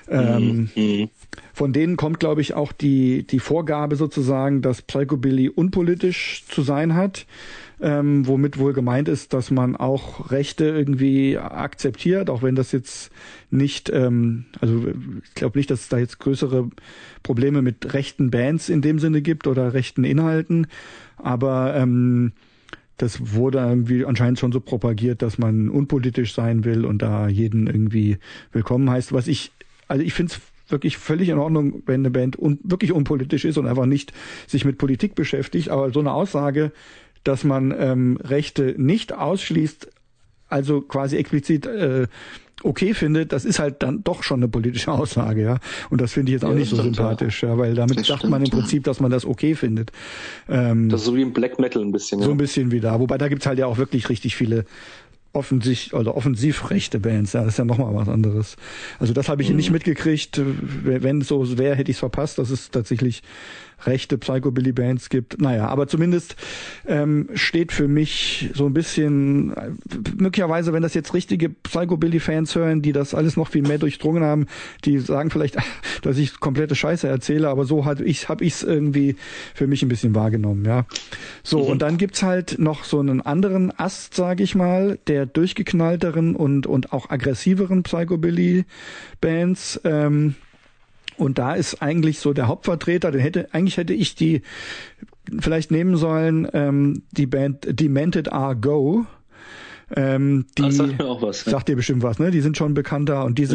[0.09, 1.09] Ähm, mhm.
[1.53, 6.95] Von denen kommt, glaube ich, auch die, die Vorgabe sozusagen, dass Psychobilly unpolitisch zu sein
[6.95, 7.25] hat
[7.79, 13.11] ähm, womit wohl gemeint ist, dass man auch Rechte irgendwie akzeptiert, auch wenn das jetzt
[13.51, 14.87] nicht, ähm, also
[15.23, 16.69] ich glaube nicht, dass es da jetzt größere
[17.21, 20.67] Probleme mit rechten Bands in dem Sinne gibt oder rechten Inhalten,
[21.17, 22.33] aber ähm,
[22.97, 27.67] das wurde irgendwie anscheinend schon so propagiert, dass man unpolitisch sein will und da jeden
[27.67, 28.17] irgendwie
[28.51, 29.13] willkommen heißt.
[29.13, 29.51] Was ich,
[29.87, 33.57] also ich finde es wirklich völlig in Ordnung, wenn eine Band un wirklich unpolitisch ist
[33.57, 34.13] und einfach nicht
[34.47, 35.69] sich mit Politik beschäftigt.
[35.69, 36.71] Aber so eine Aussage
[37.27, 39.89] dass man ähm, Rechte nicht ausschließt,
[40.47, 42.07] also quasi explizit äh,
[42.63, 45.57] okay findet, das ist halt dann doch schon eine politische Aussage, ja.
[45.89, 48.19] Und das finde ich jetzt auch ja, nicht so sympathisch, ja, weil damit das sagt
[48.19, 49.91] stimmt, man im Prinzip, dass man das okay findet.
[50.47, 52.25] Ähm, das ist so wie im Black Metal ein bisschen, ja.
[52.25, 52.99] So ein bisschen wie da.
[52.99, 54.65] Wobei da gibt's halt ja auch wirklich richtig viele
[55.33, 58.55] offensichtlich oder offensiv rechte Bands, ja, das ist ja nochmal was anderes.
[58.99, 59.57] Also das habe ich mhm.
[59.57, 60.41] nicht mitgekriegt.
[60.83, 62.39] Wenn es so wäre, hätte ich es verpasst.
[62.39, 63.21] Das ist tatsächlich
[63.85, 65.39] rechte Psychobilly-Bands gibt.
[65.39, 66.35] Naja, aber zumindest
[66.87, 69.53] ähm, steht für mich so ein bisschen,
[70.17, 74.47] möglicherweise, wenn das jetzt richtige Psychobilly-Fans hören, die das alles noch viel mehr durchdrungen haben,
[74.85, 75.57] die sagen vielleicht,
[76.01, 79.15] dass ich komplette Scheiße erzähle, aber so hat ich habe ich es irgendwie
[79.53, 80.85] für mich ein bisschen wahrgenommen, ja.
[81.43, 81.65] So, mhm.
[81.71, 86.67] und dann gibt's halt noch so einen anderen Ast, sage ich mal, der durchgeknallteren und,
[86.67, 89.81] und auch aggressiveren Psychobilly-Bands.
[89.83, 90.35] Ähm,
[91.17, 94.41] und da ist eigentlich so der Hauptvertreter, den hätte, eigentlich hätte ich die
[95.39, 99.05] vielleicht nehmen sollen, ähm, die Band Demented Are Go.
[99.95, 101.45] Ähm, die das sagt mir auch was.
[101.45, 101.51] Ja.
[101.51, 102.31] Sagt dir bestimmt was, ne?
[102.31, 103.49] Die sind schon bekannter und die ja.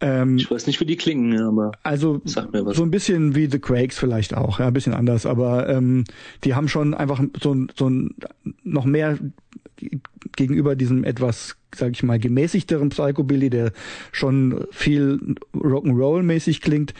[0.00, 3.98] Ähm, ich weiß nicht, wie die klingen, aber also so ein bisschen wie The Quakes
[3.98, 6.04] vielleicht auch, ja, ein bisschen anders, aber ähm,
[6.44, 8.14] die haben schon einfach so, so ein
[8.64, 9.18] noch mehr
[10.36, 13.72] gegenüber diesem etwas, sag ich mal, gemäßigteren Psychobilly, der
[14.12, 16.94] schon viel Rock'n'Roll-mäßig klingt,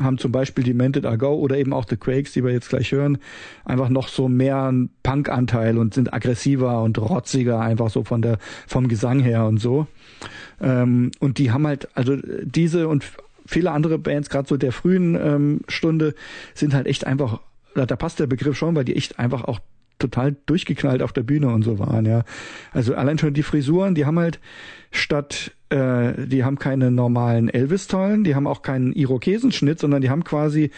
[0.00, 2.92] haben zum Beispiel Demented Are Go oder eben auch The Quakes, die wir jetzt gleich
[2.92, 3.18] hören,
[3.64, 8.38] einfach noch so mehr einen Punk-Anteil und sind aggressiver und rotziger, einfach so von der,
[8.66, 9.86] vom Gesang her und so.
[10.60, 13.04] Ähm, und die haben halt, also diese und
[13.46, 16.14] viele andere Bands, gerade so der frühen ähm, Stunde,
[16.54, 17.40] sind halt echt einfach,
[17.74, 19.60] da passt der Begriff schon, weil die echt einfach auch
[19.98, 22.24] total durchgeknallt auf der Bühne und so waren, ja.
[22.72, 24.40] Also allein schon die Frisuren, die haben halt
[24.96, 30.24] statt, äh, die haben keine normalen Elvis-Tollen, die haben auch keinen Irokesenschnitt, sondern die haben
[30.24, 30.70] quasi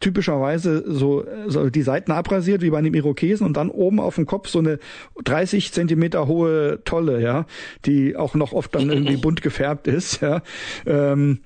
[0.00, 4.26] typischerweise so, so die Seiten abrasiert wie bei einem Irokesen und dann oben auf dem
[4.26, 4.78] Kopf so eine
[5.24, 7.46] 30 Zentimeter hohe Tolle, ja,
[7.86, 10.42] die auch noch oft dann irgendwie bunt gefärbt ist, ja.
[10.86, 11.40] Ähm,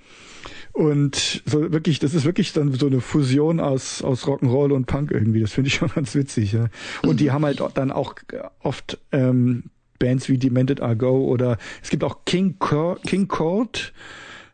[0.73, 5.13] und so wirklich, das ist wirklich dann so eine Fusion aus, aus Rock'n'Roll und Punk
[5.13, 5.41] irgendwie.
[5.41, 6.53] Das finde ich schon ganz witzig.
[6.53, 6.67] Ja.
[7.07, 8.17] Und die haben halt dann auch
[8.61, 13.93] oft ähm, Bands wie Demented Are Go oder es gibt auch King, Cor King Court.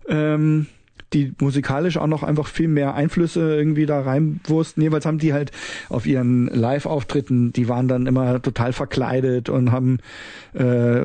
[0.09, 0.66] Ähm,
[1.12, 4.82] die musikalisch auch noch einfach viel mehr Einflüsse irgendwie da reinwursten.
[4.82, 5.51] Jeweils haben die halt
[5.88, 9.99] auf ihren Live-Auftritten, die waren dann immer total verkleidet und haben
[10.55, 11.05] äh,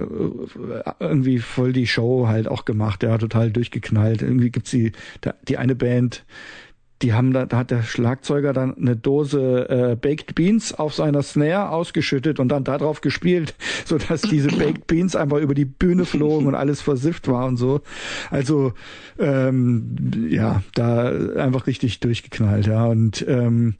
[1.00, 4.22] irgendwie voll die Show halt auch gemacht, ja, total durchgeknallt.
[4.22, 4.92] Irgendwie gibt's die,
[5.48, 6.24] die eine Band,
[7.06, 11.22] die haben da, da hat der Schlagzeuger dann eine Dose äh, Baked Beans auf seiner
[11.22, 13.54] Snare ausgeschüttet und dann darauf gespielt,
[13.86, 17.58] so dass diese Baked Beans einfach über die Bühne flogen und alles versifft war und
[17.58, 17.82] so.
[18.32, 18.74] Also
[19.20, 22.86] ähm, ja, da einfach richtig durchgeknallt, ja.
[22.86, 23.76] Und ähm,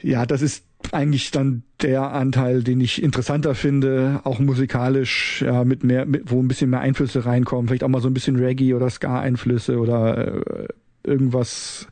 [0.00, 5.84] ja, das ist eigentlich dann der Anteil, den ich interessanter finde, auch musikalisch, ja, mit
[5.84, 8.72] mehr, mit, wo ein bisschen mehr Einflüsse reinkommen, vielleicht auch mal so ein bisschen Reggae
[8.72, 10.68] oder Ska-Einflüsse oder äh,
[11.04, 11.88] irgendwas,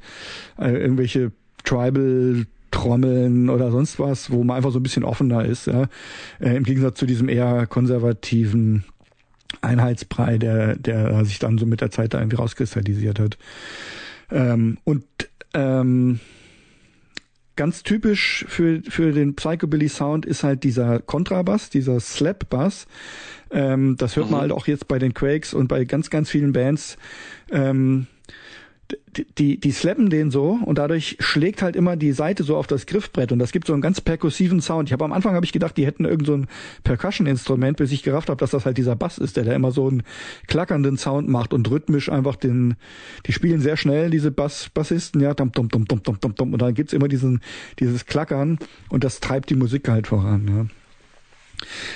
[0.59, 1.33] äh, irgendwelche
[1.65, 5.87] Tribal Trommeln oder sonst was, wo man einfach so ein bisschen offener ist, ja,
[6.39, 8.85] äh, im Gegensatz zu diesem eher konservativen
[9.63, 13.39] Einheitsbrei, der, der sich dann so mit der Zeit da irgendwie rauskristallisiert hat.
[14.31, 15.05] Ähm, und
[15.55, 16.21] ähm,
[17.57, 22.87] ganz typisch für, für den Psychobilly Sound ist halt dieser Kontrabass, dieser Slap Bass.
[23.51, 24.43] Ähm, das hört man mhm.
[24.43, 26.99] halt auch jetzt bei den Quakes und bei ganz, ganz vielen Bands.
[27.51, 28.07] Ähm,
[29.39, 32.87] die, die slappen den so und dadurch schlägt halt immer die Seite so auf das
[32.87, 34.89] Griffbrett und das gibt so einen ganz perkussiven Sound.
[34.89, 36.47] Ich habe am Anfang habe ich gedacht, die hätten irgend so ein
[36.85, 39.89] Percussion-Instrument, bis ich gerafft habe, dass das halt dieser Bass ist, der da immer so
[39.89, 40.03] einen
[40.47, 42.77] klackernden Sound macht und rhythmisch einfach den,
[43.27, 46.53] die spielen sehr schnell, diese Bass, Bassisten, ja, dum, dum, dum, dum, dum, dum, dum,
[46.53, 47.41] und dann gibt's immer diesen,
[47.79, 48.59] dieses Klackern
[48.89, 50.78] und das treibt die Musik halt voran, ja.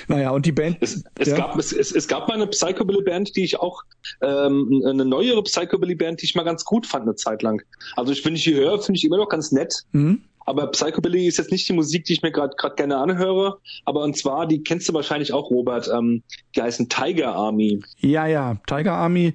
[0.07, 0.77] Naja, und die Band.
[0.81, 1.37] Es, es, ja.
[1.37, 3.83] gab, es, es, es gab mal eine Psychobilly-Band, die ich auch,
[4.21, 7.61] ähm, eine neuere Psychobilly-Band, die ich mal ganz gut fand eine Zeit lang.
[7.95, 9.83] Also ich, wenn ich die höre, finde ich immer noch ganz nett.
[9.91, 10.23] Mhm.
[10.45, 13.59] Aber Psychobilly ist jetzt nicht die Musik, die ich mir gerade gerade gerne anhöre.
[13.85, 15.89] Aber und zwar, die kennst du wahrscheinlich auch, Robert.
[15.93, 16.23] Ähm,
[16.55, 17.81] die heißen Tiger Army.
[17.99, 19.33] Ja, ja, Tiger Army.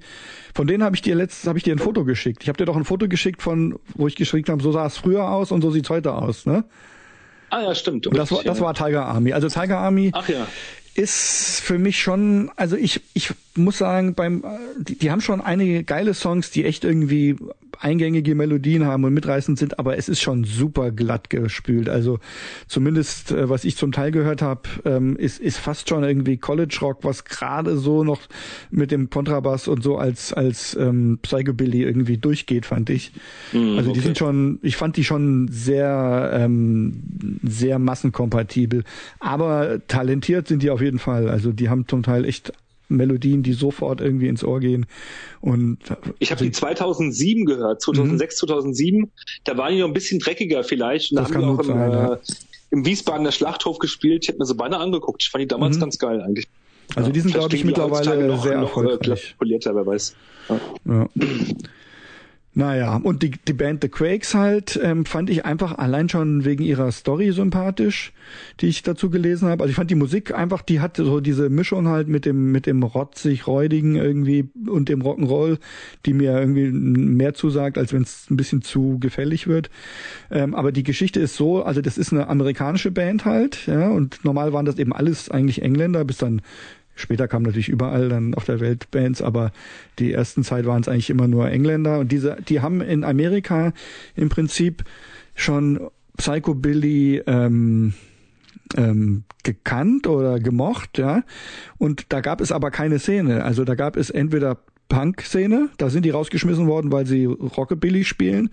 [0.54, 2.42] Von denen habe ich dir letztes, habe ich dir ein Foto geschickt.
[2.42, 4.98] Ich habe dir doch ein Foto geschickt von, wo ich geschrieben habe, so sah es
[4.98, 6.64] früher aus und so sieht's heute aus, ne?
[7.50, 8.06] Ah ja, stimmt.
[8.06, 9.32] Und das war, das war Tiger Army.
[9.32, 10.46] Also Tiger Army Ach, ja.
[10.94, 14.44] ist für mich schon, also ich, ich muss sagen, beim,
[14.78, 17.36] die, die haben schon einige geile Songs, die echt irgendwie
[17.80, 21.88] eingängige Melodien haben und mitreißend sind, aber es ist schon super glatt gespült.
[21.88, 22.18] Also
[22.66, 26.78] zumindest, äh, was ich zum Teil gehört habe, ähm, ist, ist fast schon irgendwie College
[26.80, 28.20] Rock, was gerade so noch
[28.70, 33.12] mit dem Kontrabass und so als, als ähm, Psychobilly irgendwie durchgeht, fand ich.
[33.52, 34.00] Mm, also die okay.
[34.00, 38.84] sind schon, ich fand die schon sehr, ähm, sehr massenkompatibel.
[39.20, 41.28] Aber talentiert sind die auf jeden Fall.
[41.28, 42.52] Also die haben zum Teil echt
[42.88, 44.86] Melodien, die sofort irgendwie ins Ohr gehen.
[45.40, 45.78] Und
[46.18, 48.46] ich habe die 2007 gehört, 2006, mhm.
[48.46, 49.10] 2007.
[49.44, 51.12] Da waren die noch ein bisschen dreckiger vielleicht.
[51.12, 52.14] Und das haben die auch im, sein, ja.
[52.14, 52.18] äh,
[52.70, 54.24] im Wiesbadener Schlachthof gespielt.
[54.24, 55.22] Ich hätte mir so beinahe angeguckt.
[55.22, 55.80] Ich fand die damals mhm.
[55.80, 56.46] ganz geil eigentlich.
[56.94, 59.34] Also die sind, glaube ich, mittlerweile noch, sehr noch, äh, erfolgreich.
[59.38, 60.16] Polierter, wer weiß.
[60.48, 60.60] Ja.
[60.86, 61.08] ja.
[62.58, 66.64] Naja, und die, die Band The Quakes halt ähm, fand ich einfach allein schon wegen
[66.64, 68.12] ihrer Story sympathisch,
[68.60, 69.62] die ich dazu gelesen habe.
[69.62, 72.66] Also ich fand die Musik einfach, die hat so diese Mischung halt mit dem mit
[72.66, 75.58] dem rotzig räudigen irgendwie und dem Rock'n'Roll,
[76.04, 79.70] die mir irgendwie mehr zusagt, als wenn es ein bisschen zu gefällig wird.
[80.28, 84.24] Ähm, aber die Geschichte ist so, also das ist eine amerikanische Band halt, ja, und
[84.24, 86.42] normal waren das eben alles eigentlich Engländer, bis dann
[86.98, 89.52] Später kamen natürlich überall dann auf der Welt Bands, aber
[89.98, 93.72] die ersten Zeit waren es eigentlich immer nur Engländer und diese, die haben in Amerika
[94.16, 94.84] im Prinzip
[95.34, 97.94] schon Psychobilly ähm,
[98.76, 101.22] ähm, gekannt oder gemocht, ja.
[101.78, 103.44] Und da gab es aber keine Szene.
[103.44, 104.58] Also da gab es entweder
[104.88, 105.68] Punk-Szene.
[105.76, 108.50] Da sind die rausgeschmissen worden, weil sie Rockabilly spielen.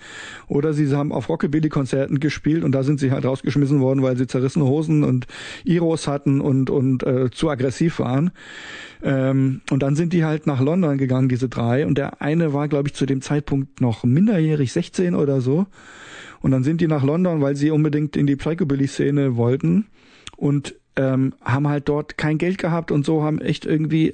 [0.47, 4.27] Oder sie haben auf Rockabilly-Konzerten gespielt und da sind sie halt rausgeschmissen worden, weil sie
[4.27, 5.27] zerrissene Hosen und
[5.63, 8.31] Iros hatten und, und äh, zu aggressiv waren.
[9.03, 11.85] Ähm, und dann sind die halt nach London gegangen, diese drei.
[11.85, 15.67] Und der eine war, glaube ich, zu dem Zeitpunkt noch minderjährig, 16 oder so.
[16.41, 19.87] Und dann sind die nach London, weil sie unbedingt in die Psychobilly-Szene wollten.
[20.37, 24.13] Und ähm, haben halt dort kein Geld gehabt und so haben echt irgendwie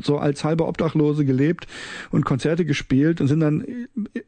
[0.00, 1.66] so als halbe Obdachlose gelebt
[2.10, 3.64] und Konzerte gespielt und sind dann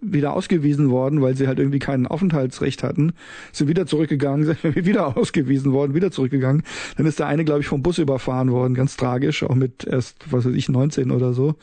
[0.01, 3.13] wieder ausgewiesen worden, weil sie halt irgendwie kein Aufenthaltsrecht hatten,
[3.53, 6.63] sind wieder zurückgegangen, sind wieder ausgewiesen worden, wieder zurückgegangen.
[6.97, 10.31] Dann ist der eine, glaube ich, vom Bus überfahren worden, ganz tragisch, auch mit erst,
[10.31, 11.55] was weiß ich, 19 oder so.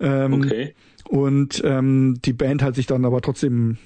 [0.00, 0.74] Ähm, okay.
[1.08, 3.78] Und ähm, die Band hat sich dann aber trotzdem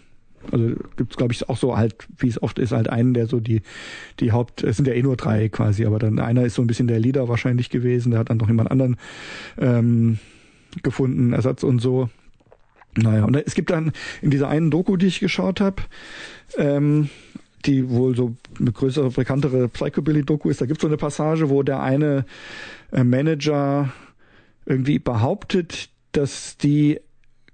[0.51, 3.41] also gibt's glaube ich auch so halt, wie es oft ist, halt einen, der so
[3.41, 3.63] die
[4.21, 6.67] die Haupt, es sind ja eh nur drei quasi, aber dann einer ist so ein
[6.67, 8.97] bisschen der Leader wahrscheinlich gewesen, der hat dann noch jemand anderen
[9.59, 10.19] ähm,
[10.83, 12.09] gefunden, Ersatz und so.
[12.97, 15.83] Naja, und es gibt dann in dieser einen Doku, die ich geschaut habe,
[16.57, 17.09] ähm,
[17.67, 21.63] die wohl so eine größere, bekanntere Psychobilly-Doku ist, da gibt es so eine Passage, wo
[21.63, 22.25] der eine
[22.91, 23.93] äh, Manager
[24.67, 27.01] irgendwie behauptet, dass die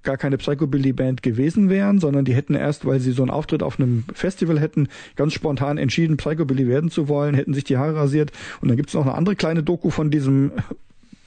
[0.06, 3.78] gar keine Psychobilly-Band gewesen wären, sondern die hätten erst, weil sie so einen Auftritt auf
[3.78, 8.32] einem Festival hätten, ganz spontan entschieden, Psychobilly werden zu wollen, hätten sich die Haare rasiert.
[8.62, 10.52] Und dann gibt es noch eine andere kleine Doku von diesem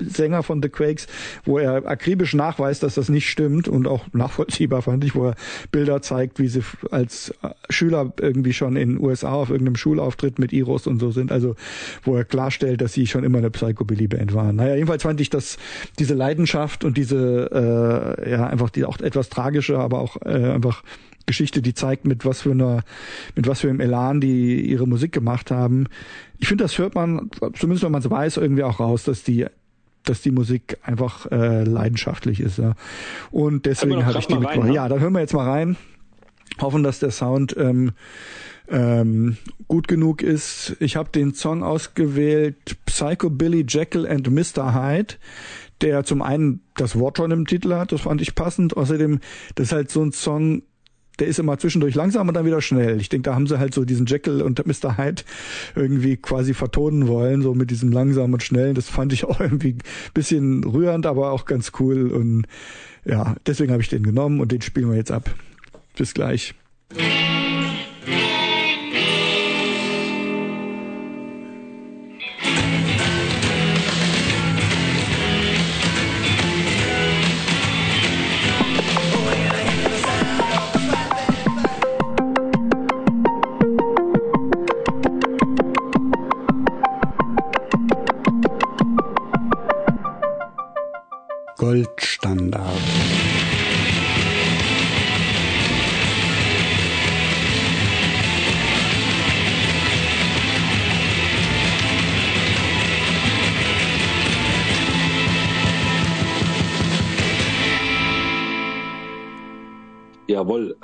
[0.01, 1.07] Sänger von The Quakes,
[1.45, 5.35] wo er akribisch nachweist, dass das nicht stimmt und auch nachvollziehbar fand ich, wo er
[5.71, 7.33] Bilder zeigt, wie sie als
[7.69, 11.55] Schüler irgendwie schon in USA auf irgendeinem Schulauftritt mit Iros und so sind, also
[12.03, 14.55] wo er klarstellt, dass sie schon immer eine Psychobilly-Band waren.
[14.55, 15.57] Naja, jedenfalls fand ich, dass
[15.97, 20.83] diese Leidenschaft und diese, äh, ja, einfach die auch etwas tragische, aber auch äh, einfach
[21.29, 22.83] Geschichte, die zeigt, mit was für einer,
[23.35, 25.85] mit was für einem Elan die ihre Musik gemacht haben.
[26.39, 29.45] Ich finde, das hört man, zumindest wenn man es weiß, irgendwie auch raus, dass die
[30.09, 32.57] dass die Musik einfach äh, leidenschaftlich ist.
[32.57, 32.73] Ja.
[33.31, 34.67] Und deswegen habe ich die mitgebracht.
[34.67, 34.73] Ne?
[34.73, 35.77] Ja, dann hören wir jetzt mal rein.
[36.59, 37.91] Hoffen, dass der Sound ähm,
[38.69, 39.37] ähm,
[39.67, 40.75] gut genug ist.
[40.79, 44.73] Ich habe den Song ausgewählt Psycho Billy Jekyll and Mr.
[44.73, 45.15] Hyde,
[45.81, 48.75] der zum einen das Wort schon im Titel hat, das fand ich passend.
[48.75, 49.19] Außerdem,
[49.55, 50.63] das ist halt so ein Song,
[51.19, 52.99] der ist immer zwischendurch langsam und dann wieder schnell.
[52.99, 54.97] Ich denke, da haben sie halt so diesen Jekyll und Mr.
[54.97, 55.23] Hyde
[55.75, 58.75] irgendwie quasi vertonen wollen, so mit diesem langsamen und schnellen.
[58.75, 59.77] Das fand ich auch irgendwie
[60.13, 62.11] bisschen rührend, aber auch ganz cool.
[62.11, 62.45] Und
[63.05, 65.33] ja, deswegen habe ich den genommen und den spielen wir jetzt ab.
[65.97, 66.55] Bis gleich.
[110.39, 110.77] Jawohl.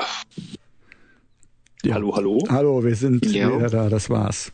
[1.85, 1.93] Ja.
[1.93, 2.43] Hallo, hallo.
[2.49, 3.55] Hallo, wir sind ja.
[3.55, 4.51] wieder da, das war's.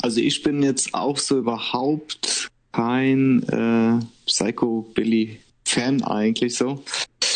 [0.00, 6.82] Also ich bin jetzt auch so überhaupt kein äh, Psycho Billy Fan eigentlich so.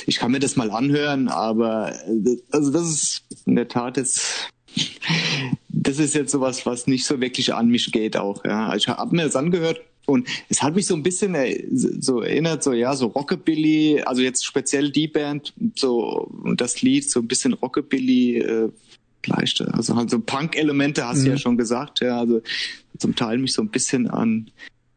[0.07, 4.49] Ich kann mir das mal anhören, aber äh, also das ist in der Tat jetzt
[5.69, 8.43] das ist jetzt sowas, was nicht so wirklich an mich geht auch.
[8.47, 11.37] Ja, ich habe mir das angehört und es hat mich so ein bisschen
[12.01, 17.21] so erinnert, so ja, so Rockabilly, also jetzt speziell die Band, so das Lied, so
[17.21, 18.39] ein bisschen Rockabilly.
[18.39, 18.69] Äh,
[19.27, 21.23] leichte, also halt so Punk-Elemente hast mhm.
[21.23, 21.39] du ja mhm.
[21.39, 22.41] schon gesagt, ja, also
[22.97, 24.51] zum Teil mich so ein bisschen an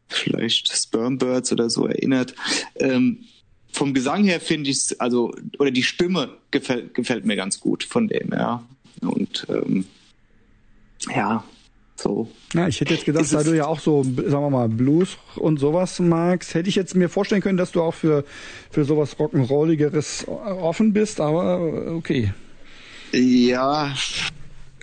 [0.08, 2.34] vielleicht Spermbirds oder so erinnert.
[2.76, 3.24] Ähm,
[3.72, 7.84] vom Gesang her finde ich es, also, oder die Stimme gefällt, gefällt mir ganz gut
[7.84, 8.62] von dem, ja.
[9.00, 9.86] Und ähm,
[11.14, 11.44] ja,
[12.02, 12.28] so.
[12.54, 15.58] Ja, ich hätte jetzt gedacht, weil du ja auch so, sagen wir mal, Blues und
[15.58, 18.24] sowas magst, hätte ich jetzt mir vorstellen können, dass du auch für,
[18.70, 22.32] für sowas Rock'n'Rolligeres offen bist, aber okay.
[23.12, 23.94] Ja.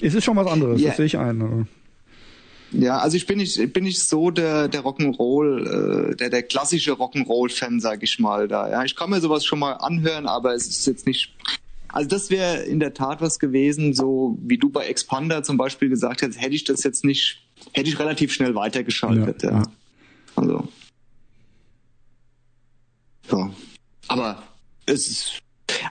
[0.01, 0.87] Es ist schon was anderes, ja.
[0.87, 1.67] das sehe ich ein.
[2.71, 6.43] Ja, also ich bin nicht, ich bin nicht so der, der Rock'n'Roll, äh, der, der
[6.43, 8.69] klassische Rock'n'Roll-Fan, sag ich mal da.
[8.69, 11.33] Ja, ich kann mir sowas schon mal anhören, aber es ist jetzt nicht.
[11.91, 15.89] Also das wäre in der Tat was gewesen, so wie du bei Expander zum Beispiel
[15.89, 17.41] gesagt hast, hätte ich das jetzt nicht,
[17.73, 19.51] hätte ich relativ schnell weitergeschaltet, ja.
[19.51, 19.63] ja.
[20.35, 20.67] Also.
[23.31, 23.51] Ja.
[24.07, 24.43] Aber
[24.85, 25.41] es ist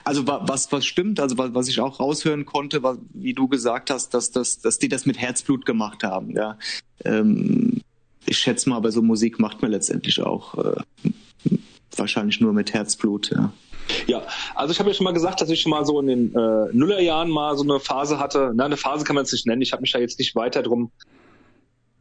[0.03, 3.89] also was, was stimmt, also was, was ich auch raushören konnte, war, wie du gesagt
[3.89, 6.31] hast, dass, dass, dass die das mit Herzblut gemacht haben.
[6.31, 6.57] Ja.
[7.05, 7.81] Ähm,
[8.25, 10.81] ich schätze mal, aber so Musik macht man letztendlich auch äh,
[11.95, 13.53] wahrscheinlich nur mit Herzblut, ja.
[14.07, 14.23] Ja,
[14.55, 16.67] also ich habe ja schon mal gesagt, dass ich schon mal so in den äh,
[16.73, 18.51] Nullerjahren mal so eine Phase hatte.
[18.55, 19.61] Na, eine Phase kann man es nicht nennen.
[19.61, 20.91] Ich habe mich da jetzt nicht weiter drum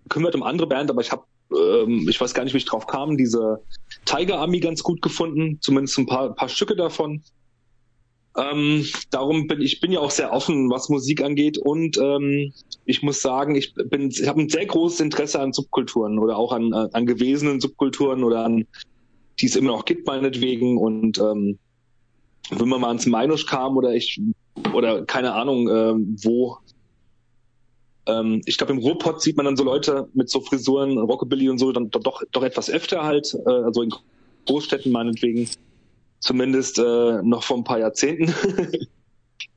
[0.09, 2.87] kümmert um andere Band, aber ich habe, ähm, ich weiß gar nicht, wie ich drauf
[2.87, 3.61] kam, diese
[4.05, 7.23] Tiger Army ganz gut gefunden, zumindest ein paar, paar Stücke davon.
[8.37, 12.53] Ähm, darum bin ich bin ja auch sehr offen, was Musik angeht und ähm,
[12.85, 16.53] ich muss sagen, ich bin ich habe ein sehr großes Interesse an Subkulturen oder auch
[16.53, 18.67] an an gewesenen Subkulturen oder an
[19.41, 21.59] die es immer noch gibt meinetwegen und ähm,
[22.51, 24.21] wenn man mal ans Meinusch kam oder ich
[24.75, 26.59] oder keine Ahnung ähm, wo
[28.07, 31.59] ähm, ich glaube im Ruhrpott sieht man dann so Leute mit so Frisuren Rockabilly und
[31.59, 33.91] so dann doch doch etwas öfter halt äh, also in
[34.47, 35.49] Großstädten meinetwegen
[36.21, 38.35] Zumindest äh, noch vor ein paar Jahrzehnten.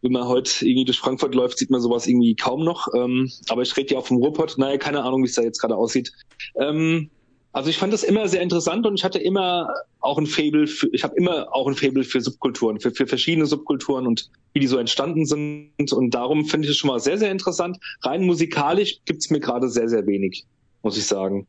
[0.01, 2.87] Wenn man heute irgendwie durch Frankfurt läuft, sieht man sowas irgendwie kaum noch.
[2.95, 4.57] Ähm, aber ich rede ja auch vom Ruhrpott.
[4.57, 6.11] Naja, keine Ahnung, wie es da jetzt gerade aussieht.
[6.55, 7.09] Ähm,
[7.53, 10.87] also ich fand das immer sehr interessant und ich hatte immer auch ein Fable für,
[10.93, 14.67] ich habe immer auch ein Fable für Subkulturen, für, für verschiedene Subkulturen und wie die
[14.67, 15.91] so entstanden sind.
[15.91, 17.77] Und darum finde ich es schon mal sehr, sehr interessant.
[18.03, 20.45] Rein musikalisch gibt's mir gerade sehr, sehr wenig,
[20.81, 21.45] muss ich sagen.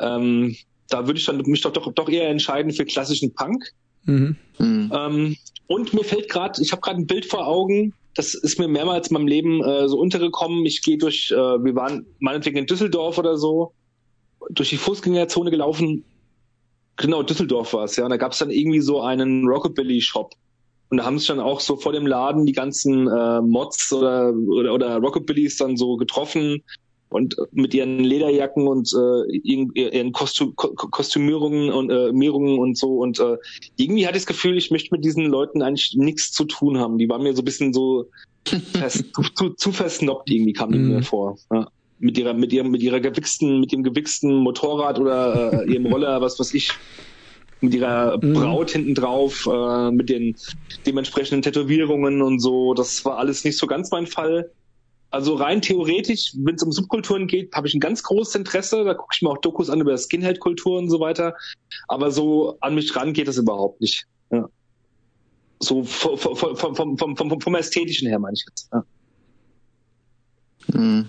[0.00, 0.54] Ähm,
[0.90, 3.72] da würde ich dann mich doch, doch, doch eher entscheiden für klassischen Punk.
[4.04, 4.36] Mhm.
[4.58, 4.92] Mhm.
[4.94, 5.36] Ähm,
[5.66, 9.08] und mir fällt gerade, ich habe gerade ein Bild vor Augen, das ist mir mehrmals
[9.08, 10.66] in meinem Leben äh, so untergekommen.
[10.66, 13.72] Ich gehe durch, äh, wir waren meinetwegen in Düsseldorf oder so,
[14.50, 16.04] durch die Fußgängerzone gelaufen
[16.98, 18.04] Genau, Düsseldorf war es, ja.
[18.04, 20.34] Und da gab es dann irgendwie so einen Rockabilly-Shop.
[20.90, 24.34] Und da haben sich dann auch so vor dem Laden die ganzen äh, Mods oder,
[24.34, 26.62] oder, oder Rockabillys dann so getroffen
[27.10, 32.98] und mit ihren Lederjacken und äh, ihren, ihren Kostüm, Kostümierungen und äh, Mierungen und so
[32.98, 33.36] und äh,
[33.76, 36.98] irgendwie hatte ich das Gefühl, ich möchte mit diesen Leuten eigentlich nichts zu tun haben.
[36.98, 38.08] Die waren mir so ein bisschen so
[38.44, 40.88] zu, zu, zu versnobbt irgendwie kam die mm.
[40.88, 41.38] mir vor.
[41.52, 41.68] Ja.
[42.00, 46.20] Mit ihrer mit ihrem mit ihrer gewichsten mit dem gewichsten Motorrad oder äh, ihrem Roller,
[46.20, 46.72] was was ich
[47.60, 48.34] mit ihrer mhm.
[48.34, 50.36] Braut hinten drauf, äh, mit den
[50.86, 52.74] dementsprechenden Tätowierungen und so.
[52.74, 54.50] Das war alles nicht so ganz mein Fall.
[55.10, 58.84] Also rein theoretisch, wenn es um Subkulturen geht, habe ich ein ganz großes Interesse.
[58.84, 61.34] Da gucke ich mir auch Dokus an über Skinhead-Kultur und so weiter.
[61.88, 64.06] Aber so an mich ran geht das überhaupt nicht.
[64.30, 64.48] Ja.
[65.60, 68.68] So vom, vom, vom, vom, vom, vom Ästhetischen her meine ich jetzt.
[68.72, 68.84] Ja.
[70.72, 71.06] Hm.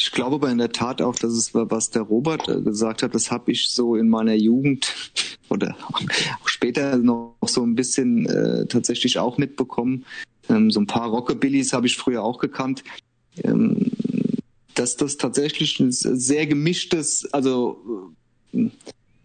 [0.00, 3.14] Ich glaube aber in der Tat auch, dass es was der Robert äh, gesagt hat,
[3.14, 4.94] das habe ich so in meiner Jugend
[5.50, 6.00] oder auch
[6.46, 10.06] später noch so ein bisschen äh, tatsächlich auch mitbekommen.
[10.48, 12.82] Ähm, so ein paar Rockabillys habe ich früher auch gekannt.
[13.44, 13.90] Ähm,
[14.74, 18.14] dass das tatsächlich ein sehr gemischtes, also
[18.54, 18.70] äh,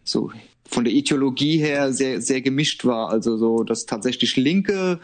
[0.03, 0.29] so
[0.67, 3.11] von der Ideologie her sehr, sehr gemischt war.
[3.11, 4.99] Also so, dass tatsächlich Linke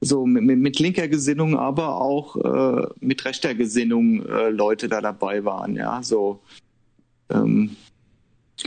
[0.00, 5.44] so mit, mit linker Gesinnung, aber auch äh, mit rechter Gesinnung äh, Leute da dabei
[5.44, 6.40] waren, ja, so
[7.30, 7.76] ähm,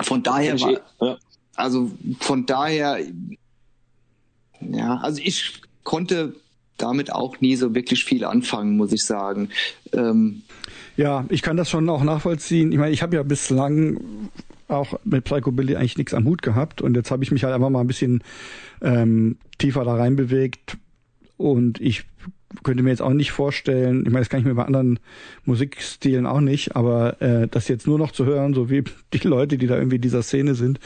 [0.01, 1.17] von daher war, ja.
[1.55, 2.99] also von daher
[4.61, 6.35] ja, also ich konnte
[6.77, 9.49] damit auch nie so wirklich viel anfangen, muss ich sagen.
[9.93, 10.43] Ähm,
[10.97, 12.71] ja, ich kann das schon auch nachvollziehen.
[12.71, 14.29] Ich meine, ich habe ja bislang
[14.67, 17.69] auch mit Psychobilly eigentlich nichts am Hut gehabt und jetzt habe ich mich halt einfach
[17.69, 18.23] mal ein bisschen
[18.81, 20.77] ähm, tiefer da reinbewegt,
[21.39, 22.03] und ich
[22.63, 24.99] könnte mir jetzt auch nicht vorstellen, ich meine, das kann ich mir bei anderen
[25.45, 28.83] Musikstilen auch nicht, aber äh, das jetzt nur noch zu hören, so wie
[29.13, 30.79] die Leute, die da irgendwie in dieser Szene sind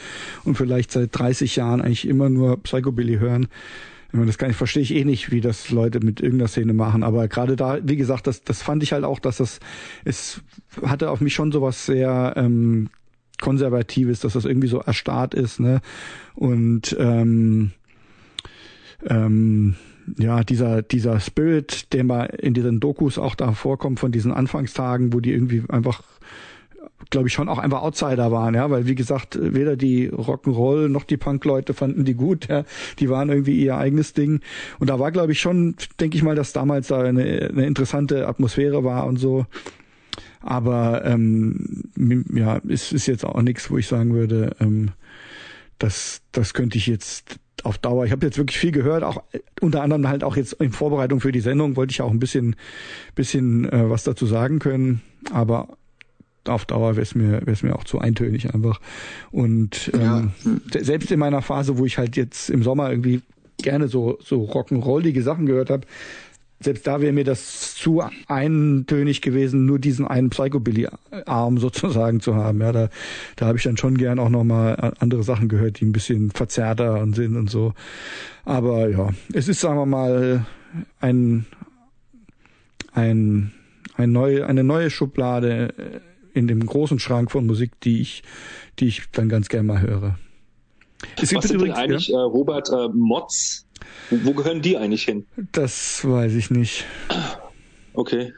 [0.44, 3.48] und vielleicht seit 30 Jahren eigentlich immer nur Psychobilly hören,
[4.08, 6.72] ich meine, das kann ich, verstehe ich eh nicht, wie das Leute mit irgendeiner Szene
[6.72, 7.02] machen.
[7.02, 9.58] Aber gerade da, wie gesagt, das, das fand ich halt auch, dass das,
[10.04, 10.40] es
[10.82, 12.90] hatte auf mich schon sowas sehr ähm,
[13.40, 15.80] Konservatives, dass das irgendwie so erstarrt ist, ne?
[16.36, 17.72] Und ähm,
[19.04, 19.74] ähm,
[20.18, 25.12] ja, dieser, dieser Spirit, der mal in diesen Dokus auch da vorkommt von diesen Anfangstagen,
[25.12, 26.02] wo die irgendwie einfach
[27.10, 31.04] glaube ich schon auch einfach Outsider waren, ja, weil wie gesagt, weder die Rock'n'Roll noch
[31.04, 32.64] die Punk-Leute fanden die gut, ja,
[32.98, 34.40] die waren irgendwie ihr eigenes Ding.
[34.78, 38.26] Und da war glaube ich schon, denke ich mal, dass damals da eine, eine interessante
[38.26, 39.46] Atmosphäre war und so,
[40.40, 41.84] aber ähm,
[42.34, 44.90] ja, es ist jetzt auch nichts, wo ich sagen würde, ähm,
[45.78, 48.04] das, das könnte ich jetzt auf Dauer.
[48.04, 49.22] Ich habe jetzt wirklich viel gehört, auch
[49.60, 52.56] unter anderem halt auch jetzt in Vorbereitung für die Sendung wollte ich auch ein bisschen,
[53.14, 55.00] bisschen äh, was dazu sagen können,
[55.30, 55.68] aber
[56.46, 58.80] auf Dauer wäre es mir, wäre es mir auch zu eintönig einfach.
[59.30, 60.82] Und ähm, ja.
[60.82, 63.22] selbst in meiner Phase, wo ich halt jetzt im Sommer irgendwie
[63.62, 65.86] gerne so so rock'n'rollige Sachen gehört habe,
[66.64, 72.60] selbst da wäre mir das zu eintönig gewesen, nur diesen einen Psychobilly-Arm sozusagen zu haben.
[72.60, 72.88] Ja, da,
[73.36, 77.06] da habe ich dann schon gern auch nochmal andere Sachen gehört, die ein bisschen verzerrter
[77.12, 77.74] sind und so.
[78.44, 80.46] Aber ja, es ist, sagen wir mal,
[81.00, 81.46] ein,
[82.92, 83.52] ein,
[83.96, 86.02] ein neu, eine neue Schublade
[86.32, 88.22] in dem großen Schrank von Musik, die ich,
[88.78, 90.18] die ich dann ganz gern mal höre.
[91.16, 92.18] Es Was sind übrigens, denn eigentlich, ja?
[92.18, 93.63] äh, Robert, äh, Mods
[94.10, 95.26] wo, gehören die eigentlich hin?
[95.52, 96.84] Das weiß ich nicht.
[97.94, 98.32] Okay.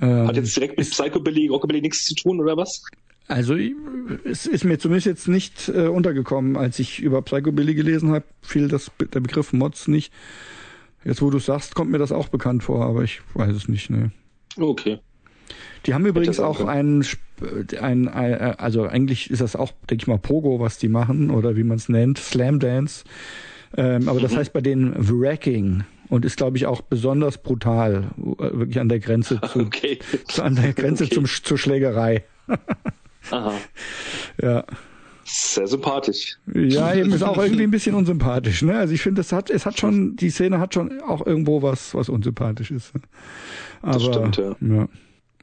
[0.00, 2.82] Ähm, Hat jetzt direkt mit Psychobilly, Rockabilly nichts zu tun, oder was?
[3.28, 3.56] Also
[4.24, 8.68] es ist mir zumindest jetzt nicht äh, untergekommen, als ich über Psychobilly gelesen habe, fiel
[8.68, 10.12] das, der Begriff Mods nicht.
[11.04, 13.90] Jetzt, wo du sagst, kommt mir das auch bekannt vor, aber ich weiß es nicht.
[13.90, 14.12] Ne.
[14.56, 14.98] Okay.
[15.86, 17.04] Die haben übrigens auch einen,
[17.80, 21.56] ein, ein, also eigentlich ist das auch, denke ich mal, Pogo, was die machen, oder
[21.56, 23.04] wie man es nennt, Slam Dance.
[23.76, 24.36] Ähm, aber das mhm.
[24.36, 29.00] heißt bei denen Wracking und ist, glaube ich, auch besonders brutal, äh, wirklich an der
[29.00, 29.98] Grenze zu, okay.
[30.28, 31.14] zu an der Grenze okay.
[31.14, 32.24] zum, zur Schlägerei.
[33.30, 33.54] Aha.
[34.42, 34.64] Ja.
[35.24, 36.36] Sehr sympathisch.
[36.52, 38.62] Ja, eben ist auch irgendwie ein bisschen unsympathisch.
[38.62, 38.76] Ne?
[38.76, 41.94] Also ich finde, es hat, es hat schon, die Szene hat schon auch irgendwo was,
[41.94, 42.92] was unsympathisch ist.
[43.82, 44.56] Aber, das stimmt, ja.
[44.60, 44.88] ja.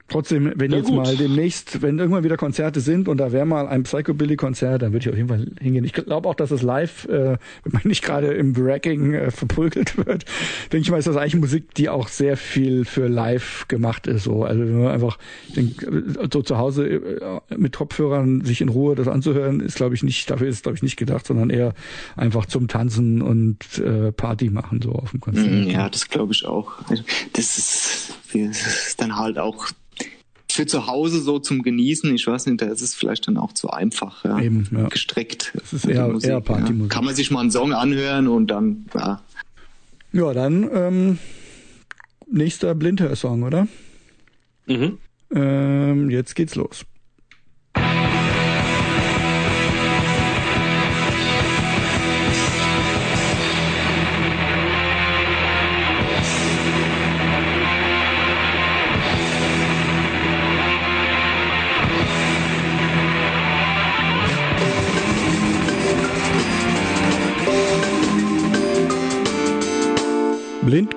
[0.10, 0.98] Trotzdem, wenn ja, jetzt gut.
[0.98, 5.06] mal demnächst, wenn irgendwann wieder Konzerte sind und da wäre mal ein Psychobilly-Konzert, dann würde
[5.06, 5.84] ich auf jeden Fall hingehen.
[5.86, 9.98] Ich glaube auch, dass es live, äh, wenn man nicht gerade im Wracking äh, verprügelt
[9.98, 10.26] wird,
[10.72, 14.24] denke ich mal, ist das eigentlich Musik, die auch sehr viel für live gemacht ist.
[14.24, 14.44] So.
[14.44, 15.18] Also wenn man einfach
[15.56, 15.86] denk,
[16.32, 20.30] so zu Hause äh, mit Kopfhörern sich in Ruhe das anzuhören, ist glaube ich nicht,
[20.30, 21.74] dafür ist glaube ich nicht gedacht, sondern eher
[22.16, 25.66] einfach zum Tanzen und äh, Party machen so auf dem Konzert.
[25.68, 26.72] Ja, das glaube ich auch.
[26.90, 27.04] Also,
[27.34, 29.68] das ist, das ist dann halt auch
[30.52, 33.54] für zu Hause so zum Genießen, ich weiß nicht, da ist es vielleicht dann auch
[33.54, 34.40] zu einfach, ja.
[34.40, 34.88] Eben, ja.
[34.88, 35.52] Gestreckt.
[35.56, 36.92] Das ist eher, die eher Partymusik.
[36.92, 36.96] Ja.
[36.96, 39.22] Kann man sich mal einen Song anhören und dann, ja.
[40.12, 41.18] Ja, dann ähm,
[42.32, 43.68] nächster Blindhör-Song, oder?
[44.66, 44.98] Mhm.
[45.32, 46.86] Ähm, jetzt geht's los.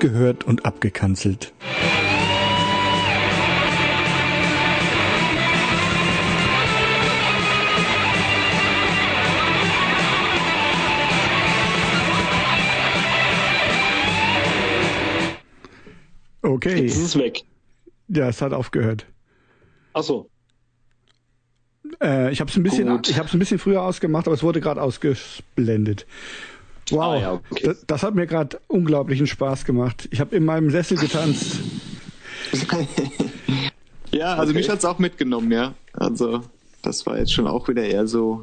[0.03, 1.53] Gehört und abgekanzelt.
[16.43, 16.83] Okay.
[16.83, 17.43] Jetzt ist es weg.
[18.09, 19.07] Ja, es hat aufgehört.
[19.95, 20.29] Ach so.
[22.03, 23.09] Äh, ich habe es ein bisschen, Gut.
[23.09, 26.07] ich habe es ein bisschen früher ausgemacht, aber es wurde gerade ausgeblendet.
[26.93, 27.61] Wow, Ah, ja, okay.
[27.65, 30.09] das, das hat mir gerade unglaublichen Spaß gemacht.
[30.11, 31.59] Ich habe in meinem Sessel getanzt.
[34.13, 34.59] Ja, also Okay.
[34.59, 35.73] mich hat's auch mitgenommen, ja.
[35.95, 36.43] Also
[36.83, 38.43] das war jetzt schon auch wieder eher so,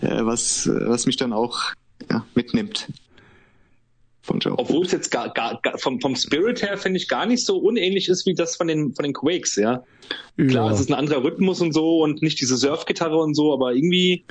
[0.00, 1.60] äh, was, äh, was mich dann auch
[2.10, 2.88] ja, mitnimmt.
[4.30, 4.54] Von Joe.
[4.56, 7.58] Obwohl es jetzt gar, gar, gar vom, vom Spirit her, finde ich, gar nicht so
[7.58, 9.82] unähnlich ist wie das von den, von den Quakes, ja.
[10.36, 10.72] Klar, Ja.
[10.72, 14.24] es ist ein anderer Rhythmus und so und nicht diese Surfgitarre und so, aber irgendwie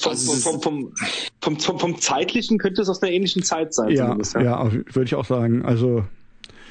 [0.00, 0.94] vom, Also vom, vom,
[1.42, 3.90] vom, vom, vom zeitlichen könnte es aus einer ähnlichen Zeit sein.
[3.90, 5.62] Ja, ja, auf- würde ich auch sagen.
[5.66, 6.04] Also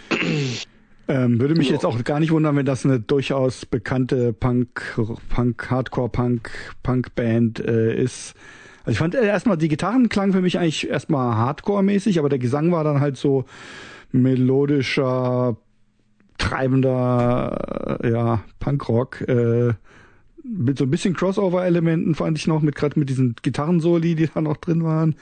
[1.08, 1.74] ähm, würde mich Ja.
[1.74, 6.50] jetzt auch gar nicht wundern, wenn das eine durchaus bekannte Punk, Punk, Hardcore-Punk,
[6.84, 8.34] Punk-Band äh, ist.
[8.84, 12.40] Also ich fand äh, erstmal die Gitarren klangen für mich eigentlich erstmal Hardcore-mäßig, aber der
[12.40, 13.46] Gesang war dann halt so
[14.12, 15.58] melodischer,
[16.38, 19.22] treibender, äh, ja Punkrock.
[19.22, 19.74] Äh,
[20.44, 24.42] mit so ein bisschen Crossover-Elementen fand ich noch, mit gerade mit diesen Gitarrensoli, die da
[24.42, 25.16] noch drin waren.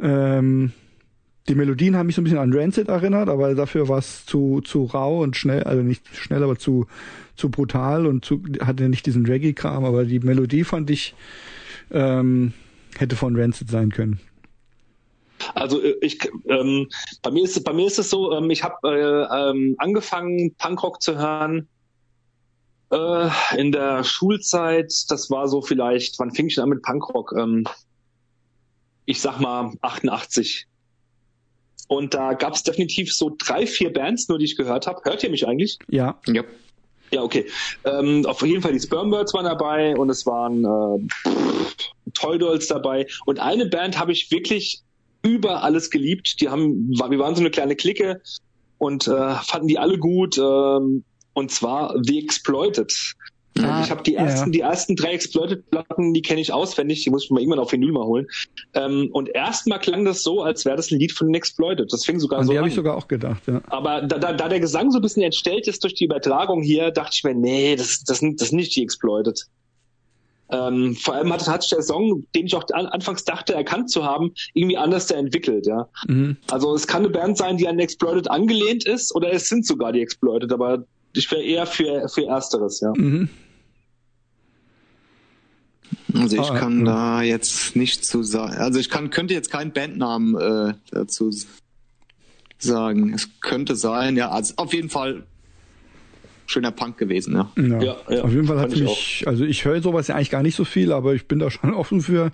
[0.00, 0.72] Ähm,
[1.48, 4.60] die Melodien haben mich so ein bisschen an Rancid erinnert, aber dafür war es zu,
[4.60, 6.86] zu rau und schnell, also nicht schnell, aber zu,
[7.34, 11.16] zu brutal und zu, hatte nicht diesen Reggae-Kram, aber die Melodie fand ich,
[11.92, 12.52] ähm,
[12.98, 14.20] hätte von Rancid sein können.
[15.54, 16.18] Also äh, ich,
[16.48, 16.88] ähm,
[17.22, 20.54] bei mir ist es- bei mir ist es so, ähm, ich habe äh, ähm, angefangen
[20.56, 21.68] Punkrock zu hören
[22.90, 24.92] äh, in der Schulzeit.
[25.08, 27.34] Das war so vielleicht, wann fing ich denn an mit Punkrock?
[27.36, 27.64] Ähm,
[29.04, 30.66] ich sag mal 88.
[31.88, 35.00] Und da gab es definitiv so drei, vier Bands, nur die ich gehört habe.
[35.04, 35.78] Hört ihr mich eigentlich?
[35.88, 36.42] Ja, Ja.
[37.12, 37.46] Ja, okay.
[37.84, 43.06] Ähm, auf jeden Fall die Spermbirds waren dabei und es waren äh, Toy Dolls dabei.
[43.26, 44.82] Und eine Band habe ich wirklich
[45.22, 46.40] über alles geliebt.
[46.40, 48.22] Die haben, wir waren so eine kleine Clique
[48.78, 50.38] und äh, fanden die alle gut.
[50.38, 51.04] Ähm,
[51.34, 52.92] und zwar The Exploited.
[53.60, 54.20] Ah, ich habe die ja.
[54.22, 57.04] ersten, die ersten drei Exploited-Platten, die kenne ich auswendig.
[57.04, 58.26] Die muss ich mir irgendwann auf Vinyl mal holen.
[58.72, 61.92] Ähm, und erstmal klang das so, als wäre das ein Lied von den Exploited.
[61.92, 63.60] Das fing sogar an so die habe ich sogar auch gedacht, ja.
[63.68, 66.90] Aber da, da, da der Gesang so ein bisschen entstellt ist durch die Übertragung hier,
[66.92, 69.44] dachte ich mir, nee, das, das, sind- das sind nicht die Exploited.
[70.50, 73.90] Ähm, vor allem hat, hat sich der Song, den ich auch an, anfangs dachte, erkannt
[73.90, 75.88] zu haben, irgendwie anders entwickelt, ja.
[76.08, 76.36] Mhm.
[76.50, 79.92] Also es kann eine Band sein, die an Exploited angelehnt ist, oder es sind sogar
[79.92, 80.84] die Exploited, aber
[81.14, 82.92] ich wäre eher für, für Ersteres, ja.
[82.96, 83.28] Mhm.
[86.14, 86.92] Also ich Ah, kann ja.
[86.92, 88.54] da jetzt nicht zu sagen.
[88.56, 91.30] Also ich kann, könnte jetzt keinen Bandnamen äh, dazu
[92.58, 93.12] sagen.
[93.14, 95.24] Es könnte sein, ja, also auf jeden Fall
[96.46, 97.50] schöner Punk gewesen, ja.
[97.56, 97.82] Ja.
[97.82, 100.56] Ja, ja, Auf jeden Fall hat mich, also ich höre sowas ja eigentlich gar nicht
[100.56, 102.30] so viel, aber ich bin da schon offen für.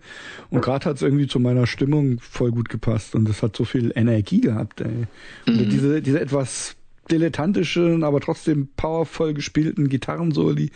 [0.51, 3.65] Und gerade hat es irgendwie zu meiner Stimmung voll gut gepasst und es hat so
[3.65, 5.07] viel Energie gehabt, ey.
[5.47, 6.75] Und diese, diese etwas
[7.11, 10.71] dilettantischen, aber trotzdem powervoll gespielten Gitarrensoli.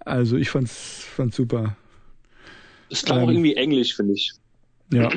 [0.00, 1.76] Also ich fand's, fand's super.
[2.90, 3.30] Es klang auch Ähm.
[3.30, 4.32] irgendwie englisch, finde ich.
[4.92, 5.08] Ja.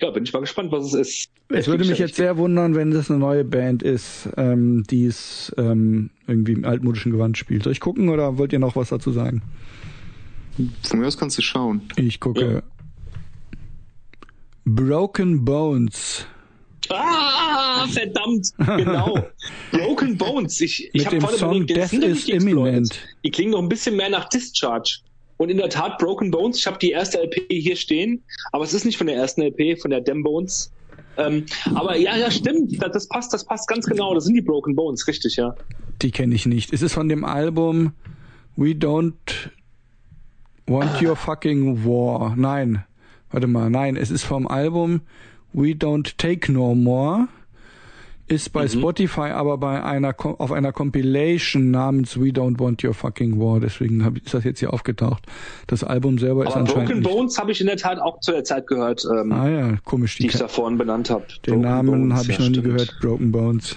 [0.00, 1.30] Ja, bin ich mal gespannt, was es ist.
[1.48, 5.06] Es würde mich Ja, jetzt sehr wundern, wenn das eine neue Band ist, ähm, die
[5.06, 7.62] es ähm, irgendwie im altmodischen Gewand spielt.
[7.64, 9.42] Soll ich gucken oder wollt ihr noch was dazu sagen?
[10.82, 11.82] Von mir aus kannst du schauen.
[11.96, 12.62] Ich gucke.
[14.64, 16.26] Broken Bones.
[16.88, 19.26] Ah, verdammt, genau.
[19.72, 20.60] Broken Bones.
[20.60, 22.32] Ich, ich Mit habe dem vorhin Song überlegt, das Death sind doch is nicht die
[22.32, 22.66] Exploited.
[22.68, 23.08] Imminent.
[23.24, 24.98] Die klingen noch ein bisschen mehr nach Discharge.
[25.36, 28.22] Und in der Tat, Broken Bones, ich habe die erste LP hier stehen,
[28.52, 30.72] aber es ist nicht von der ersten LP, von der Dem Bones.
[31.16, 34.14] Ähm, aber ja, ja, stimmt, das, das passt, das passt ganz genau.
[34.14, 35.54] Das sind die Broken Bones, richtig, ja.
[36.00, 36.72] Die kenne ich nicht.
[36.72, 37.92] Es ist von dem Album
[38.56, 39.50] We Don't
[40.66, 42.34] Want Your Fucking War.
[42.36, 42.84] Nein.
[43.30, 45.00] Warte mal, nein, es ist vom Album
[45.52, 47.28] We Don't Take No More.
[48.32, 48.68] Ist bei mhm.
[48.68, 53.60] Spotify aber bei einer auf einer Compilation namens We Don't Want Your Fucking War.
[53.60, 55.24] Deswegen hab, ist das jetzt hier aufgetaucht.
[55.66, 58.32] Das Album selber aber ist anscheinend Broken Bones habe ich in der Tat auch zu
[58.32, 59.04] der Zeit gehört.
[59.04, 60.16] Ähm, ah ja, komisch.
[60.16, 61.26] Die, die ich da vorhin benannt habe.
[61.46, 62.66] Den Broken Namen habe ich ja, noch nie stimmt.
[62.66, 62.96] gehört.
[63.00, 63.76] Broken Bones.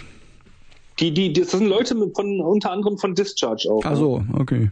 [1.00, 3.82] Die, die, das sind Leute von unter anderem von Discharge auch.
[3.84, 3.98] Ach ne?
[3.98, 4.72] so, okay.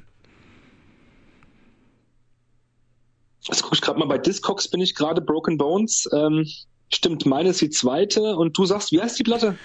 [3.42, 6.10] Jetzt gucke ich gerade mal bei Discogs bin ich gerade Broken Bones.
[6.14, 6.46] Ähm,
[6.94, 9.56] Stimmt, meine ist die zweite und du sagst, wie heißt die Platte?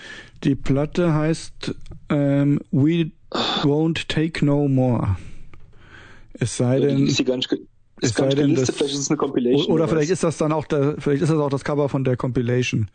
[0.44, 1.74] Die Platte heißt
[2.08, 5.16] ähm, We Won't Take No More.
[6.32, 7.06] Es sei denn.
[7.06, 7.52] Ist die nicht,
[8.00, 9.66] ist gar nicht gelistet, vielleicht ist es eine Compilation.
[9.66, 12.04] Oder, oder vielleicht ist das dann auch der, vielleicht ist das auch das Cover von
[12.04, 12.88] der Compilation.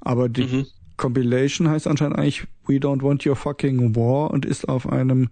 [0.00, 0.66] Aber die mhm.
[0.96, 5.30] Compilation heißt anscheinend eigentlich We Don't Want Your Fucking War und ist auf einem,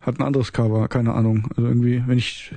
[0.00, 1.48] hat ein anderes Cover, keine Ahnung.
[1.50, 2.52] Also irgendwie, wenn ich,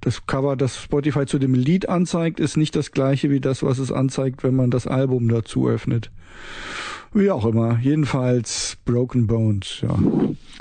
[0.00, 3.78] das Cover, das Spotify zu dem Lied anzeigt, ist nicht das gleiche wie das, was
[3.78, 6.10] es anzeigt, wenn man das Album dazu öffnet.
[7.12, 7.78] Wie auch immer.
[7.78, 9.98] Jedenfalls Broken Bones, ja.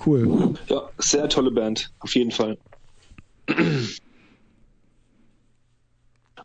[0.05, 0.53] Cool.
[0.67, 2.57] Ja, sehr tolle Band, auf jeden Fall.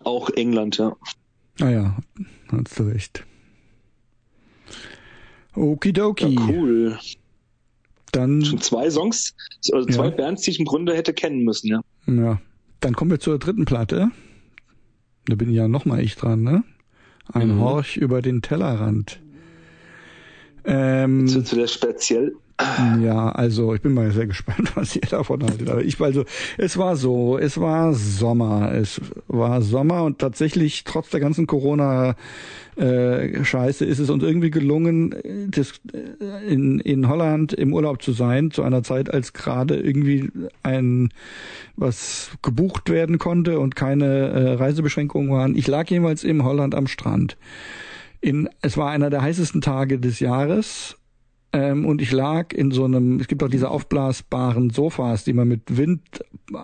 [0.02, 0.96] Auch England, ja.
[1.60, 1.96] Ah ja,
[2.50, 3.24] hast du recht.
[5.54, 6.34] Okidoki.
[6.34, 6.98] Ja, cool.
[8.12, 8.44] Dann.
[8.44, 9.34] Schon zwei Songs,
[9.72, 10.10] also zwei ja.
[10.10, 11.80] Bands, die ich im Grunde hätte kennen müssen, ja.
[12.06, 12.40] Ja.
[12.80, 14.10] Dann kommen wir zur dritten Platte.
[15.26, 16.64] Da bin ja nochmal ich dran, ne?
[17.32, 17.60] Ein mhm.
[17.60, 19.20] Horch über den Tellerrand.
[20.64, 22.34] Ähm, zu, zu der speziell
[23.00, 25.68] ja, also ich bin mal sehr gespannt, was ihr davon haltet.
[25.68, 26.24] Aber ich, also
[26.58, 32.16] es war so, es war Sommer, es war Sommer und tatsächlich trotz der ganzen Corona
[32.76, 35.14] äh, Scheiße ist es uns irgendwie gelungen,
[35.48, 40.30] das, äh, in, in Holland im Urlaub zu sein, zu einer Zeit, als gerade irgendwie
[40.62, 41.10] ein
[41.76, 45.56] was gebucht werden konnte und keine äh, Reisebeschränkungen waren.
[45.56, 47.36] Ich lag jeweils im Holland am Strand.
[48.20, 50.96] In, es war einer der heißesten Tage des Jahres
[51.52, 55.48] ähm, und ich lag in so einem, es gibt auch diese aufblasbaren Sofas, die man
[55.48, 56.00] mit Wind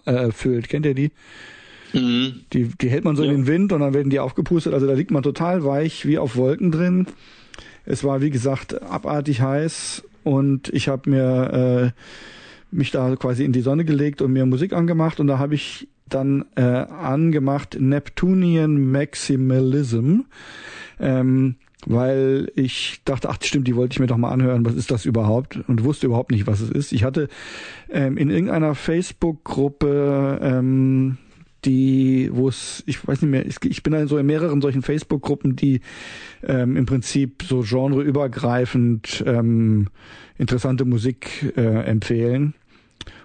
[0.05, 0.69] äh, füllt.
[0.69, 1.11] Kennt ihr die?
[1.93, 2.43] Mhm.
[2.53, 3.31] Die, die hält man so ja.
[3.31, 4.75] in den Wind und dann werden die aufgepustet.
[4.75, 7.07] Also da liegt man total weich wie auf Wolken drin.
[7.85, 13.53] Es war, wie gesagt, abartig heiß und ich habe mir äh, mich da quasi in
[13.53, 18.91] die Sonne gelegt und mir Musik angemacht und da habe ich dann äh, angemacht Neptunian
[18.91, 20.21] Maximalism.
[21.01, 21.57] Ähm,
[21.87, 25.07] weil ich dachte, ach stimmt, die wollte ich mir doch mal anhören, was ist das
[25.07, 25.59] überhaupt?
[25.69, 26.93] Und wusste überhaupt nicht, was es ist.
[26.93, 27.29] Ich hatte
[27.89, 31.19] ähm, in irgendeiner Facebook-Gruppe ähm,
[31.65, 35.57] die, wo es, ich weiß nicht mehr, ich bin da so in mehreren solchen Facebook-Gruppen,
[35.57, 35.81] die
[36.43, 39.89] ähm, im Prinzip so genreübergreifend ähm,
[40.39, 42.55] interessante Musik äh, empfehlen.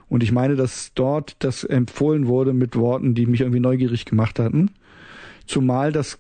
[0.08, 4.40] Und ich meine, dass dort das empfohlen wurde mit Worten, die mich irgendwie neugierig gemacht
[4.40, 4.72] hatten.
[5.46, 6.20] Zumal das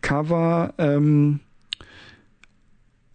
[0.00, 1.40] Cover ähm,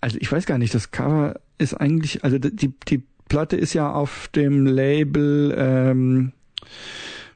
[0.02, 3.92] also ich weiß gar nicht, das Cover ist eigentlich, also die, die Platte ist ja
[3.92, 6.32] auf dem Label, ähm,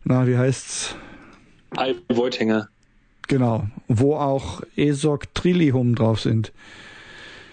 [0.04, 0.96] na, wie heißt's?
[1.72, 2.70] Al Voitinger.
[3.28, 6.52] Genau, wo auch Esok Trillium drauf sind.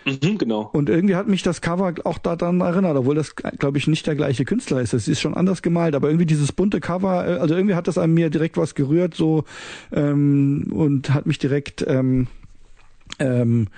[0.05, 0.71] Mhm, genau.
[0.73, 4.17] Und irgendwie hat mich das Cover auch daran erinnert, obwohl das, glaube ich, nicht der
[4.17, 4.95] gleiche Künstler ist.
[4.95, 7.99] Es ist schon anders gemalt, aber irgendwie dieses bunte Cover, äh, also irgendwie hat das
[7.99, 9.45] an mir direkt was gerührt so
[9.93, 12.27] ähm, und hat mich direkt ähm,
[13.19, 13.69] ähm,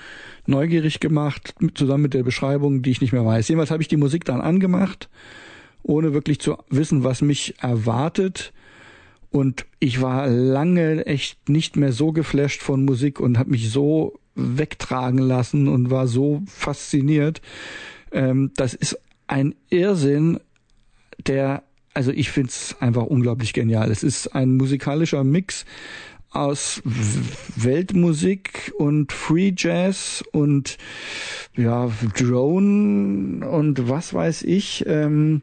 [0.47, 3.49] neugierig gemacht, zusammen mit der Beschreibung, die ich nicht mehr weiß.
[3.49, 5.09] Jedenfalls habe ich die Musik dann angemacht,
[5.83, 8.53] ohne wirklich zu wissen, was mich erwartet.
[9.31, 14.19] Und ich war lange echt nicht mehr so geflasht von Musik und habe mich so
[14.35, 17.41] wegtragen lassen und war so fasziniert.
[18.13, 20.41] Ähm, das ist ein Irrsinn,
[21.27, 21.63] der,
[21.95, 23.91] also ich find's einfach unglaublich genial.
[23.91, 25.65] Es ist ein musikalischer Mix
[26.33, 26.83] aus
[27.57, 30.79] Weltmusik und Free Jazz und
[31.57, 34.85] ja Drone und was weiß ich.
[34.87, 35.43] Ähm,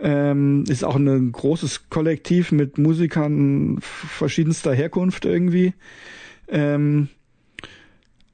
[0.00, 5.74] ähm, ist auch ein großes Kollektiv mit Musikern verschiedenster Herkunft irgendwie.
[6.48, 7.08] Ähm,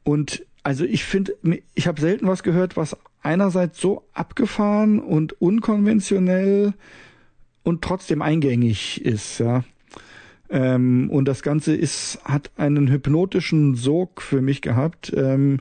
[0.03, 1.35] und also ich finde,
[1.75, 6.75] ich habe selten was gehört, was einerseits so abgefahren und unkonventionell
[7.63, 9.65] und trotzdem eingängig ist, ja.
[10.51, 15.13] Ähm, und das Ganze ist, hat einen hypnotischen Sog für mich gehabt.
[15.17, 15.61] Ähm,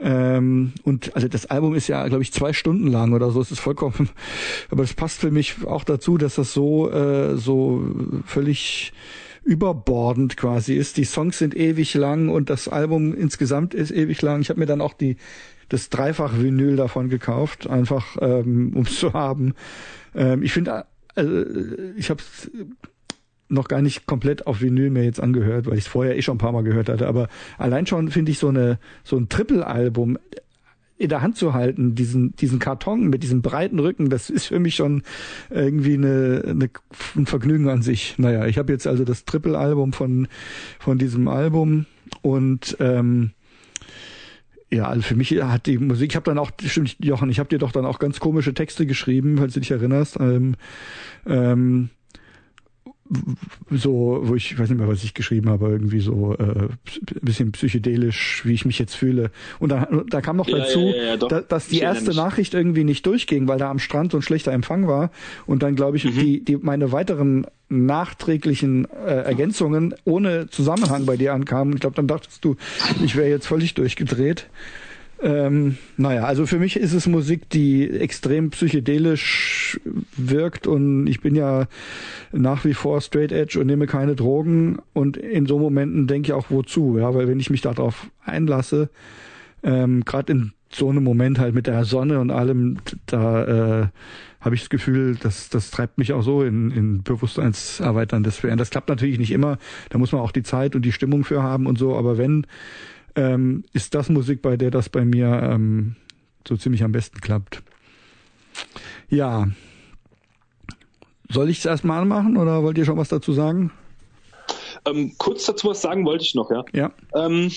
[0.00, 3.40] ähm, und also das Album ist ja, glaube ich, zwei Stunden lang oder so.
[3.40, 4.10] Es ist vollkommen,
[4.70, 7.84] aber es passt für mich auch dazu, dass das so äh, so
[8.24, 8.92] völlig
[9.44, 10.98] überbordend quasi ist.
[10.98, 14.40] Die Songs sind ewig lang und das Album insgesamt ist ewig lang.
[14.40, 15.16] Ich habe mir dann auch die
[15.68, 19.54] das Dreifach-Vinyl davon gekauft, einfach ähm, um es zu haben.
[20.14, 21.44] Ähm, ich finde, also,
[21.96, 22.22] ich habe
[23.48, 26.36] noch gar nicht komplett auf Vinyl mir jetzt angehört, weil ich es vorher eh schon
[26.36, 27.06] ein paar Mal gehört hatte.
[27.06, 30.18] Aber allein schon finde ich so eine so ein Triple-Album
[30.98, 34.58] in der Hand zu halten, diesen diesen Karton mit diesem breiten Rücken, das ist für
[34.58, 35.02] mich schon
[35.48, 36.70] irgendwie eine, eine
[37.16, 38.16] ein Vergnügen an sich.
[38.18, 40.28] Naja, ich habe jetzt also das Triple-Album von
[40.78, 41.86] von diesem Album
[42.22, 43.30] und ähm,
[44.70, 47.48] ja, also für mich hat die Musik, ich habe dann auch, stimmt, Jochen, ich habe
[47.48, 50.18] dir doch dann auch ganz komische Texte geschrieben, falls du dich erinnerst.
[50.20, 50.56] Ähm,
[51.26, 51.88] ähm,
[53.70, 56.68] so, wo ich, ich weiß nicht mehr, was ich geschrieben habe, irgendwie so äh,
[57.22, 59.30] bisschen psychedelisch, wie ich mich jetzt fühle.
[59.58, 62.84] Und da, da kam noch dazu, ja, ja, ja, da, dass die erste Nachricht irgendwie
[62.84, 65.10] nicht durchging, weil da am Strand so ein schlechter Empfang war.
[65.46, 66.18] Und dann glaube ich, mhm.
[66.18, 71.74] die, die meine weiteren nachträglichen äh, Ergänzungen ohne Zusammenhang bei dir ankamen.
[71.74, 72.56] Ich glaube, dann dachtest du,
[73.04, 74.48] ich wäre jetzt völlig durchgedreht.
[75.20, 79.80] Ähm, naja, also für mich ist es Musik, die extrem psychedelisch
[80.16, 81.66] wirkt und ich bin ja
[82.32, 86.32] nach wie vor straight edge und nehme keine Drogen und in so Momenten denke ich
[86.34, 88.90] auch wozu, ja, weil wenn ich mich darauf einlasse,
[89.64, 93.86] ähm, gerade in so einem Moment halt mit der Sonne und allem, da äh,
[94.40, 98.58] habe ich das Gefühl, dass das treibt mich auch so in, in bewusstseinserweiterndes Sphären.
[98.58, 99.58] Das klappt natürlich nicht immer,
[99.90, 102.46] da muss man auch die Zeit und die Stimmung für haben und so, aber wenn,
[103.18, 105.96] ähm, ist das Musik, bei der das bei mir ähm,
[106.46, 107.62] so ziemlich am besten klappt.
[109.08, 109.48] Ja.
[111.28, 113.72] Soll ich es erstmal anmachen oder wollt ihr schon was dazu sagen?
[114.84, 116.64] Ähm, kurz dazu was sagen wollte ich noch, ja.
[116.72, 116.92] Ja.
[117.14, 117.50] Ähm,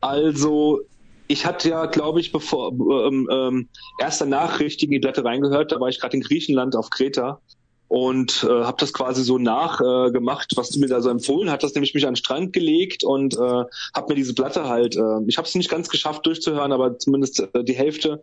[0.00, 0.80] also
[1.26, 2.72] ich hatte ja, glaube ich, bevor
[3.08, 3.68] ähm, ähm,
[3.98, 7.40] erst danach richtig in die Platte reingehört, da war ich gerade in Griechenland auf Kreta
[7.88, 11.74] und äh, habe das quasi so nachgemacht, äh, was du mir da so empfohlen hattest,
[11.74, 15.38] nämlich mich an den Strand gelegt und äh, habe mir diese Platte halt, äh, ich
[15.38, 18.22] habe es nicht ganz geschafft durchzuhören, aber zumindest äh, die Hälfte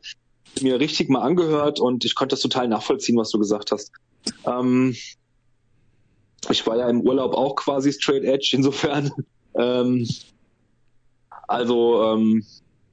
[0.61, 3.91] mir richtig mal angehört und ich konnte das total nachvollziehen, was du gesagt hast.
[4.45, 4.95] Ähm,
[6.49, 9.11] ich war ja im Urlaub auch quasi straight edge, insofern.
[9.55, 10.07] Ähm,
[11.47, 12.43] also ähm,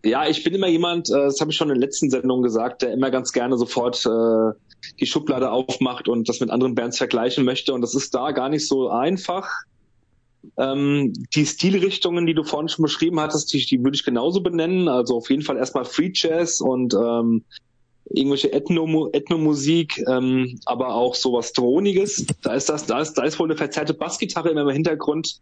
[0.04, 2.82] ja, ich bin immer jemand, äh, das habe ich schon in den letzten Sendungen gesagt,
[2.82, 4.58] der immer ganz gerne sofort äh,
[4.98, 7.74] die Schublade aufmacht und das mit anderen Bands vergleichen möchte.
[7.74, 9.50] Und das ist da gar nicht so einfach.
[10.56, 14.88] Ähm, die Stilrichtungen, die du vorhin schon beschrieben hattest, die, die würde ich genauso benennen.
[14.88, 17.44] Also auf jeden Fall erstmal Free Jazz und ähm,
[18.08, 22.26] irgendwelche Ethno Ethnomusik, ähm, aber auch sowas Droniges.
[22.42, 25.40] Da ist das, da ist, da ist wohl eine verzerrte Bassgitarre immer im Hintergrund.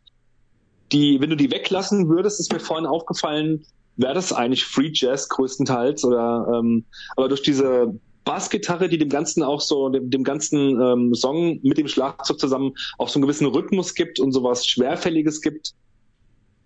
[0.91, 3.65] Die, wenn du die weglassen würdest, ist mir vorhin aufgefallen,
[3.99, 6.85] wäre das eigentlich Free Jazz größtenteils oder ähm,
[7.17, 7.95] aber durch diese
[8.25, 12.75] Bassgitarre, die dem Ganzen auch so, dem, dem ganzen ähm, Song mit dem Schlagzeug zusammen
[12.99, 15.73] auch so einen gewissen Rhythmus gibt und sowas Schwerfälliges gibt,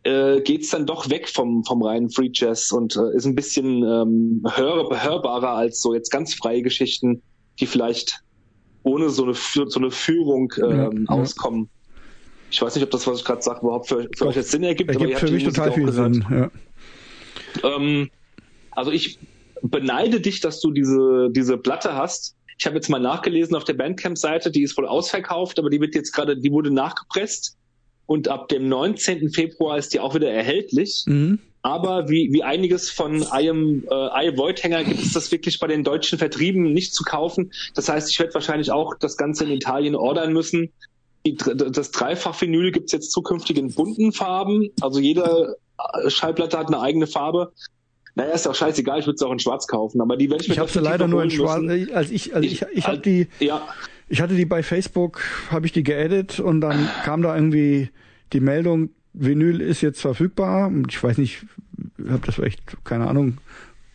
[0.03, 3.83] äh, geht's dann doch weg vom, vom reinen Free Jazz und äh, ist ein bisschen
[3.85, 7.23] ähm, hör, hörbarer als so jetzt ganz freie Geschichten,
[7.61, 8.21] die vielleicht
[8.83, 11.69] ohne so eine, so eine Führung ähm, ja, auskommen.
[12.51, 14.65] Ich weiß nicht, ob das, was ich gerade sage, überhaupt für, für euch jetzt Sinn
[14.65, 14.91] ergibt.
[14.91, 16.25] Ergibt für mich total viel Sinn.
[16.29, 16.51] Ja.
[17.63, 18.11] Ähm,
[18.71, 19.19] also ich
[19.63, 22.37] beneide dich, dass du diese, diese Platte hast.
[22.59, 25.95] Ich habe jetzt mal nachgelesen auf der Bandcamp-Seite, die ist wohl ausverkauft, aber die wird
[25.95, 27.57] jetzt gerade, die wurde nachgepresst
[28.07, 29.31] und ab dem 19.
[29.31, 31.05] Februar ist die auch wieder erhältlich.
[31.07, 31.39] Mhm.
[31.63, 35.69] Aber wie, wie einiges von I am äh, I Voidhanger gibt es das wirklich bei
[35.69, 37.53] den deutschen Vertrieben nicht zu kaufen.
[37.75, 40.73] Das heißt, ich werde wahrscheinlich auch das Ganze in Italien ordern müssen.
[41.25, 44.71] Die, das Dreifach-Vinyl gibt es jetzt zukünftig in bunten Farben.
[44.81, 45.57] Also jede
[46.09, 47.53] Schallplatte hat eine eigene Farbe.
[48.15, 50.49] Naja, ist auch scheißegal, ich würde es auch in Schwarz kaufen, aber die werde ich
[50.49, 51.63] mir Ich habe sie leider nur in Schwarz.
[51.63, 53.67] Also ich, also ich, ich, ich habe die, ja.
[54.09, 57.91] ich hatte die bei Facebook, habe ich die geedit und dann kam da irgendwie
[58.35, 60.71] die Meldung, Vinyl ist jetzt verfügbar.
[60.89, 61.47] Ich weiß nicht,
[62.07, 63.39] habe das vielleicht, keine Ahnung,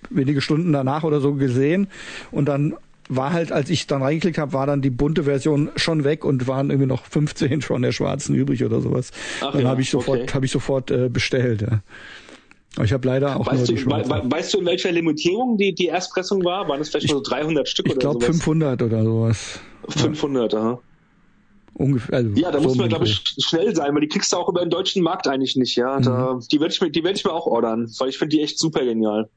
[0.10, 1.88] wenige Stunden danach oder so gesehen
[2.32, 2.76] und dann
[3.10, 6.48] war halt, als ich dann reingeklickt habe, war dann die bunte Version schon weg und
[6.48, 9.12] waren irgendwie noch 15 von der schwarzen übrig oder sowas.
[9.42, 10.34] Ach dann ja, habe ich sofort, okay.
[10.34, 11.62] habe ich sofort äh, bestellt.
[11.62, 11.82] Ja.
[12.76, 15.58] Aber ich habe leider auch weißt nur die du, we Weißt du, in welcher Limitierung
[15.58, 16.68] die, die Erstpressung war?
[16.70, 18.36] Waren es vielleicht ich, nur so 300 Stück ich oder glaub, sowas?
[18.36, 19.60] Ich glaube 500 oder sowas.
[19.90, 20.60] 500, ja.
[20.60, 20.80] aha.
[21.74, 22.16] Ungefähr.
[22.16, 24.50] Also ja, da so muss man, glaube ich, schnell sein, weil die kriegst du auch
[24.50, 26.00] über den deutschen Markt eigentlich nicht, ja.
[26.00, 26.44] Da, mhm.
[26.52, 28.58] Die werde ich, mir, die werd ich mir auch ordern, weil ich finde die echt
[28.58, 29.30] super genial.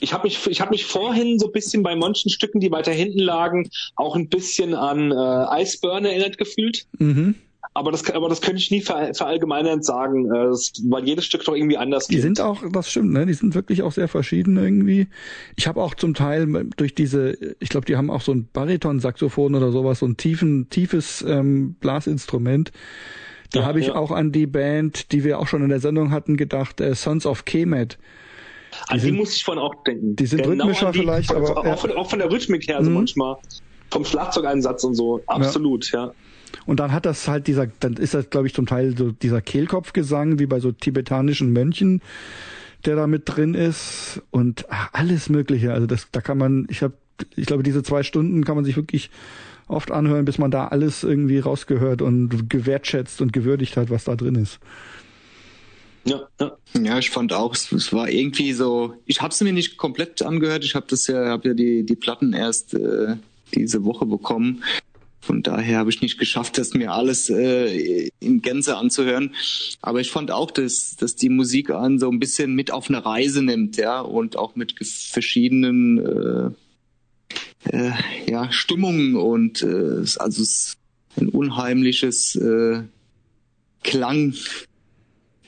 [0.00, 2.92] Ich habe mich, ich hab mich vorhin so ein bisschen bei manchen Stücken, die weiter
[2.92, 6.86] hinten lagen, auch ein bisschen an äh, Iceburn erinnert gefühlt.
[6.98, 7.36] Mhm.
[7.76, 11.44] Aber das, aber das könnte ich nie ver, verallgemeinernd sagen, äh, das, weil jedes Stück
[11.44, 12.22] doch irgendwie anders Die geht.
[12.22, 13.26] sind auch, das stimmt, ne?
[13.26, 15.08] Die sind wirklich auch sehr verschieden irgendwie.
[15.56, 16.46] Ich habe auch zum Teil
[16.76, 20.70] durch diese, ich glaube, die haben auch so ein Bariton-Saxophon oder sowas, so ein tiefen,
[20.70, 22.72] tiefes ähm, Blasinstrument.
[23.52, 23.94] Da ja, habe ich ja.
[23.94, 27.26] auch an die Band, die wir auch schon in der Sendung hatten, gedacht, äh, Sons
[27.26, 27.98] of Kemet.
[28.88, 30.16] An die, die muss ich vorhin auch denken.
[30.16, 31.76] Die sind genau rhythmischer die, vielleicht, aber auch, ja.
[31.76, 32.96] von, auch, von, der Rhythmik her, so mhm.
[32.96, 33.36] manchmal.
[33.90, 35.22] vom Schlagzeugeinsatz und so.
[35.26, 36.06] Absolut, ja.
[36.06, 36.12] ja.
[36.64, 39.40] Und dann hat das halt dieser, dann ist das, glaube ich, zum Teil so dieser
[39.40, 42.02] Kehlkopfgesang, wie bei so tibetanischen Mönchen,
[42.84, 45.72] der da mit drin ist und ach, alles Mögliche.
[45.72, 46.94] Also das, da kann man, ich habe,
[47.34, 49.10] ich glaube, diese zwei Stunden kann man sich wirklich
[49.68, 54.14] oft anhören, bis man da alles irgendwie rausgehört und gewertschätzt und gewürdigt hat, was da
[54.14, 54.60] drin ist.
[56.06, 56.56] Ja, ja.
[56.80, 60.64] ja, ich fand auch, es, war irgendwie so, ich habe es mir nicht komplett angehört,
[60.64, 63.16] ich habe das ja, habe ja die, die Platten erst äh,
[63.54, 64.62] diese Woche bekommen.
[65.20, 69.34] Von daher habe ich nicht geschafft, das mir alles äh, in Gänze anzuhören.
[69.82, 73.04] Aber ich fand auch, dass, dass die Musik an so ein bisschen mit auf eine
[73.04, 76.54] Reise nimmt, ja, und auch mit verschiedenen
[77.64, 77.92] äh, äh,
[78.28, 80.76] ja, Stimmungen und äh, also es ist
[81.16, 82.82] ein unheimliches äh,
[83.82, 84.34] Klang,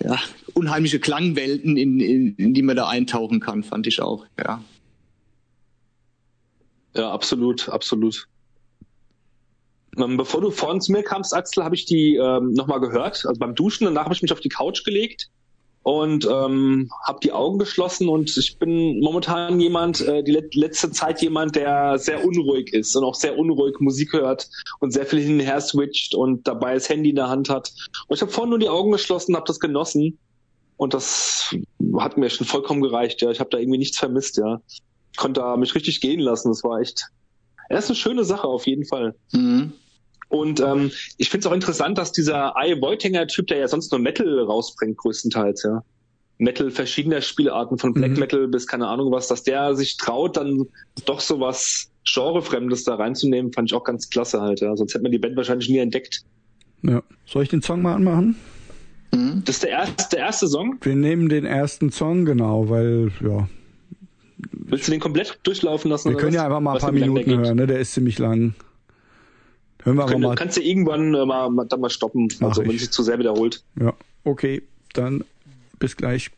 [0.03, 0.19] ja,
[0.55, 4.63] unheimliche Klangwelten, in, in, in die man da eintauchen kann, fand ich auch, ja.
[6.95, 8.29] Ja, absolut, absolut.
[9.97, 13.39] Ähm, bevor du vorhin zu mir kamst, Axel, habe ich die ähm, nochmal gehört, also
[13.39, 13.85] beim Duschen.
[13.85, 15.31] Danach habe ich mich auf die Couch gelegt
[15.89, 21.23] und ähm, habe die Augen geschlossen und ich bin momentan jemand, äh, die letzte Zeit
[21.23, 24.51] jemand, der sehr unruhig ist und auch sehr unruhig Musik hört
[24.81, 27.73] und sehr viel hin und her switcht und dabei das Handy in der Hand hat.
[28.07, 30.19] Und ich habe vorhin nur die Augen geschlossen, habe das genossen
[30.77, 31.57] und das
[31.99, 33.23] hat mir schon vollkommen gereicht.
[33.23, 34.37] Ja, ich habe da irgendwie nichts vermisst.
[34.37, 36.51] Ja, ich konnte da mich richtig gehen lassen.
[36.51, 37.07] Das war echt,
[37.71, 39.15] das ist eine schöne Sache auf jeden Fall.
[39.33, 39.73] Mhm.
[40.29, 42.75] Und ähm, ich finde es auch interessant, dass dieser I.
[42.75, 45.83] Beutinger-Typ, der ja sonst nur Metal rausbringt, größtenteils, ja.
[46.39, 48.19] Metal verschiedener Spielarten, von Black mhm.
[48.21, 50.67] Metal bis keine Ahnung was, dass der sich traut, dann
[51.05, 54.77] doch so was Genrefremdes da reinzunehmen, fand ich auch ganz klasse halt, ja.
[54.77, 56.23] Sonst hätte man die Band wahrscheinlich nie entdeckt.
[56.83, 57.03] Ja.
[57.27, 58.37] Soll ich den Song mal anmachen?
[59.13, 59.43] Mhm.
[59.45, 60.77] Das ist der erste, der erste Song?
[60.83, 63.49] Wir nehmen den ersten Song, genau, weil, ja.
[64.53, 66.11] Willst du den komplett durchlaufen lassen?
[66.11, 67.67] Wir können ja einfach mal ein paar Minuten hören, ne?
[67.67, 68.55] Der ist ziemlich lang.
[69.83, 70.35] Hören wir Können, mal.
[70.35, 72.69] Kannst du irgendwann äh, mal, dann mal stoppen, Mach also ich.
[72.69, 73.63] wenn sich zu sehr wiederholt.
[73.81, 73.95] Ja,
[74.25, 75.25] okay, dann
[75.79, 76.31] bis gleich.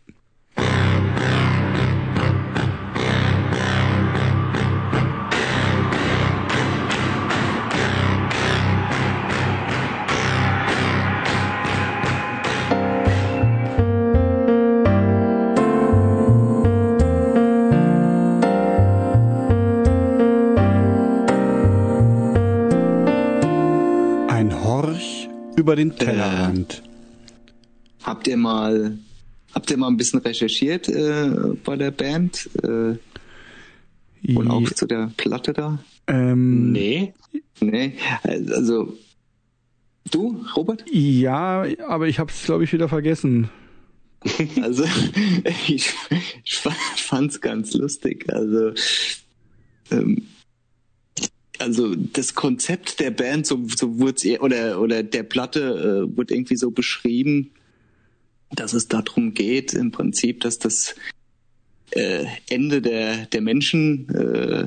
[25.60, 26.82] Über den Tellerrand.
[26.84, 28.98] Äh, habt ihr mal
[29.54, 31.30] habt ihr mal ein bisschen recherchiert äh,
[31.64, 32.48] bei der Band?
[32.62, 32.96] Äh,
[34.34, 35.78] und auch zu der Platte da?
[36.06, 37.14] Ähm, nee.
[37.60, 38.96] Nee, also
[40.10, 40.84] du, Robert?
[40.90, 43.50] Ja, aber ich habe es, glaube ich, wieder vergessen.
[44.60, 44.84] Also
[45.66, 45.94] ich,
[46.44, 48.26] ich fand es ganz lustig.
[48.30, 48.72] Also
[49.90, 50.26] ähm,
[51.60, 56.56] also das Konzept der Band, so, so wurde oder oder der Platte äh, wurde irgendwie
[56.56, 57.50] so beschrieben,
[58.50, 60.94] dass es darum geht, im Prinzip, dass das
[61.92, 64.62] äh, Ende der der Menschen äh,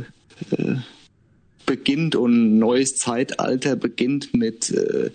[0.55, 0.75] äh,
[1.65, 5.11] beginnt und ein neues Zeitalter beginnt mit, äh,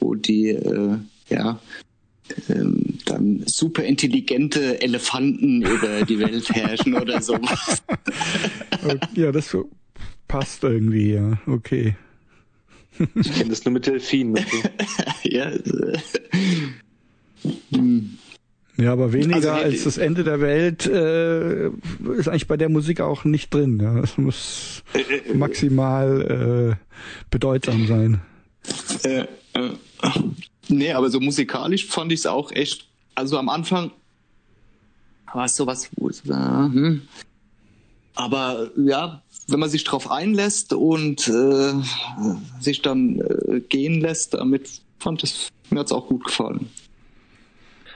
[0.00, 0.96] wo die äh,
[1.28, 1.60] ja
[2.48, 7.82] ähm, dann super intelligente Elefanten über die Welt herrschen oder sowas.
[9.14, 9.68] ja, das so
[10.30, 11.38] passt irgendwie, ja.
[11.46, 11.96] Okay.
[13.14, 14.36] Ich kenne das nur mit Delfinen.
[14.36, 14.62] Okay.
[15.24, 15.50] ja.
[15.50, 15.98] Äh,
[17.72, 18.18] hm.
[18.76, 21.66] Ja, aber weniger also, als das Ende der Welt äh,
[22.16, 23.78] ist eigentlich bei der Musik auch nicht drin.
[23.80, 23.98] Ja.
[24.00, 26.96] Es muss äh, äh, maximal äh,
[27.30, 28.20] bedeutsam sein.
[29.02, 29.70] Äh, äh,
[30.68, 32.86] nee, aber so musikalisch fand ich es auch echt.
[33.14, 33.90] Also am Anfang
[35.32, 37.02] war es sowas, wo es war, hm.
[38.20, 41.72] Aber ja, wenn man sich darauf einlässt und äh,
[42.60, 46.68] sich dann äh, gehen lässt, damit fand es mir hat's auch gut gefallen.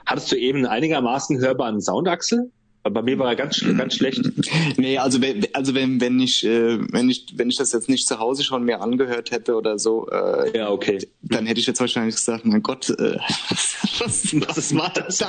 [0.07, 2.51] Hattest du eben einigermaßen hörbaren Soundachsel?
[2.91, 4.23] Bei mir war er ganz, ganz schlecht.
[4.77, 8.07] Nee, also wenn, also wenn, wenn ich, äh, wenn ich, wenn ich das jetzt nicht
[8.07, 10.99] zu Hause schon mehr angehört hätte oder so, äh, ja, okay.
[11.23, 13.17] dann hätte ich jetzt wahrscheinlich gesagt, mein Gott, äh,
[13.99, 15.21] was, was war das?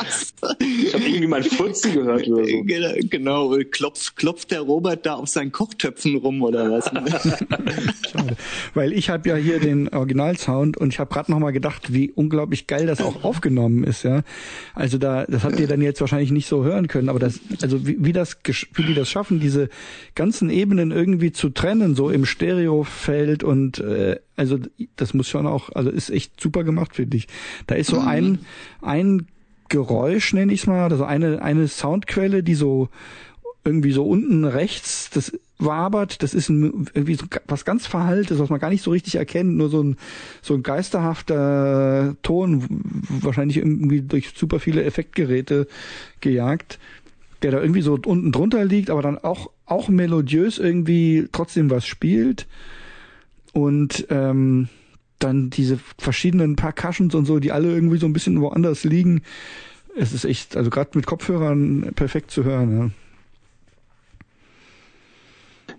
[0.60, 2.56] Ich habe irgendwie mein Furzen gehört oder so.
[2.66, 6.86] Genau, genau, klopft, klopft der Robert da auf seinen Kochtöpfen rum oder was?
[8.12, 8.36] Schade.
[8.74, 12.12] Weil ich habe ja hier den Originalsound und ich habe gerade noch mal gedacht, wie
[12.12, 14.24] unglaublich geil das auch aufgenommen ist, ja.
[14.74, 17.86] Also da, das habt ihr dann jetzt wahrscheinlich nicht so hören können, aber das also
[17.88, 18.38] wie, wie das,
[18.74, 19.70] wie die das schaffen, diese
[20.16, 24.60] ganzen Ebenen irgendwie zu trennen, so im Stereofeld und äh, also
[24.96, 27.28] das muss schon auch, also ist echt super gemacht, finde ich.
[27.68, 28.08] Da ist so mhm.
[28.08, 28.40] ein
[28.82, 29.28] ein
[29.70, 32.90] Geräusch, nenne ich es mal, also eine eine Soundquelle, die so
[33.64, 36.22] irgendwie so unten rechts, das wabert.
[36.22, 39.56] Das ist ein, irgendwie so was ganz Verhaltes, was man gar nicht so richtig erkennt.
[39.56, 39.98] Nur so ein,
[40.42, 42.64] so ein geisterhafter Ton,
[43.10, 45.68] wahrscheinlich irgendwie durch super viele Effektgeräte
[46.22, 46.80] gejagt,
[47.42, 51.86] der da irgendwie so unten drunter liegt, aber dann auch, auch melodiös irgendwie trotzdem was
[51.86, 52.48] spielt.
[53.54, 54.70] Und ähm,
[55.20, 59.22] dann diese verschiedenen Percussions und so, die alle irgendwie so ein bisschen woanders liegen.
[59.96, 62.78] Es ist echt, also gerade mit Kopfhörern perfekt zu hören.
[62.78, 62.92] Ja.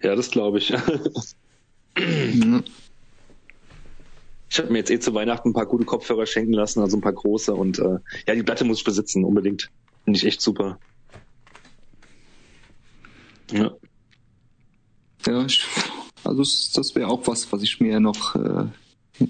[0.02, 0.70] Ja, das glaube ich.
[1.96, 2.64] ich
[4.58, 7.12] habe mir jetzt eh zu Weihnachten ein paar gute Kopfhörer schenken lassen, also ein paar
[7.12, 7.54] große.
[7.54, 9.70] Und äh, ja, die Platte muss ich besitzen, unbedingt.
[10.04, 10.78] Finde ich echt super.
[13.52, 13.70] Ja.
[15.26, 15.64] Ja, ich,
[16.24, 16.42] also
[16.74, 18.66] das wäre auch was, was ich mir noch äh,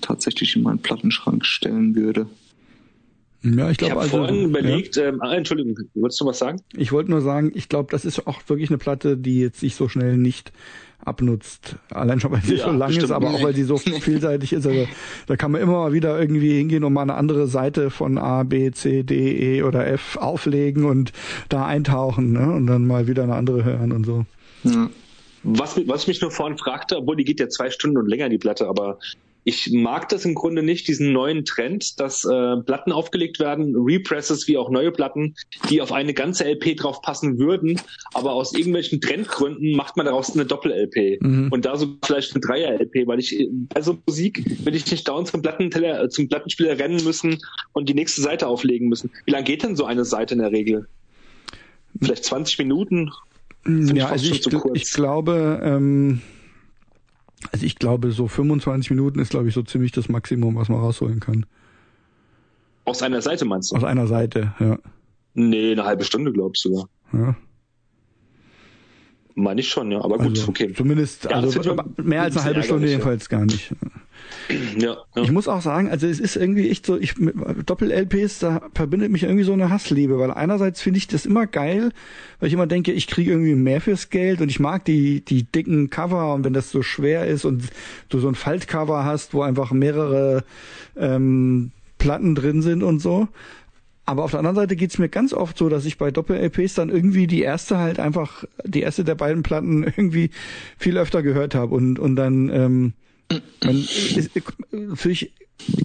[0.01, 2.27] tatsächlich in meinen Plattenschrank stellen würde.
[3.43, 5.09] Ja, ich glaube, ich also, vorhin überlegt, ja.
[5.09, 6.61] ähm, ah, Entschuldigung, wolltest du was sagen?
[6.77, 9.77] Ich wollte nur sagen, ich glaube, das ist auch wirklich eine Platte, die jetzt sich
[9.77, 10.53] so schnell nicht
[11.05, 11.77] abnutzt.
[11.91, 14.67] Allein schon, weil sie ja, so lang ist, aber auch weil sie so vielseitig ist.
[14.67, 14.87] Also
[15.27, 18.43] da kann man immer mal wieder irgendwie hingehen und mal eine andere Seite von A,
[18.43, 21.13] B, C, D, E oder F auflegen und
[21.49, 22.53] da eintauchen ne?
[22.53, 24.27] und dann mal wieder eine andere hören und so.
[24.65, 24.91] Ja.
[25.43, 28.29] Was, was ich mich nur vorhin fragte, obwohl die geht ja zwei Stunden und länger,
[28.29, 28.99] die Platte, aber
[29.49, 34.49] ich mag das im Grunde nicht, diesen neuen Trend, dass äh, Platten aufgelegt werden, Represses
[34.49, 35.37] wie auch neue Platten,
[35.71, 37.81] die auf eine ganze LP drauf passen würden,
[38.13, 41.53] aber aus irgendwelchen Trendgründen macht man daraus eine Doppel-LP mhm.
[41.53, 45.43] und da so vielleicht eine Dreier-LP, weil ich also Musik will ich nicht dauernd zum
[45.43, 47.39] Plattenteller, äh, zum Plattenspieler rennen müssen
[47.73, 49.13] und die nächste Seite auflegen müssen.
[49.27, 50.89] Wie lange geht denn so eine Seite in der Regel?
[52.03, 53.13] Vielleicht 20 Minuten?
[53.63, 56.21] Find ja, ich also ich, ich glaube, ähm,
[57.53, 60.81] also ich glaube, so 25 Minuten ist, glaube ich, so ziemlich das Maximum, was man
[60.81, 61.47] rausholen kann.
[62.85, 63.77] Aus einer Seite meinst du?
[63.77, 64.79] Aus einer Seite, ja.
[65.35, 67.37] Nee, eine halbe Stunde, glaubst du, ja.
[69.37, 69.43] Ja.
[69.43, 70.03] Meine ich schon, ja.
[70.03, 70.73] Aber gut, also, okay.
[70.73, 73.73] Zumindest, ja, also mehr als eine halbe Stunde jedenfalls gar nicht.
[74.79, 75.23] Ja, ja.
[75.23, 77.15] Ich muss auch sagen, also es ist irgendwie echt so, ich
[77.67, 81.91] Doppel-LPs, da verbindet mich irgendwie so eine Hassliebe, weil einerseits finde ich das immer geil,
[82.39, 85.43] weil ich immer denke, ich kriege irgendwie mehr fürs Geld und ich mag die, die
[85.45, 87.65] dicken Cover und wenn das so schwer ist und
[88.09, 90.45] du so ein Faltcover hast, wo einfach mehrere
[90.97, 93.29] ähm, Platten drin sind und so.
[94.07, 96.91] Aber auf der anderen Seite geht's mir ganz oft so, dass ich bei Doppel-LPs dann
[96.91, 100.31] irgendwie die erste halt einfach, die erste der beiden Platten irgendwie
[100.79, 102.93] viel öfter gehört habe und, und dann ähm,
[103.65, 104.31] man, ist,
[104.71, 105.33] natürlich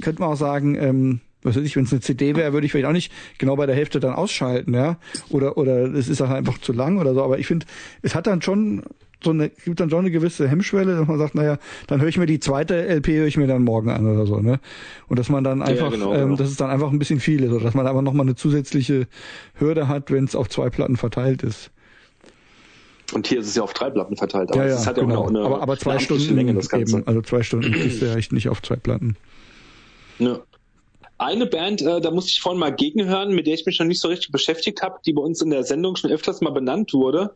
[0.01, 2.71] könnte man auch sagen, ähm, was weiß ich, wenn es eine CD wäre, würde ich
[2.71, 4.97] vielleicht auch nicht genau bei der Hälfte dann ausschalten, ja.
[5.29, 7.23] Oder oder es ist halt einfach zu lang oder so.
[7.23, 7.65] Aber ich finde,
[8.03, 8.83] es hat dann schon
[9.23, 11.57] so eine, gibt dann schon eine gewisse Hemmschwelle, dass man sagt, naja,
[11.87, 14.39] dann höre ich mir die zweite LP, höre ich mir dann morgen an oder so,
[14.39, 14.59] ne?
[15.07, 16.35] Und dass man dann einfach, ja, genau, ähm, genau.
[16.35, 19.07] dass es dann einfach ein bisschen viel ist, oder dass man aber nochmal eine zusätzliche
[19.55, 21.71] Hürde hat, wenn es auf zwei Platten verteilt ist.
[23.13, 24.51] Und hier ist es ja auf drei Platten verteilt.
[24.51, 25.23] Aber ja, ja, es hat ja genau.
[25.23, 26.97] auch eine, aber, aber zwei eine Stunden Länge, das Ganze.
[26.97, 29.17] Eben, also zwei Stunden ist ja echt nicht auf zwei Platten.
[30.19, 30.39] Ja.
[31.17, 34.01] Eine Band, äh, da musste ich vorhin mal gegenhören, mit der ich mich noch nicht
[34.01, 37.35] so richtig beschäftigt habe, die bei uns in der Sendung schon öfters mal benannt wurde.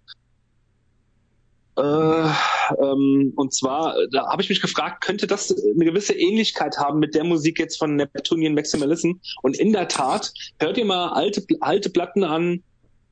[1.77, 6.99] Äh, ähm, und zwar, da habe ich mich gefragt, könnte das eine gewisse Ähnlichkeit haben
[6.99, 9.13] mit der Musik jetzt von Neptunian Maximalism?
[9.41, 12.63] Und in der Tat, hört ihr mal alte, alte Platten an,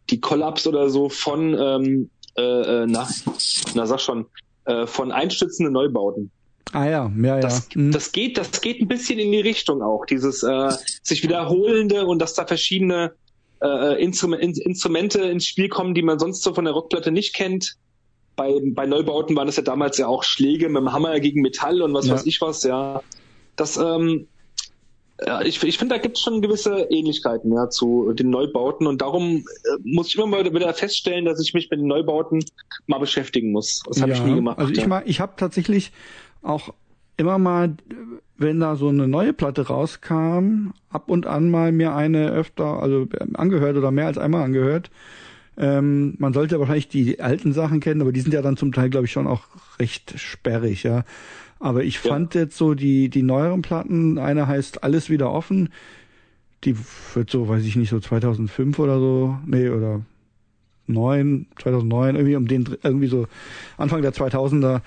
[0.10, 3.08] die Collapse oder so von ähm, äh, äh, na,
[3.74, 4.26] na sag schon,
[4.66, 6.32] äh, von einstützenden Neubauten.
[6.72, 7.40] Ah ja, ja, ja.
[7.40, 7.92] Das, mhm.
[7.92, 10.72] das geht, das geht ein bisschen in die Richtung auch, dieses äh,
[11.04, 13.14] sich wiederholende und dass da verschiedene
[13.62, 17.36] äh, äh Instrument, Instrumente ins Spiel kommen, die man sonst so von der Rockplatte nicht
[17.36, 17.76] kennt.
[18.36, 21.82] Bei, bei Neubauten waren das ja damals ja auch Schläge mit dem Hammer gegen Metall
[21.82, 22.16] und was ja.
[22.16, 23.02] weiß ich was, ja.
[23.56, 24.28] Das, ähm,
[25.26, 29.02] ja, ich, ich finde, da gibt es schon gewisse Ähnlichkeiten ja, zu den Neubauten und
[29.02, 29.44] darum äh,
[29.84, 32.44] muss ich immer mal wieder feststellen, dass ich mich mit den Neubauten
[32.88, 33.84] mal beschäftigen muss.
[33.88, 34.58] Das habe ja, ich nie gemacht.
[34.58, 35.02] Also ich, ja.
[35.06, 35.92] ich habe tatsächlich
[36.42, 36.74] auch
[37.18, 37.76] immer mal,
[38.38, 43.08] wenn da so eine neue Platte rauskam, ab und an mal mir eine öfter, also
[43.36, 44.90] angehört oder mehr als einmal angehört.
[45.58, 48.90] Ähm, man sollte wahrscheinlich die alten Sachen kennen, aber die sind ja dann zum Teil,
[48.90, 49.44] glaube ich, schon auch
[49.80, 51.04] recht sperrig, ja.
[51.60, 52.42] Aber ich fand ja.
[52.42, 55.70] jetzt so die, die neueren Platten, eine heißt Alles wieder offen,
[56.64, 56.76] die
[57.14, 60.02] wird so, weiß ich nicht, so 2005 oder so, nee, oder
[60.88, 63.28] 9, 2009, irgendwie um den, irgendwie so
[63.78, 64.82] Anfang der 2000er,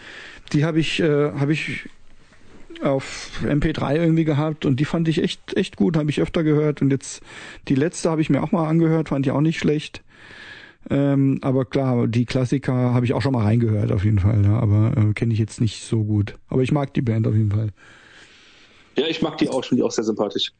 [0.52, 1.88] die habe ich, äh, habe ich
[2.82, 6.82] auf MP3 irgendwie gehabt und die fand ich echt, echt gut, habe ich öfter gehört
[6.82, 7.22] und jetzt
[7.68, 10.02] die letzte habe ich mir auch mal angehört, fand ich auch nicht schlecht.
[10.88, 14.58] Ähm, aber klar, die Klassiker habe ich auch schon mal reingehört auf jeden Fall, ja,
[14.58, 16.34] aber äh, kenne ich jetzt nicht so gut.
[16.48, 17.70] Aber ich mag die Band auf jeden Fall.
[18.96, 20.52] Ja, ich mag die auch, finde die auch sehr sympathisch.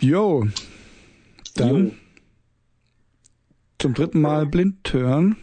[0.00, 0.46] Jo.
[1.54, 1.86] Dann.
[1.86, 1.92] Jo.
[3.78, 5.36] zum dritten Mal blind hören.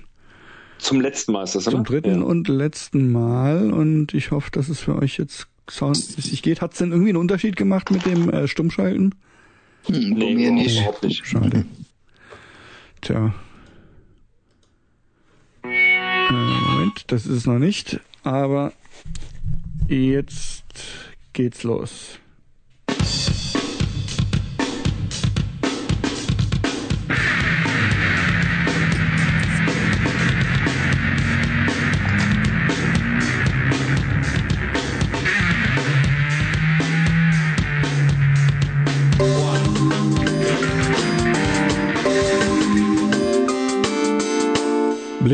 [0.79, 1.77] Zum letzten Mal ist das, oder?
[1.77, 2.25] Zum dritten ja.
[2.25, 6.61] und letzten Mal und ich hoffe, dass es für euch jetzt soundmäßig geht.
[6.61, 9.13] Hat es denn irgendwie einen Unterschied gemacht mit dem äh, Stummschalten?
[9.87, 10.77] Hm, nee, mir nicht.
[10.77, 11.25] Überhaupt nicht.
[11.25, 11.65] Schade.
[13.01, 13.33] Tja.
[15.63, 18.73] Äh, Moment, das ist es noch nicht, aber
[19.87, 20.65] jetzt
[21.33, 22.19] geht's los.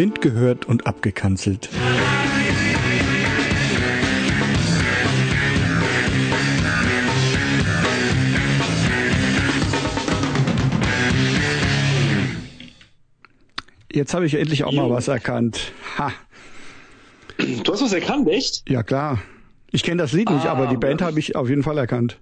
[0.05, 1.69] Blind gehört und abgekanzelt.
[13.91, 15.71] Jetzt habe ich endlich auch mal was erkannt.
[15.97, 16.11] Ha.
[17.63, 18.69] Du hast was erkannt, echt?
[18.69, 19.19] Ja, klar.
[19.71, 22.19] Ich kenne das Lied nicht, ah, aber die Band habe ich auf jeden Fall erkannt.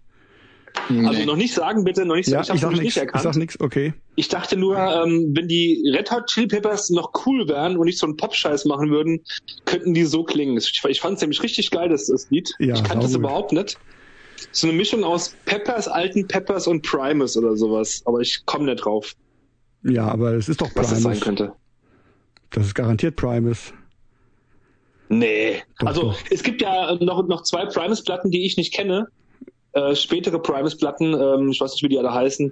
[0.89, 2.45] Also noch nicht sagen, bitte, noch nicht sagen.
[2.47, 3.23] Ja, ich, habe nicht erkannt.
[3.23, 3.93] Ich sag nichts, okay.
[4.15, 7.97] Ich dachte nur, ähm, wenn die Red Hot Chili Peppers noch cool wären und nicht
[7.97, 9.22] so einen Pop-Scheiß machen würden,
[9.65, 10.57] könnten die so klingen.
[10.57, 12.53] Ich, ich fand es nämlich richtig geil, das, das Lied.
[12.60, 13.77] Ja, ich kannte es überhaupt nicht.
[14.51, 18.01] So eine Mischung aus Peppers, alten Peppers und Primus oder sowas.
[18.05, 19.14] Aber ich komme nicht drauf.
[19.84, 20.91] Ja, aber es ist doch Primus.
[20.91, 21.53] Was das sein könnte.
[22.51, 23.73] Das ist garantiert Primus.
[25.10, 25.64] Nee.
[25.80, 26.19] Doch, also doch.
[26.30, 29.07] es gibt ja noch, noch zwei Primus-Platten, die ich nicht kenne.
[29.74, 32.52] Äh, spätere Primus-Platten, ähm, ich weiß nicht, wie die alle heißen,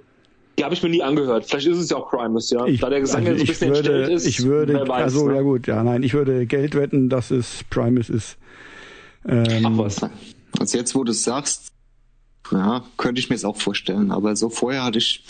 [0.58, 1.46] die habe ich mir nie angehört.
[1.46, 2.66] Vielleicht ist es ja auch Primus, ja.
[2.66, 4.26] Ich, da der Gesang also ja so ein bisschen würde, entstellt ist.
[4.26, 5.36] Ich würde, weiß, also ne?
[5.36, 8.36] ja gut, ja nein, ich würde Geld wetten, dass es Primus ist.
[9.26, 10.00] Ähm, Ach was.
[10.58, 11.68] Also jetzt, wo du es sagst,
[12.50, 14.10] ja, könnte ich mir es auch vorstellen.
[14.10, 15.24] Aber so vorher hatte ich,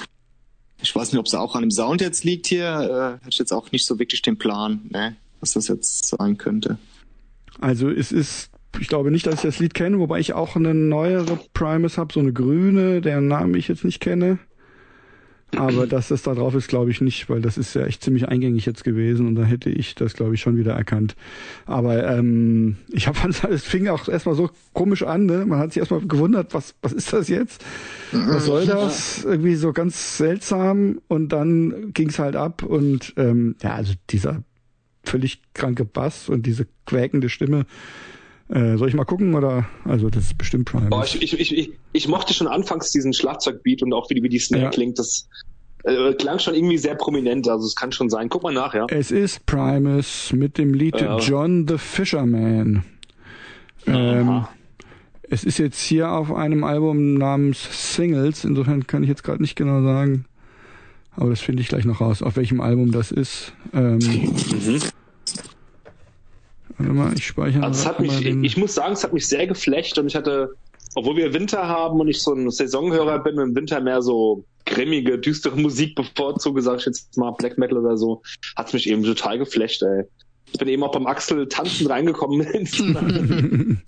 [0.83, 3.39] ich weiß nicht, ob es auch an dem Sound jetzt liegt hier, äh, hatte ich
[3.39, 6.79] jetzt auch nicht so wirklich den Plan, ne, was das jetzt sein könnte.
[7.61, 8.51] Also es ist
[8.81, 12.13] ich glaube nicht, dass ich das Lied kenne, wobei ich auch eine neuere Primus habe,
[12.13, 14.39] so eine grüne, deren Namen ich jetzt nicht kenne.
[15.57, 18.27] Aber dass das da drauf ist, glaube ich nicht, weil das ist ja echt ziemlich
[18.27, 21.15] eingängig jetzt gewesen und da hätte ich das, glaube ich, schon wieder erkannt.
[21.67, 25.45] Aber ähm, ich habe es fing auch erstmal so komisch an, ne?
[25.45, 27.63] Man hat sich erstmal gewundert, was, was ist das jetzt?
[28.13, 29.25] Was soll das?
[29.25, 34.43] Irgendwie so ganz seltsam und dann ging es halt ab und ähm, ja, also dieser
[35.05, 37.67] völlig kranke Bass und diese quäkende Stimme,
[38.53, 39.67] äh, soll ich mal gucken oder?
[39.85, 40.91] Also das ist bestimmt Primus.
[40.91, 44.39] Boah, ich, ich, ich, ich, mochte schon anfangs diesen Schlagzeugbeat und auch wie, wie die
[44.39, 44.71] Snare ja.
[44.71, 44.99] klingt.
[44.99, 45.27] Das
[45.85, 47.49] äh, klang schon irgendwie sehr prominent.
[47.49, 48.29] Also es kann schon sein.
[48.29, 48.87] Guck mal nach, ja.
[48.91, 51.19] Es ist Primus mit dem Lied ja.
[51.19, 52.85] John the Fisherman.
[53.87, 54.45] Ähm,
[55.23, 58.45] es ist jetzt hier auf einem Album namens Singles.
[58.45, 60.27] Insofern kann ich jetzt gerade nicht genau sagen.
[61.17, 63.55] Aber das finde ich gleich noch raus, auf welchem Album das ist.
[63.73, 64.83] Ähm, mhm.
[66.83, 68.45] Warte mal, ich speichere also es hat mich, den...
[68.45, 70.55] Ich muss sagen, es hat mich sehr geflecht und ich hatte,
[70.95, 74.45] obwohl wir Winter haben und ich so ein Saisonhörer bin und im Winter mehr so
[74.67, 78.23] grimmige, düstere Musik bevorzuge, sag ich jetzt mal Black Metal oder so,
[78.57, 80.05] hat es mich eben total geflecht, ey.
[80.53, 82.47] Ich bin eben auch beim Axel tanzen reingekommen.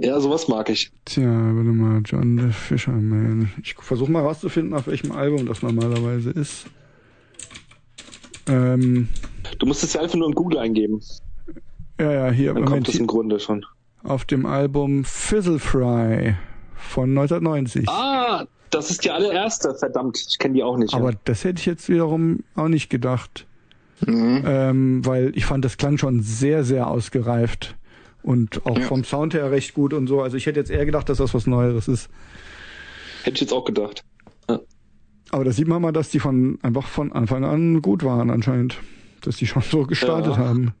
[0.00, 0.92] ja, sowas mag ich.
[1.06, 3.50] Tja, warte mal, John the Fisherman.
[3.62, 6.66] Ich versuche mal rauszufinden, auf welchem Album das normalerweise ist.
[8.46, 9.08] Ähm,
[9.58, 11.00] Du musst es ja einfach nur in Google eingeben.
[12.00, 12.54] Ja, ja, hier.
[12.54, 13.64] Dann Moment, kommt es im Grunde schon.
[14.04, 16.36] Auf dem Album Fizzle Fry
[16.76, 17.88] von 1990.
[17.88, 20.24] Ah, das ist die allererste, verdammt.
[20.28, 20.94] Ich kenne die auch nicht.
[20.94, 21.18] Aber ja.
[21.24, 23.46] das hätte ich jetzt wiederum auch nicht gedacht.
[24.06, 24.44] Mhm.
[24.46, 27.74] Ähm, weil ich fand, das klang schon sehr, sehr ausgereift.
[28.22, 28.86] Und auch ja.
[28.86, 30.22] vom Sound her recht gut und so.
[30.22, 32.08] Also ich hätte jetzt eher gedacht, dass das was Neueres ist.
[33.22, 34.04] Hätte ich jetzt auch gedacht.
[34.48, 34.60] Ja.
[35.30, 38.78] Aber da sieht man mal, dass die von einfach von Anfang an gut waren anscheinend
[39.22, 40.38] dass die schon so gestartet ja.
[40.38, 40.72] haben.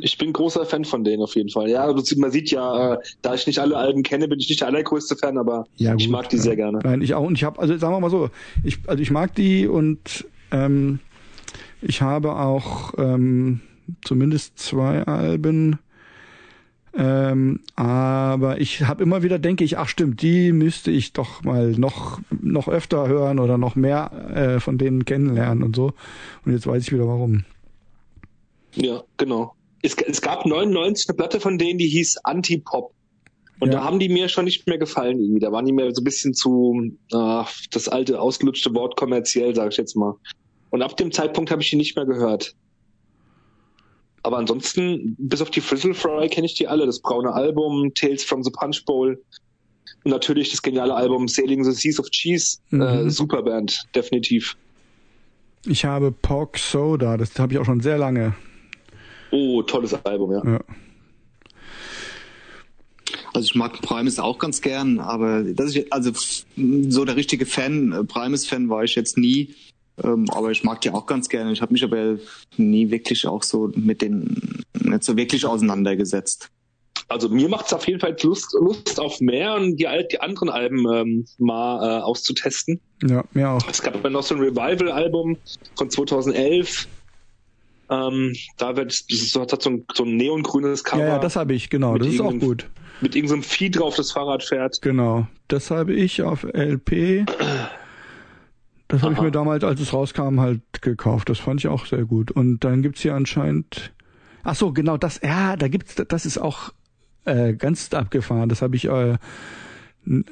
[0.00, 1.68] Ich bin großer Fan von denen auf jeden Fall.
[1.68, 4.68] Ja, man sieht ja, äh, da ich nicht alle Alben kenne, bin ich nicht der
[4.68, 6.42] allergrößte Fan, aber ja, ich mag die ja.
[6.42, 6.78] sehr gerne.
[6.82, 7.26] Nein, ich auch.
[7.26, 8.30] Und ich habe, also sagen wir mal so,
[8.62, 11.00] ich, also ich mag die und ähm,
[11.80, 13.60] ich habe auch ähm,
[14.02, 15.78] zumindest zwei Alben.
[16.94, 21.72] Ähm, aber ich habe immer wieder denke ich, ach stimmt, die müsste ich doch mal
[21.72, 25.92] noch noch öfter hören oder noch mehr äh, von denen kennenlernen und so.
[26.44, 27.44] Und jetzt weiß ich wieder warum.
[28.80, 29.54] Ja, genau.
[29.82, 32.92] Es, es gab 99 eine Platte von denen, die hieß Anti-Pop.
[33.60, 33.78] Und ja.
[33.78, 35.40] da haben die mir schon nicht mehr gefallen irgendwie.
[35.40, 39.70] Da waren die mir so ein bisschen zu, äh, das alte ausgelutschte Wort kommerziell, sage
[39.70, 40.14] ich jetzt mal.
[40.70, 42.54] Und ab dem Zeitpunkt habe ich die nicht mehr gehört.
[44.22, 46.86] Aber ansonsten, bis auf die Frizzle Fry kenne ich die alle.
[46.86, 49.20] Das braune Album, Tales from the Punch Bowl.
[50.04, 52.58] Und natürlich das geniale Album Sailing the Seas of Cheese.
[52.70, 52.82] Mhm.
[52.82, 54.56] Äh, super Band, definitiv.
[55.66, 58.34] Ich habe Pork Soda, das habe ich auch schon sehr lange.
[59.30, 60.42] Oh, tolles Album, ja.
[60.44, 60.60] ja.
[63.32, 66.12] Also ich mag Primus auch ganz gern, aber das ist also
[66.56, 69.54] so der richtige Fan, Primus-Fan war ich jetzt nie.
[70.02, 71.52] Ähm, aber ich mag die auch ganz gerne.
[71.52, 72.18] Ich habe mich aber
[72.56, 76.50] nie wirklich auch so mit den nicht so wirklich auseinandergesetzt.
[77.08, 80.50] Also mir macht es auf jeden Fall Lust, Lust auf mehr und die, die anderen
[80.50, 82.80] Alben ähm, mal äh, auszutesten.
[83.02, 83.68] Ja, mir auch.
[83.68, 85.38] Es gab aber noch so ein Revival-Album
[85.76, 86.86] von 2011.
[87.90, 91.02] Ähm, da wird das hat so ein, so ein neongrünes Cover.
[91.02, 91.96] Ja, ja das habe ich, genau.
[91.96, 92.68] Das ist auch gut.
[93.00, 94.82] Mit irgendeinem Vieh drauf, das Fahrrad fährt.
[94.82, 95.26] Genau.
[95.46, 97.26] Das habe ich auf LP.
[98.88, 101.28] Das habe ich mir damals, als es rauskam, halt gekauft.
[101.28, 102.30] Das fand ich auch sehr gut.
[102.30, 103.92] Und dann gibt's hier anscheinend.
[104.42, 105.20] Ach so, genau das.
[105.22, 105.94] Ja, da gibt's.
[105.94, 106.72] Das ist auch
[107.24, 108.48] äh, ganz abgefahren.
[108.48, 109.18] Das habe ich äh,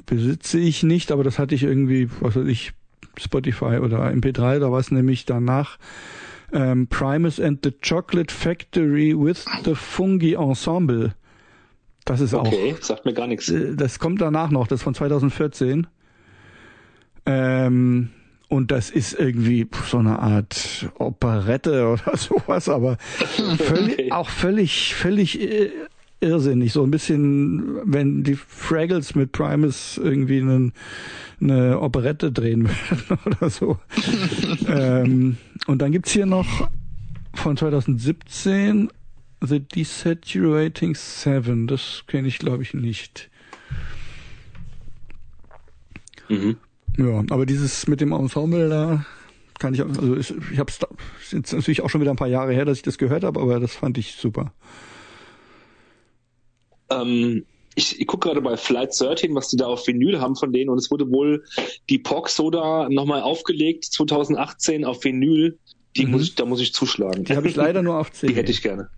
[0.05, 2.73] besitze ich nicht, aber das hatte ich irgendwie, was weiß ich,
[3.17, 4.59] Spotify oder MP3.
[4.59, 5.77] Da war es nämlich danach.
[6.53, 11.13] Ähm, Primus and the Chocolate Factory with the Fungi Ensemble.
[12.05, 12.47] Das ist auch.
[12.47, 13.49] Okay, sagt mir gar nichts.
[13.49, 15.87] Äh, das kommt danach noch, das ist von 2014.
[17.25, 18.09] Ähm,
[18.47, 22.97] und das ist irgendwie so eine Art Operette oder sowas, aber
[23.57, 24.11] völlig, okay.
[24.11, 25.71] auch völlig, völlig äh,
[26.19, 26.73] irrsinnig.
[26.73, 30.73] So ein bisschen, wenn die Fraggles mit Primus irgendwie einen,
[31.41, 33.79] eine Operette drehen würden oder so.
[34.67, 35.37] ähm,
[35.67, 36.69] und dann gibt's hier noch
[37.33, 38.89] von 2017
[39.41, 41.67] The Desaturating Seven.
[41.67, 43.29] Das kenne ich, glaube ich, nicht.
[46.29, 46.57] Mhm.
[46.97, 49.05] Ja, aber dieses mit dem Ensemble da
[49.59, 52.53] kann ich, also ich, ich habe es jetzt natürlich auch schon wieder ein paar Jahre
[52.53, 54.51] her, dass ich das gehört habe, aber das fand ich super.
[56.89, 57.45] Ähm,
[57.75, 60.69] ich, ich gucke gerade bei Flight 13, was die da auf Vinyl haben von denen
[60.69, 61.43] und es wurde wohl
[61.89, 65.59] die Pork Soda nochmal aufgelegt 2018 auf Vinyl.
[65.95, 66.11] Die mhm.
[66.11, 67.23] muss ich, da muss ich zuschlagen.
[67.23, 68.33] Die habe ich leider nur auf CD.
[68.33, 68.89] Die hätte ich gerne.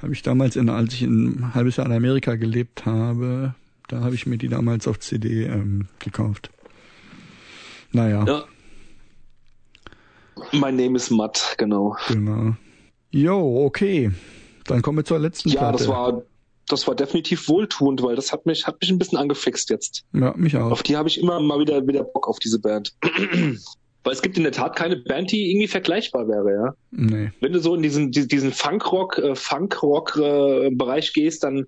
[0.00, 3.54] Habe ich damals, in, als ich ein halbes Jahr in Amerika gelebt habe,
[3.88, 6.50] da habe ich mir die damals auf CD ähm, gekauft.
[7.92, 8.24] Naja.
[8.26, 8.44] Ja.
[10.52, 11.96] Mein Name ist Matt, genau.
[12.08, 12.56] Genau.
[13.10, 14.10] Jo, okay.
[14.66, 15.84] Dann kommen wir zur letzten ja, Platte.
[15.84, 16.22] Ja, das war,
[16.68, 20.04] das war definitiv wohltuend, weil das hat mich, hat mich ein bisschen angefixt jetzt.
[20.12, 20.70] Ja, mich auch.
[20.70, 22.94] Auf die habe ich immer mal wieder, wieder Bock auf diese Band.
[24.04, 26.74] weil es gibt in der Tat keine Band, die irgendwie vergleichbar wäre, ja.
[26.90, 27.32] Nee.
[27.40, 31.66] Wenn du so in diesen, diesen Funkrock, äh, Funkrock-Bereich äh, gehst, dann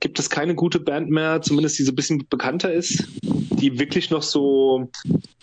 [0.00, 4.10] gibt es keine gute Band mehr, zumindest die so ein bisschen bekannter ist, die wirklich
[4.10, 4.90] noch so,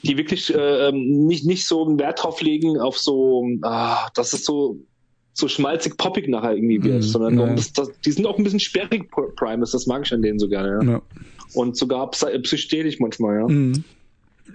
[0.04, 4.34] die wirklich äh, ähm, nicht, nicht so einen Wert drauf legen auf so, ah, dass
[4.34, 4.78] es so,
[5.34, 7.54] so schmalzig poppig nachher irgendwie wird, mm, sondern ja.
[7.56, 10.48] das, das, die sind auch ein bisschen sperrig, Primus, das mag ich an denen so
[10.48, 10.92] gerne, ja.
[10.92, 11.02] ja.
[11.54, 13.48] Und sogar psychedelisch manchmal, ja.
[13.48, 13.84] Mm.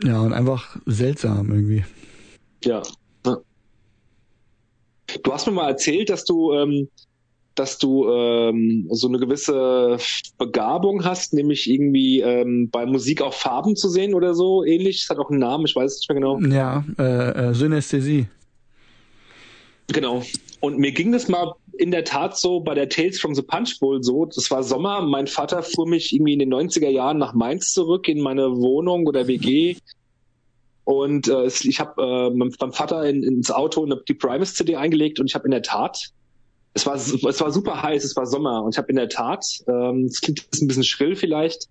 [0.04, 1.84] Ja, und einfach seltsam irgendwie.
[2.64, 2.82] Ja.
[3.26, 3.38] ja.
[5.22, 6.88] Du hast mir mal erzählt, dass du ähm,
[7.58, 9.98] dass du ähm, so eine gewisse
[10.38, 15.00] Begabung hast, nämlich irgendwie ähm, bei Musik auch Farben zu sehen oder so ähnlich.
[15.00, 16.38] Das hat auch einen Namen, ich weiß es nicht mehr genau.
[16.54, 18.28] Ja, äh, äh, Synästhesie.
[19.88, 20.22] Genau.
[20.60, 23.78] Und mir ging das mal in der Tat so bei der Tales from the Punch
[23.78, 24.26] Bowl so.
[24.26, 25.02] Das war Sommer.
[25.02, 29.06] Mein Vater fuhr mich irgendwie in den 90er Jahren nach Mainz zurück in meine Wohnung
[29.06, 29.76] oder WG.
[30.84, 35.20] Und äh, ich habe äh, meinem Vater in, ins Auto eine, die Primus CD eingelegt
[35.20, 36.12] und ich habe in der Tat
[36.78, 39.44] es war, es war super heiß, es war Sommer und ich habe in der Tat,
[39.66, 41.66] ähm, es klingt jetzt ein bisschen schrill vielleicht,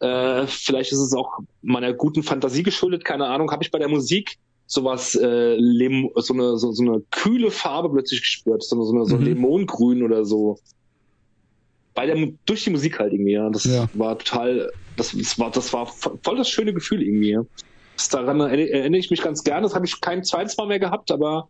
[0.00, 3.88] äh, vielleicht ist es auch meiner guten Fantasie geschuldet, keine Ahnung, habe ich bei der
[3.88, 5.56] Musik sowas, äh,
[6.16, 9.24] so, eine, so, so eine kühle Farbe plötzlich gespürt, so, so, eine, so mhm.
[9.24, 10.58] Lemongrün oder so.
[11.94, 13.48] Bei der, durch die Musik halt irgendwie, ja.
[13.48, 13.88] Das ja.
[13.94, 17.30] war total, das, das war, das war voll das schöne Gefühl irgendwie.
[17.30, 17.42] Ja.
[17.96, 19.62] Das daran erinnere ich mich ganz gerne.
[19.62, 21.48] Das habe ich kein zweites Mal mehr gehabt, aber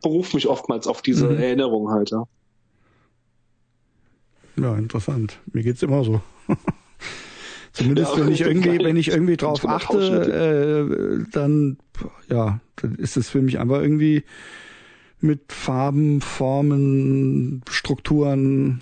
[0.00, 1.38] berufe mich oftmals auf diese mhm.
[1.38, 2.10] Erinnerung halt.
[2.10, 2.24] Ja.
[4.56, 5.38] ja, interessant.
[5.52, 6.20] Mir geht's immer so.
[7.72, 11.78] Zumindest ja, wenn ich irgendwie, wenn ich irgendwie drauf achte, äh, dann
[12.28, 14.24] ja, dann ist es für mich einfach irgendwie
[15.20, 18.80] mit Farben, Formen, Strukturen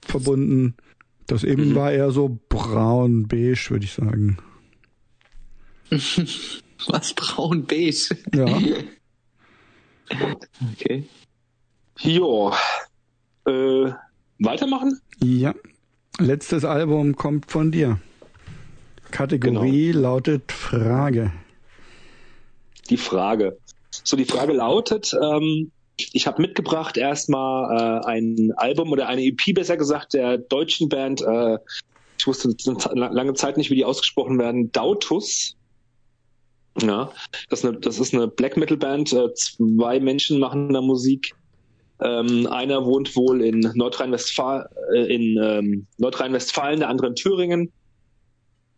[0.00, 0.76] verbunden.
[1.26, 1.74] Das eben mhm.
[1.74, 4.38] war eher so braun, beige, würde ich sagen.
[6.88, 8.16] Was braun, beige?
[8.34, 8.46] Ja.
[10.72, 11.08] Okay.
[12.00, 12.52] Jo.
[13.46, 13.92] Äh,
[14.38, 15.00] weitermachen?
[15.22, 15.54] Ja.
[16.18, 17.98] Letztes Album kommt von dir.
[19.12, 20.00] Kategorie genau.
[20.00, 21.30] lautet Frage.
[22.90, 23.56] Die Frage.
[23.90, 29.54] So, die Frage lautet, ähm, ich habe mitgebracht erstmal äh, ein Album oder eine EP,
[29.54, 31.58] besser gesagt, der deutschen Band, äh,
[32.18, 32.54] ich wusste
[32.94, 35.56] lange Zeit nicht, wie die ausgesprochen werden, Dautus.
[36.80, 37.12] Ja,
[37.50, 39.12] das ist eine, das ist eine Black Metal Band.
[39.12, 41.34] Äh, zwei Menschen machen da Musik.
[42.00, 44.64] Ähm, einer wohnt wohl in Nordrhein-Westfalen,
[44.94, 47.72] äh, in ähm, Nordrhein-Westfalen, der andere in Thüringen.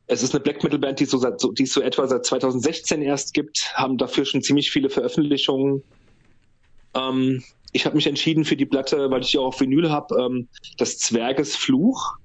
[0.06, 2.26] Es ist eine Black Metal Band, die, so seit, so, die es so etwa seit
[2.26, 5.82] 2016 erst gibt, haben dafür schon ziemlich viele Veröffentlichungen.
[6.94, 10.14] Ähm, ich habe mich entschieden für die Platte, weil ich die auch auf Vinyl habe,
[10.20, 12.16] ähm, das Zwerges Fluch.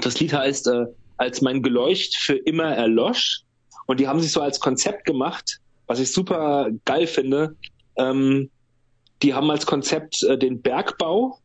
[0.00, 0.86] Das Lied heißt äh,
[1.18, 3.42] Als mein Geleucht für immer erlosch.
[3.86, 7.56] Und die haben sich so als Konzept gemacht, was ich super geil finde.
[7.96, 8.50] Ähm,
[9.22, 11.38] die haben als Konzept äh, den Bergbau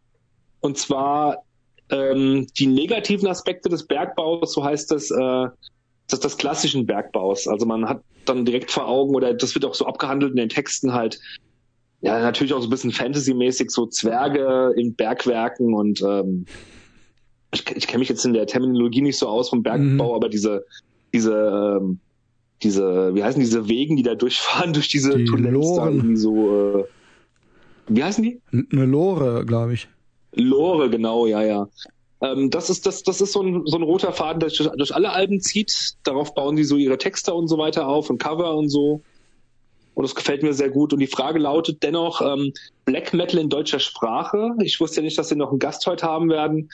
[0.62, 1.44] und zwar
[1.90, 5.48] ähm, die negativen Aspekte des Bergbaus, so heißt es, äh,
[6.10, 7.48] das, des klassischen Bergbaus.
[7.48, 10.50] Also man hat dann direkt vor Augen oder das wird auch so abgehandelt in den
[10.50, 11.20] Texten halt.
[12.02, 16.46] Ja, natürlich auch so ein bisschen Fantasy-mäßig, so Zwerge in Bergwerken und ähm,
[17.52, 20.16] ich, ich kenne mich jetzt in der Terminologie nicht so aus vom Bergbau, mhm.
[20.16, 20.66] aber diese,
[21.14, 22.00] diese, ähm,
[22.62, 26.84] diese, wie heißen diese Wegen, die da durchfahren, durch diese die Tunnels, so, äh,
[27.88, 28.42] wie heißen die?
[28.52, 29.88] Eine Lore, glaube ich.
[30.40, 31.68] Lore, genau, ja, ja.
[32.22, 34.96] Ähm, das ist das, das ist so ein, so ein roter Faden, der durch, durch
[34.96, 35.96] alle Alben zieht.
[36.04, 39.02] Darauf bauen sie so ihre Texte und so weiter auf und Cover und so.
[39.94, 40.94] Und das gefällt mir sehr gut.
[40.94, 42.54] Und die Frage lautet dennoch, ähm,
[42.86, 44.52] Black Metal in deutscher Sprache.
[44.62, 46.70] Ich wusste ja nicht, dass sie noch einen Gast heute haben werden.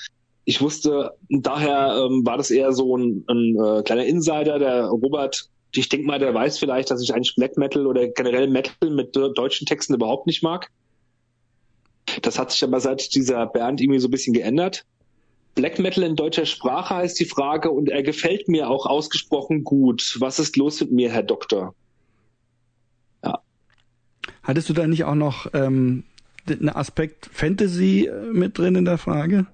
[0.45, 5.49] Ich wusste, daher ähm, war das eher so ein, ein äh, kleiner Insider, der Robert,
[5.73, 9.15] ich denke mal, der weiß vielleicht, dass ich eigentlich Black Metal oder generell Metal mit
[9.15, 10.69] deutschen Texten überhaupt nicht mag.
[12.21, 14.85] Das hat sich aber seit dieser Band irgendwie so ein bisschen geändert.
[15.55, 20.15] Black Metal in deutscher Sprache heißt die Frage und er gefällt mir auch ausgesprochen gut.
[20.19, 21.75] Was ist los mit mir, Herr Doktor?
[23.23, 23.39] Ja.
[24.41, 26.03] Hattest du da nicht auch noch ähm,
[26.47, 29.45] einen Aspekt Fantasy äh, mit drin in der Frage?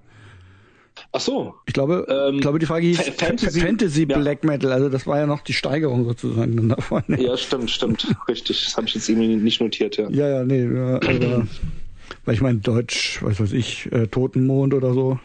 [1.12, 1.54] Ach so.
[1.66, 4.50] Ich glaube, ähm, ich glaube, die Frage hieß Fantasy, Fantasy Black ja.
[4.50, 4.72] Metal.
[4.72, 7.02] Also das war ja noch die Steigerung sozusagen davon.
[7.08, 8.64] Ja, stimmt, stimmt, richtig.
[8.64, 9.96] Das habe ich jetzt irgendwie nicht notiert.
[9.96, 11.00] Ja, ja, ja nee, aber
[12.24, 15.18] weil ich meine, Deutsch, was weiß ich, äh, Totenmond oder so.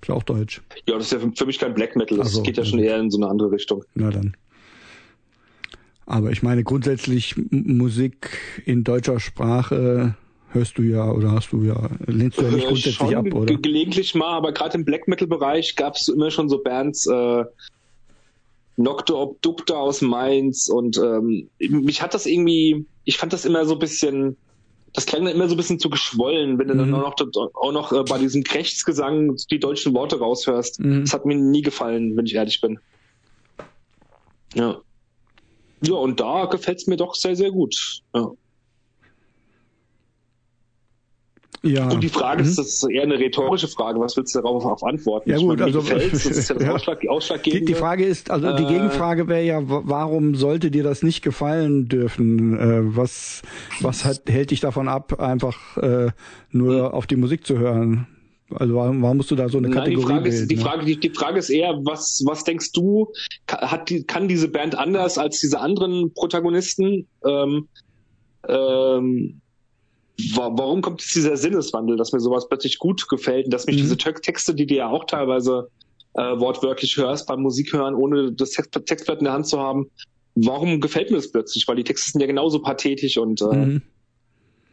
[0.00, 0.62] Ist ja auch Deutsch.
[0.86, 2.18] Ja, das ist ja für mich kein Black Metal.
[2.18, 3.84] Das so, geht ja schon eher in so eine andere Richtung.
[3.94, 4.36] Na dann.
[6.06, 10.14] Aber ich meine, grundsätzlich Musik in deutscher Sprache
[10.50, 13.56] hörst du ja oder hast du ja, lehnst du ja nicht grundsätzlich schon ab, oder?
[13.56, 17.44] Gelegentlich mal, aber gerade im Black Metal-Bereich gab es immer schon so Bands, äh,
[18.76, 23.74] Nocte Obducta aus Mainz und ähm, mich hat das irgendwie, ich fand das immer so
[23.74, 24.36] ein bisschen
[24.92, 26.78] das klang dann immer so ein bisschen zu geschwollen, wenn du mhm.
[26.78, 30.80] dann auch noch, auch noch äh, bei diesem Krechtsgesang die deutschen Worte raushörst.
[30.80, 31.02] Mhm.
[31.02, 32.78] Das hat mir nie gefallen, wenn ich ehrlich bin.
[34.54, 34.80] Ja.
[35.82, 38.02] Ja, und da gefällt es mir doch sehr, sehr gut.
[38.14, 38.32] Ja.
[41.62, 41.90] Ja.
[41.90, 42.48] Und die Frage mhm.
[42.48, 43.98] ist, das ist eher eine rhetorische Frage.
[43.98, 45.30] Was willst du darauf auf antworten?
[45.30, 46.72] Ja gut, also das ist ja das ja.
[46.72, 47.66] Ausschlag, Ausschlaggebende.
[47.66, 51.22] Die, die Frage ist, also die äh, Gegenfrage wäre ja, warum sollte dir das nicht
[51.22, 52.58] gefallen dürfen?
[52.58, 53.42] Äh, was
[53.80, 56.10] was hat, hält dich davon ab, einfach äh,
[56.52, 56.92] nur hm.
[56.92, 58.06] auf die Musik zu hören?
[58.54, 60.56] Also warum, warum musst du da so eine Kategorie Nein, die Frage wählen, ist, die
[60.56, 60.62] ne?
[60.62, 63.12] Frage, die, die Frage ist eher, was, was denkst du,
[63.48, 67.06] hat die, kann diese Band anders als diese anderen Protagonisten?
[67.26, 67.68] Ähm,
[68.48, 69.40] ähm,
[70.34, 73.80] warum kommt jetzt dieser Sinneswandel, dass mir sowas plötzlich gut gefällt und dass mich mhm.
[73.80, 75.70] diese Texte, die du ja auch teilweise
[76.14, 79.90] äh, wortwörtlich hörst beim Musikhören, ohne das Text, Textblatt in der Hand zu haben,
[80.34, 81.66] warum gefällt mir das plötzlich?
[81.68, 83.82] Weil die Texte sind ja genauso pathetisch und äh, mhm.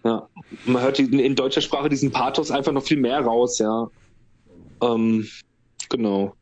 [0.04, 0.28] ja,
[0.66, 3.88] man hört in, in deutscher Sprache diesen Pathos einfach noch viel mehr raus, ja.
[4.82, 5.28] Ähm,
[5.90, 6.34] genau.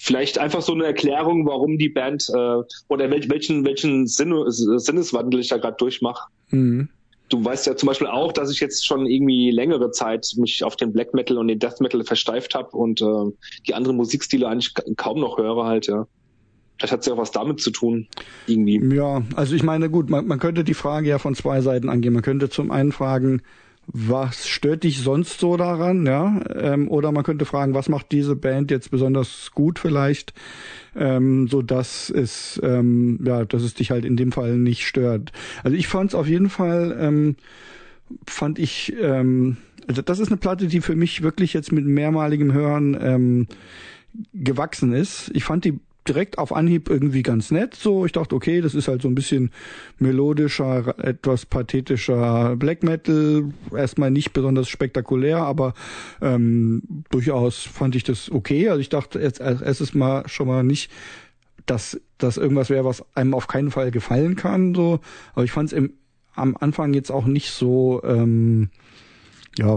[0.00, 5.48] Vielleicht einfach so eine Erklärung, warum die Band äh, oder welchen welchen Sinn, Sinneswandel ich
[5.48, 6.30] da gerade durchmache.
[6.50, 6.88] Mhm
[7.28, 10.76] du weißt ja zum Beispiel auch, dass ich jetzt schon irgendwie längere Zeit mich auf
[10.76, 13.32] den Black Metal und den Death Metal versteift habe und äh,
[13.66, 16.06] die anderen Musikstile eigentlich kaum noch höre halt, ja.
[16.78, 18.06] Vielleicht hat ja auch was damit zu tun,
[18.46, 18.80] irgendwie.
[18.94, 22.12] Ja, also ich meine, gut, man, man könnte die Frage ja von zwei Seiten angehen.
[22.12, 23.42] Man könnte zum einen fragen,
[23.90, 26.40] was stört dich sonst so daran, ja?
[26.54, 30.34] Ähm, oder man könnte fragen, was macht diese Band jetzt besonders gut vielleicht,
[30.94, 35.32] ähm, so dass es ähm, ja, dass es dich halt in dem Fall nicht stört.
[35.64, 37.36] Also ich fand es auf jeden Fall, ähm,
[38.26, 39.56] fand ich, ähm,
[39.86, 43.46] also das ist eine Platte, die für mich wirklich jetzt mit mehrmaligem Hören ähm,
[44.34, 45.30] gewachsen ist.
[45.32, 45.78] Ich fand die
[46.08, 47.74] direkt auf Anhieb irgendwie ganz nett.
[47.74, 49.50] So, ich dachte, okay, das ist halt so ein bisschen
[49.98, 53.44] melodischer, etwas pathetischer Black Metal.
[53.74, 55.74] Erstmal nicht besonders spektakulär, aber
[56.20, 58.68] ähm, durchaus fand ich das okay.
[58.68, 60.90] Also ich dachte jetzt als erstes mal schon mal nicht,
[61.66, 64.74] dass das irgendwas wäre, was einem auf keinen Fall gefallen kann.
[64.74, 65.00] So,
[65.34, 65.90] aber ich fand es
[66.34, 68.02] am Anfang jetzt auch nicht so.
[68.04, 68.70] Ähm,
[69.58, 69.76] ja,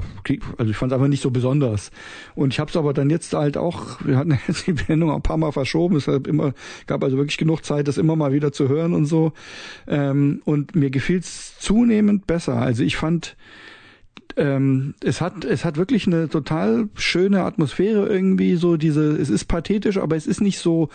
[0.57, 1.91] also ich fand es einfach nicht so besonders.
[2.35, 5.21] Und ich habe es aber dann jetzt halt auch, wir hatten jetzt die Beendung ein
[5.21, 6.53] paar Mal verschoben, es hat immer,
[6.87, 9.33] gab also wirklich genug Zeit, das immer mal wieder zu hören und so.
[9.87, 12.57] Ähm, und mir gefiel es zunehmend besser.
[12.57, 13.35] Also ich fand,
[14.37, 19.45] ähm, es hat es hat wirklich eine total schöne Atmosphäre irgendwie so diese es ist
[19.45, 20.87] pathetisch aber es ist nicht so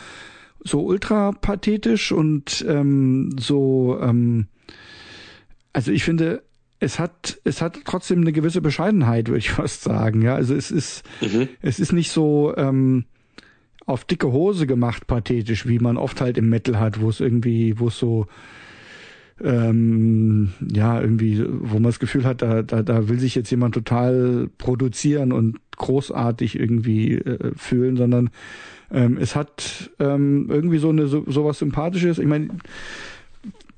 [0.65, 4.47] so ultra pathetisch und ähm, so ähm,
[5.75, 6.46] also ich finde
[6.79, 10.71] es hat es hat trotzdem eine gewisse Bescheidenheit würde ich fast sagen ja also es
[10.71, 11.49] ist mhm.
[11.63, 13.05] es ist nicht so ähm,
[13.87, 17.79] auf dicke Hose gemacht pathetisch wie man oft halt im Metal hat wo es irgendwie
[17.79, 18.27] wo es so
[19.43, 23.75] ähm, ja, irgendwie, wo man das Gefühl hat, da, da, da will sich jetzt jemand
[23.75, 28.31] total produzieren und großartig irgendwie äh, fühlen, sondern
[28.91, 32.19] ähm, es hat ähm, irgendwie so eine so, so was Sympathisches.
[32.19, 32.49] Ich meine,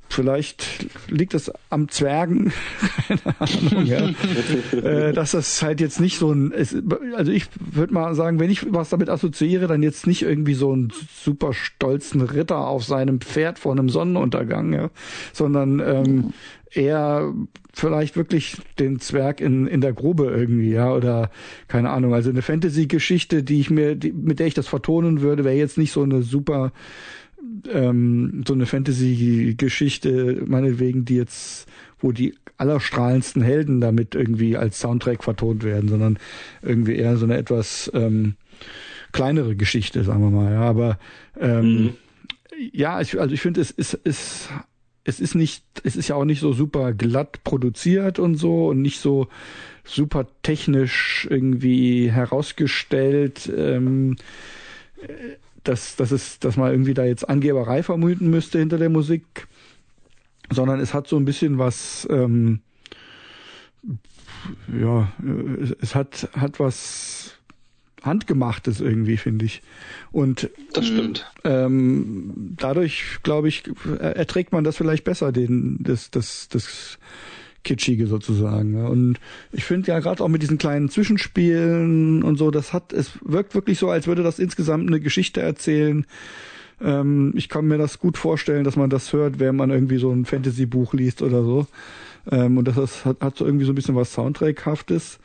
[0.09, 2.53] Vielleicht liegt es am Zwergen,
[3.09, 4.09] keine Ahnung, ja.
[4.73, 6.53] äh, dass das halt jetzt nicht so ein,
[7.15, 10.73] also ich würde mal sagen, wenn ich was damit assoziiere, dann jetzt nicht irgendwie so
[10.73, 14.91] einen super stolzen Ritter auf seinem Pferd vor einem Sonnenuntergang, ja,
[15.33, 16.33] sondern ähm,
[16.71, 17.33] eher
[17.73, 21.31] vielleicht wirklich den Zwerg in, in der Grube irgendwie, ja, oder
[21.69, 25.45] keine Ahnung, also eine Fantasy-Geschichte, die ich mir, die, mit der ich das vertonen würde,
[25.45, 26.73] wäre jetzt nicht so eine super
[27.73, 31.67] ähm, so eine Fantasy-Geschichte, meinetwegen, die jetzt,
[32.01, 36.19] wo die allerstrahlendsten Helden damit irgendwie als Soundtrack vertont werden, sondern
[36.63, 38.35] irgendwie eher so eine etwas ähm,
[39.13, 40.53] kleinere Geschichte, sagen wir mal.
[40.53, 40.99] Ja, aber
[41.39, 41.95] ähm, mhm.
[42.73, 44.49] ja, ich, also ich finde, es ist, es,
[45.05, 48.83] es ist nicht, es ist ja auch nicht so super glatt produziert und so und
[48.83, 49.29] nicht so
[49.85, 53.51] super technisch irgendwie herausgestellt.
[53.57, 54.17] Ähm,
[55.69, 59.47] dass, dass es, dass man irgendwie da jetzt Angeberei vermuten müsste hinter der Musik,
[60.51, 62.61] sondern es hat so ein bisschen was, ähm,
[64.81, 65.13] ja,
[65.81, 67.35] es hat, hat was
[68.03, 69.61] handgemachtes irgendwie, finde ich.
[70.11, 71.31] Und das stimmt.
[71.45, 73.65] Ähm, dadurch, glaube ich,
[73.99, 76.99] erträgt man das vielleicht besser, den, das, das, das
[77.65, 78.87] Kitschige sozusagen.
[78.87, 79.19] Und
[79.53, 83.55] ich finde ja gerade auch mit diesen kleinen Zwischenspielen und so, das hat, es wirkt
[83.55, 86.07] wirklich so, als würde das insgesamt eine Geschichte erzählen.
[86.81, 90.11] Ähm, ich kann mir das gut vorstellen, dass man das hört, wenn man irgendwie so
[90.11, 91.67] ein Fantasy-Buch liest oder so.
[92.31, 95.19] Ähm, und das hat, hat so irgendwie so ein bisschen was Soundtrack-haftes.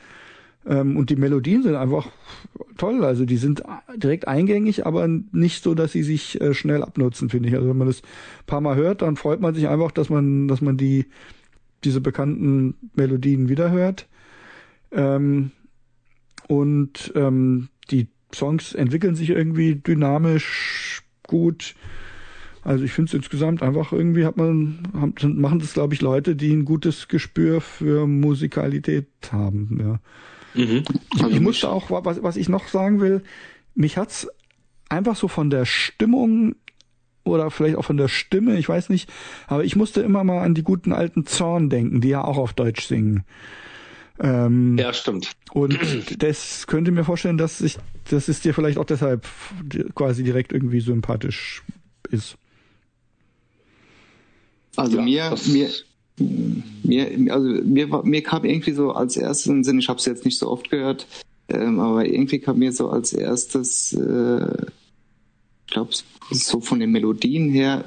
[0.65, 2.07] Ähm, und die Melodien sind einfach
[2.77, 3.03] toll.
[3.03, 3.63] Also die sind
[3.95, 7.55] direkt eingängig, aber nicht so, dass sie sich äh, schnell abnutzen, finde ich.
[7.55, 8.01] Also wenn man das
[8.45, 11.05] paar Mal hört, dann freut man sich einfach, dass man, dass man die
[11.85, 14.07] diese bekannten Melodien wiederhört.
[14.91, 15.51] Ähm,
[16.47, 21.75] und ähm, die Songs entwickeln sich irgendwie dynamisch gut.
[22.63, 26.35] Also ich finde es insgesamt einfach irgendwie hat man haben, machen das glaube ich Leute,
[26.35, 29.77] die ein gutes Gespür für Musikalität haben.
[29.79, 29.99] Ja.
[30.61, 30.83] Mhm.
[31.11, 33.21] Also ich musste auch was was ich noch sagen will,
[33.75, 34.27] mich hat's
[34.89, 36.55] einfach so von der Stimmung
[37.23, 39.09] oder vielleicht auch von der Stimme, ich weiß nicht,
[39.47, 42.53] aber ich musste immer mal an die guten alten Zorn denken, die ja auch auf
[42.53, 43.23] Deutsch singen.
[44.19, 45.31] Ähm, ja, stimmt.
[45.53, 45.79] Und
[46.21, 47.77] das könnte mir vorstellen, dass ich,
[48.09, 49.25] dass es dir vielleicht auch deshalb
[49.95, 51.63] quasi direkt irgendwie sympathisch
[52.09, 52.37] ist.
[54.75, 55.69] Also ja, mir,
[56.17, 59.99] mir, mir, also mir, mir kam irgendwie so als erstes in den Sinn, ich habe
[59.99, 61.07] es jetzt nicht so oft gehört,
[61.47, 64.65] ähm, aber irgendwie kam mir so als erstes äh,
[65.73, 65.91] glaube,
[66.31, 67.83] so von den Melodien her,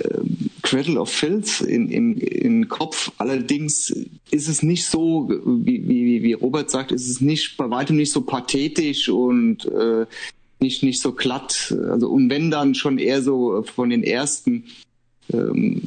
[0.00, 3.12] ähm, Cradle of Filth in, in, in Kopf.
[3.18, 3.90] Allerdings
[4.30, 8.12] ist es nicht so, wie, wie, wie Robert sagt, ist es nicht bei weitem nicht
[8.12, 10.06] so pathetisch und äh,
[10.60, 11.74] nicht, nicht so glatt.
[11.90, 14.64] Also und wenn dann schon eher so von den ersten.
[15.32, 15.82] Ähm,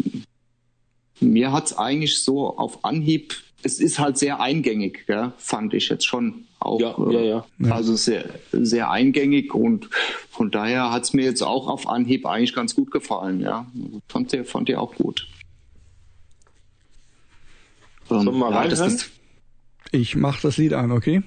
[1.20, 6.06] mir hat's eigentlich so auf Anhieb es ist halt sehr eingängig, ja, fand ich jetzt
[6.06, 6.80] schon auch.
[6.80, 7.46] Ja, ja, ja.
[7.62, 9.90] Äh, also sehr, sehr eingängig und
[10.30, 13.66] von daher hat es mir jetzt auch auf Anhieb eigentlich ganz gut gefallen, ja.
[14.08, 15.28] Fand der, fand der auch gut.
[18.08, 19.10] Sollen wir mal ja, das
[19.92, 21.24] Ich mach das Lied an, okay?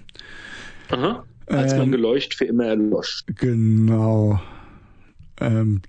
[0.91, 1.25] Aha.
[1.47, 3.25] Als ähm, man geleucht für immer erlosch.
[3.27, 4.41] Genau.
[5.41, 5.83] Ähm,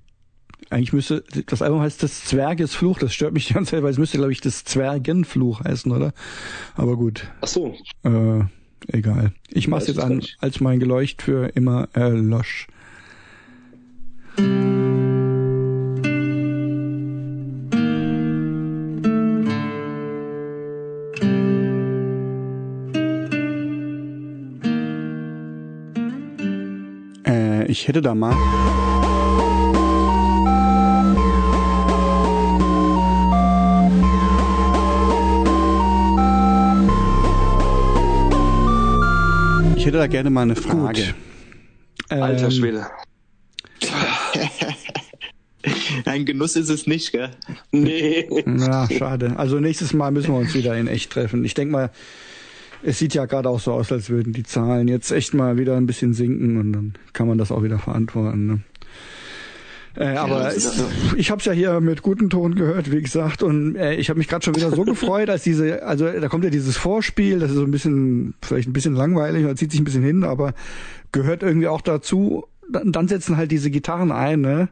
[0.71, 3.97] eigentlich müsste, das Album heißt das Zwergesfluch, das stört mich die ganze Zeit, weil es
[3.97, 6.13] müsste, glaube ich, das Zwergenfluch heißen, oder?
[6.75, 7.27] Aber gut.
[7.41, 7.75] Ach so.
[8.03, 8.43] Äh,
[8.87, 9.33] egal.
[9.49, 12.67] Ich mach's jetzt an, als mein Geleucht für immer erlosch.
[27.25, 28.90] Äh, ich hätte da mal
[39.85, 41.13] hätte da gerne mal eine Frage.
[42.09, 42.85] Alter Ähm, Schwede.
[46.05, 47.29] Ein Genuss ist es nicht, gell?
[47.71, 48.27] Nee.
[48.45, 49.33] Ja, schade.
[49.37, 51.45] Also nächstes Mal müssen wir uns wieder in echt treffen.
[51.45, 51.91] Ich denke mal,
[52.83, 55.77] es sieht ja gerade auch so aus, als würden die Zahlen jetzt echt mal wieder
[55.77, 58.47] ein bisschen sinken und dann kann man das auch wieder verantworten.
[58.47, 58.59] Ne?
[59.95, 60.65] Äh, aber ich,
[61.17, 64.17] ich habe es ja hier mit gutem Ton gehört, wie gesagt, und äh, ich habe
[64.19, 67.51] mich gerade schon wieder so gefreut, als diese, also da kommt ja dieses Vorspiel, das
[67.51, 70.53] ist so ein bisschen, vielleicht ein bisschen langweilig, man zieht sich ein bisschen hin, aber
[71.11, 72.45] gehört irgendwie auch dazu.
[72.69, 74.69] Dann, dann setzen halt diese Gitarren ein, ne?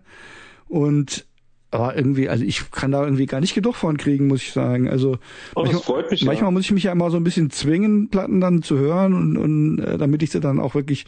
[0.70, 1.26] Und
[1.72, 4.90] aber irgendwie, also ich kann da irgendwie gar nicht genug von kriegen, muss ich sagen.
[4.90, 5.20] Also
[5.54, 6.26] Oh, freut mich, ja.
[6.26, 9.38] manchmal muss ich mich ja immer so ein bisschen zwingen, Platten dann zu hören und,
[9.38, 11.06] und äh, damit ich sie dann auch wirklich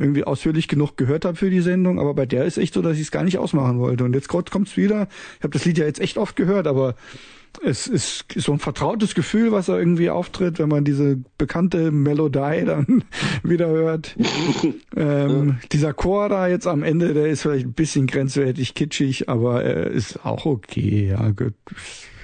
[0.00, 2.00] irgendwie ausführlich genug gehört habe für die Sendung.
[2.00, 4.04] Aber bei der ist echt so, dass ich es gar nicht ausmachen wollte.
[4.04, 5.08] Und jetzt kommt kommt's wieder.
[5.38, 6.94] Ich habe das Lied ja jetzt echt oft gehört, aber
[7.62, 12.64] es ist, so ein vertrautes Gefühl, was da irgendwie auftritt, wenn man diese bekannte Melodie
[12.64, 13.04] dann
[13.42, 14.16] wieder hört.
[14.96, 19.62] ähm, dieser Chor da jetzt am Ende, der ist vielleicht ein bisschen grenzwertig kitschig, aber
[19.62, 21.08] er ist auch okay.
[21.10, 21.54] Ja, gut.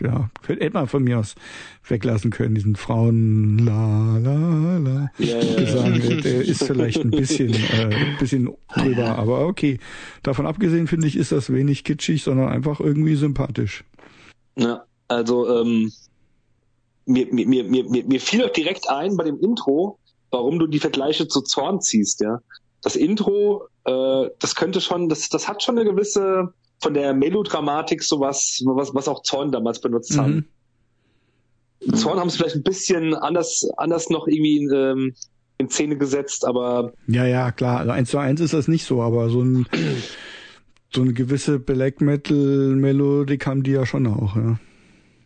[0.00, 1.34] Ja, hätte man von mir aus
[1.88, 6.00] weglassen können, diesen Frauen la la la Ja, ja, Gesang.
[6.00, 9.78] Der, der ist vielleicht ein bisschen, äh, ein bisschen drüber, aber okay.
[10.22, 13.84] Davon abgesehen finde ich, ist das wenig kitschig, sondern einfach irgendwie sympathisch.
[14.56, 15.92] Ja, also ähm,
[17.04, 19.98] mir, mir, mir, mir, mir fiel doch direkt ein bei dem Intro,
[20.30, 22.40] warum du die Vergleiche zu Zorn ziehst, ja.
[22.82, 28.02] Das Intro, äh, das könnte schon, das, das hat schon eine gewisse von der Melodramatik
[28.02, 30.46] sowas, was, was auch Zorn damals benutzt haben.
[31.80, 31.94] Mhm.
[31.94, 35.14] Zorn haben es vielleicht ein bisschen anders, anders noch irgendwie in, ähm,
[35.58, 37.80] in Szene gesetzt, aber Ja, ja, klar.
[37.80, 39.66] Also eins zu eins ist das nicht so, aber so ein
[40.94, 44.58] so eine gewisse Black Metal Melodik haben die ja schon auch, ja.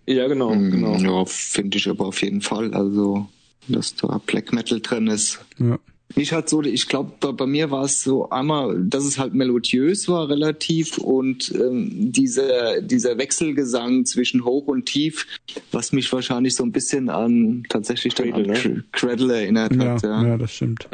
[0.06, 0.98] Ja genau, genau.
[0.98, 2.74] Mm, Ja, finde ich aber auf jeden Fall.
[2.74, 3.28] Also,
[3.68, 5.40] dass da Black Metal drin ist.
[5.58, 5.78] Ja.
[6.16, 9.32] Ich hatte so, ich glaube, bei, bei mir war es so einmal, dass es halt
[9.32, 15.28] melodiös war relativ und ähm, dieser, dieser Wechselgesang zwischen hoch und tief,
[15.70, 19.84] was mich wahrscheinlich so ein bisschen an tatsächlich dann Cradle, an Cr- Cradle erinnert Ja,
[19.84, 20.02] hat.
[20.02, 20.26] ja.
[20.26, 20.36] Ja.
[20.36, 20.88] das stimmt.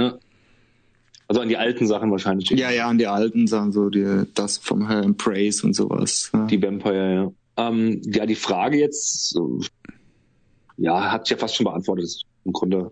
[1.28, 2.50] Also an die alten Sachen wahrscheinlich.
[2.50, 4.04] ja, ja, an die alten Sachen, so die,
[4.34, 6.30] das vom Herrn Praise und sowas.
[6.34, 6.46] Ja.
[6.46, 7.32] Die Vampire, ja.
[7.56, 9.60] Ähm, ja, die Frage jetzt, so,
[10.76, 12.90] ja, hat ja fast schon beantwortet im Grunde.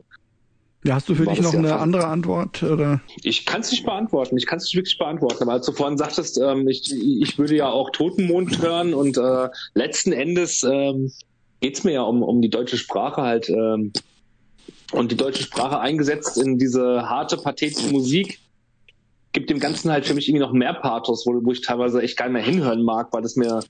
[0.84, 3.00] Ja, hast du für dich noch ja eine andere Antwort oder?
[3.22, 4.36] Ich kann es nicht beantworten.
[4.36, 5.42] Ich kann es nicht wirklich beantworten.
[5.42, 9.48] Aber als du vorhin sagtest, ähm, ich, ich würde ja auch Totenmond hören und äh,
[9.72, 11.10] letzten Endes ähm,
[11.60, 13.94] geht's mir ja um, um die deutsche Sprache halt ähm,
[14.92, 18.40] und die deutsche Sprache eingesetzt in diese harte, pathetische Musik
[19.32, 22.16] gibt dem Ganzen halt für mich irgendwie noch mehr Pathos, wo, wo ich teilweise echt
[22.16, 23.60] gar nicht mehr hinhören mag, weil das mir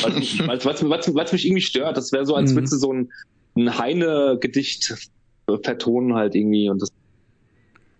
[0.00, 1.96] weil es weil, weil, weil, mich irgendwie stört.
[1.96, 2.56] Das wäre so, als Mhm.
[2.56, 3.12] würdest du so ein,
[3.56, 5.10] ein Heine-Gedicht
[5.62, 6.88] vertonen halt irgendwie und das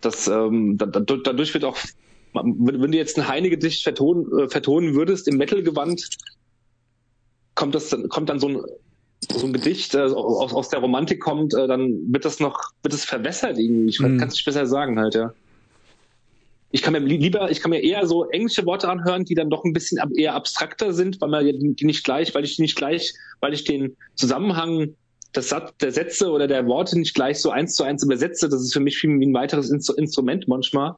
[0.00, 1.76] das ähm, da, da, dadurch wird auch
[2.34, 6.08] wenn, wenn du jetzt ein Heine-Gedicht vertonen, äh, vertonen würdest im Metal-Gewand,
[7.54, 8.62] kommt das dann kommt dann so ein
[9.30, 12.94] so ein Gedicht äh, aus, aus der Romantik kommt, äh, dann wird das noch wird
[12.94, 13.90] es verwässert irgendwie.
[13.90, 14.18] Ich Mhm.
[14.18, 15.32] kann es nicht besser sagen halt ja.
[16.72, 19.50] Ich kann mir li- lieber, ich kann mir eher so englische Worte anhören, die dann
[19.50, 22.62] doch ein bisschen ab, eher abstrakter sind, weil man die nicht gleich, weil ich die
[22.62, 24.96] nicht gleich, weil ich den Zusammenhang
[25.36, 28.48] des Satz, der Sätze oder der Worte nicht gleich so eins zu eins übersetze.
[28.48, 30.94] Das ist für mich wie ein weiteres Instru- Instrument manchmal.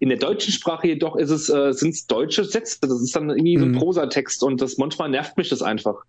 [0.00, 2.78] In der deutschen Sprache jedoch ist es, äh, sind es deutsche Sätze.
[2.82, 3.78] Das ist dann irgendwie so ein Mhm.
[3.78, 6.02] Prosatext und das manchmal nervt mich das einfach.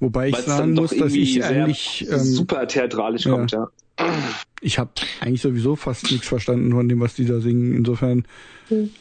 [0.00, 3.32] Wobei ich sagen muss, dass ich eigentlich, ähm, super theatralisch ja.
[3.32, 3.68] kommt, ja.
[4.60, 4.90] ich habe
[5.20, 7.74] eigentlich sowieso fast nichts verstanden von dem, was die da singen.
[7.74, 8.26] Insofern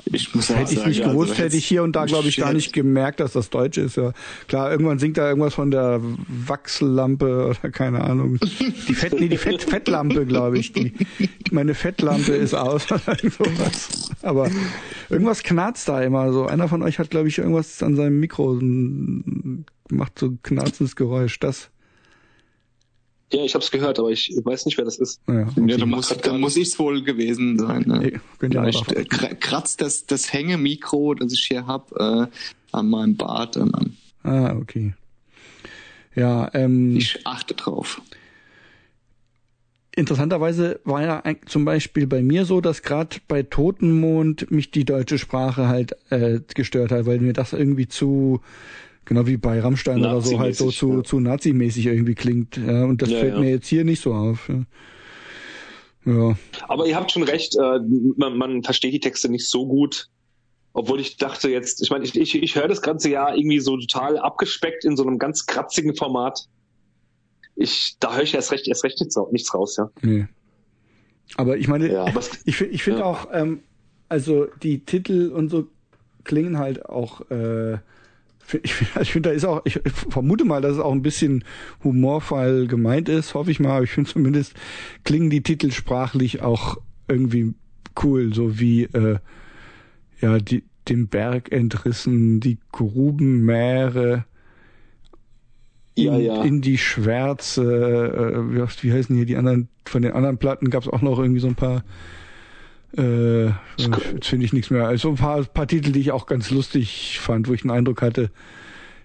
[0.06, 2.30] Ich muss hätte ich sagen, nicht also gewusst, jetzt- hätte ich hier und da, glaube
[2.30, 3.98] ich, gar nicht gemerkt, dass das Deutsch ist.
[3.98, 4.14] Ja,
[4.48, 8.40] klar, irgendwann singt da irgendwas von der Wachslampe oder keine Ahnung.
[8.88, 10.72] Die Fett, nee, die Fett, Fettlampe, glaube ich.
[10.72, 10.94] Die,
[11.52, 14.12] meine Fettlampe ist aus oder sowas.
[14.22, 14.50] Aber
[15.10, 16.46] irgendwas knarzt da immer so.
[16.46, 18.60] Einer von euch hat, glaube ich, irgendwas an seinem Mikro
[19.90, 20.40] macht so ein
[20.86, 21.40] knarzendes Geräusch.
[21.40, 21.70] Das,
[23.34, 25.20] Ja, ich habe es gehört, aber ich weiß nicht, wer das ist.
[25.28, 25.48] naja.
[25.66, 27.84] Ja, da muss, da muss ich's wohl gewesen sein.
[27.88, 28.12] Ne?
[28.14, 32.28] Ja Vielleicht äh, kra- kratzt das, das Hängemikro, das ich hier hab, äh,
[32.72, 33.58] an meinem Bart.
[33.58, 33.98] Und an.
[34.24, 34.94] Ah, okay.
[36.16, 38.02] Ja, ähm, Ich achte drauf.
[39.98, 44.84] interessanterweise war ja ein- zum Beispiel bei mir so, dass gerade bei Totenmond mich die
[44.86, 48.42] deutsche Sprache halt äh, gestört hat, weil mir das irgendwie zu
[49.06, 51.04] genau wie bei Rammstein oder so halt so zu ja.
[51.04, 52.58] zu nazimäßig irgendwie klingt.
[52.58, 53.40] Ja, und das Ja, fällt ja.
[53.40, 54.50] mir jetzt hier nicht so auf.
[54.50, 54.64] Ja.
[56.06, 56.38] Ja,
[56.68, 57.80] Aber ihr habt schon recht, äh,
[58.16, 60.10] man, man versteht die Texte nicht so gut.
[60.74, 63.78] Obwohl ich dachte jetzt, ich meine, ich, ich, ich höre das ganze Jahr irgendwie so
[63.78, 66.48] total abgespeckt in so einem ganz kratzigen Format.
[67.56, 69.90] Ich, da höre ich erst recht, erst recht nichts, nichts raus, ja.
[70.02, 70.28] nee.
[71.38, 73.06] Aber ich meine, Ja, aber es- ich, ich finde ja.
[73.06, 73.62] auch, ähm,
[74.10, 75.68] also die Titel und so
[76.24, 77.78] klingen halt auch, äh,
[78.64, 81.44] ich finde, ich find, da ist auch, ich vermute mal, dass es auch ein bisschen
[81.84, 84.54] humorvoll gemeint ist, hoffe ich mal, aber ich finde zumindest
[85.04, 86.78] klingen die Titel sprachlich auch
[87.08, 87.54] irgendwie
[88.04, 89.18] cool, so wie, äh,
[90.22, 94.26] ja, die, dem Berg entrissen, die Grubenmeere,
[95.96, 96.44] in, Ja, ja.
[96.44, 100.84] in die Schwärze, äh, wie, wie heißen hier die anderen, von den anderen Platten gab
[100.84, 101.84] es auch noch irgendwie so ein paar,
[102.98, 103.48] äh,
[103.78, 107.20] jetzt finde ich nichts mehr, also ein paar, paar Titel, die ich auch ganz lustig
[107.22, 108.32] fand, wo ich den Eindruck hatte,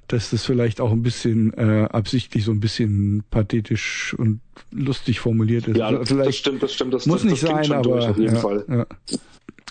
[0.09, 4.41] dass das vielleicht auch ein bisschen äh, absichtlich so ein bisschen pathetisch und
[4.73, 5.77] lustig formuliert ist.
[5.77, 6.95] Ja, Also das, stimmt, das stimmt.
[6.95, 8.65] Das, muss das, nicht das sein, schon durch, aber auf jeden ja, Fall.
[8.69, 8.87] Ja.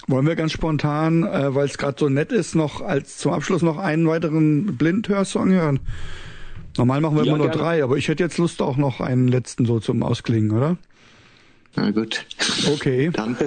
[0.07, 3.61] Wollen wir ganz spontan, äh, weil es gerade so nett ist, noch als zum Abschluss
[3.61, 5.79] noch einen weiteren Blindhörsong hören?
[6.77, 7.61] Normal machen wir Ja, immer nur gerne.
[7.61, 10.77] drei, aber ich hätte jetzt Lust auch noch einen letzten so zum Ausklingen, oder?
[11.75, 12.25] Na gut.
[12.73, 13.37] Okay, Dann.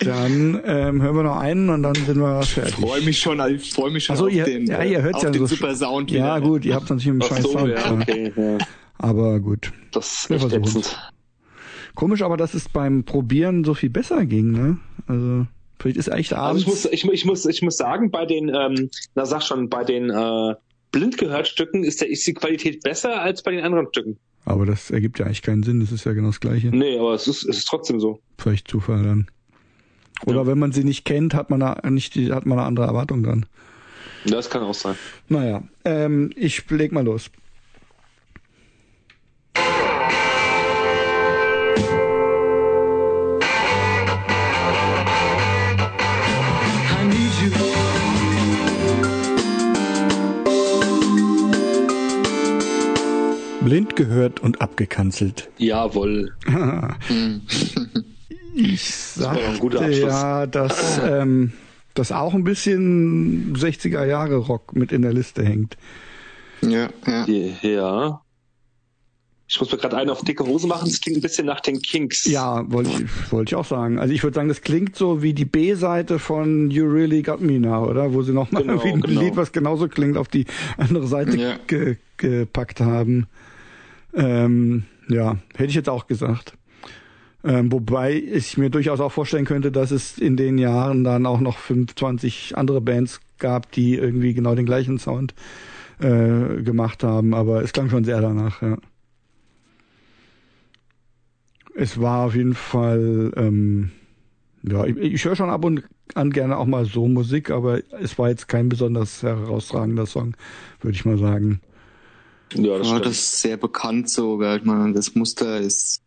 [0.00, 2.74] dann ähm, hören wir noch einen und dann sind wir fertig.
[2.76, 5.22] freue mich schon, ich freue mich schon so, auf ihr- den, ja, ihr hört's auf
[5.24, 6.46] ja den so- super Sound Ja wieder.
[6.48, 7.70] gut, ihr habt natürlich einen Ach scheiß so, Sound.
[7.72, 8.32] ja, okay.
[8.36, 8.58] Ja.
[8.98, 9.72] Aber gut.
[9.92, 10.96] Das ist echt ätzend.
[11.94, 14.78] Komisch aber, dass es beim Probieren so viel besser ging, ne?
[15.08, 15.46] Also
[15.80, 16.62] vielleicht ist echt Also abends...
[16.62, 19.82] ich muss, ich, ich muss, ich muss sagen, bei den, ähm, na sag schon, bei
[19.82, 20.54] den äh,
[20.92, 24.16] blind gehört Stücken ist, der, ist die Qualität besser als bei den anderen Stücken.
[24.48, 26.68] Aber das ergibt ja eigentlich keinen Sinn, das ist ja genau das Gleiche.
[26.68, 28.20] Nee, aber es ist, es ist trotzdem so.
[28.38, 29.28] Vielleicht Zufall dann.
[30.26, 30.46] Oder Ja.
[30.46, 33.22] wenn man sie nicht kennt, hat man da nicht die, hat man eine andere Erwartung
[33.22, 33.46] dran.
[34.26, 34.96] Das kann auch sein.
[35.28, 37.30] Naja, ähm, ich leg mal los.
[53.68, 55.50] Blind gehört und abgekanzelt.
[55.58, 56.32] Jawohl.
[58.54, 60.10] Ich ein guter sagte Abschluss.
[60.10, 61.52] ja, dass ähm,
[61.94, 65.76] das auch ein bisschen 60er Jahre Rock mit in der Liste hängt.
[66.62, 67.24] Ja, ja.
[67.62, 68.20] Ja.
[69.46, 70.88] Ich muss mir gerade einen auf dicke Hose machen.
[70.88, 72.24] Das klingt ein bisschen nach den Kinks.
[72.24, 73.98] Ja, wollte ich, wollte ich auch sagen.
[73.98, 77.60] Also ich würde sagen, das klingt so wie die B-Seite von You Really Got Me
[77.60, 78.12] Now, oder?
[78.12, 79.20] Wo sie nochmal Genau, irgendwie ein genau.
[79.20, 80.46] Lied, was genauso klingt, auf die
[80.78, 81.56] andere Seite Ja.
[81.66, 83.26] ge gepackt haben.
[84.18, 86.54] Ähm, ja, hätte ich jetzt auch gesagt.
[87.44, 91.40] Ähm, wobei ich mir durchaus auch vorstellen könnte, dass es in den Jahren dann auch
[91.40, 95.34] noch 25 andere Bands gab, die irgendwie genau den gleichen Sound
[96.00, 97.32] äh, gemacht haben.
[97.32, 98.76] Aber es klang schon sehr danach, ja.
[101.76, 103.92] Es war auf jeden Fall, ähm,
[104.64, 105.84] ja, ich, ich höre schon ab und
[106.14, 110.36] an gerne auch mal so Musik, aber es war jetzt kein besonders herausragender Song,
[110.80, 111.60] würde ich mal sagen.
[112.54, 114.56] Ja, das Ja, das ist sehr bekannt sogar.
[114.56, 116.00] Ich meine, das Muster ist.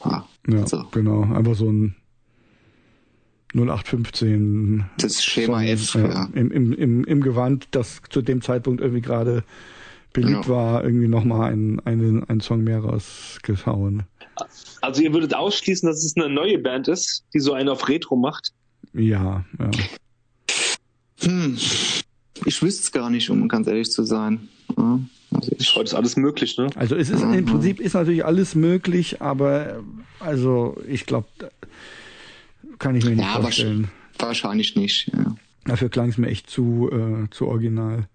[0.00, 0.84] Ah, Ja, So.
[0.90, 1.22] genau.
[1.22, 1.96] Einfach so ein
[3.54, 6.28] 0815 das Schema Song, F, ja, ja.
[6.32, 9.44] Im, im, im, im Gewand, das zu dem Zeitpunkt irgendwie gerade
[10.12, 10.48] beliebt Ja.
[10.48, 14.04] war, irgendwie nochmal ein, einen, einen Song mehr rausgehauen.
[14.80, 18.16] Also ihr würdet ausschließen, dass es eine neue Band ist, die so einen auf Retro
[18.16, 18.52] macht.
[18.94, 19.70] Ja, ja.
[21.22, 21.56] Hm.
[22.44, 24.48] Ich wüsste es gar nicht, um ganz ehrlich zu sein.
[24.76, 26.68] Also ich, Heute ist alles möglich, ne?
[26.76, 29.74] Also es ist im Prinzip ist natürlich alles möglich, aber äh,
[30.20, 31.28] also ich glaube,
[32.78, 33.88] kann ich mir nicht Ja, vorstellen.
[34.18, 35.10] wahrscheinlich nicht.
[35.16, 35.34] Ja.
[35.64, 38.08] Dafür klang es mir echt zu, äh, zu original.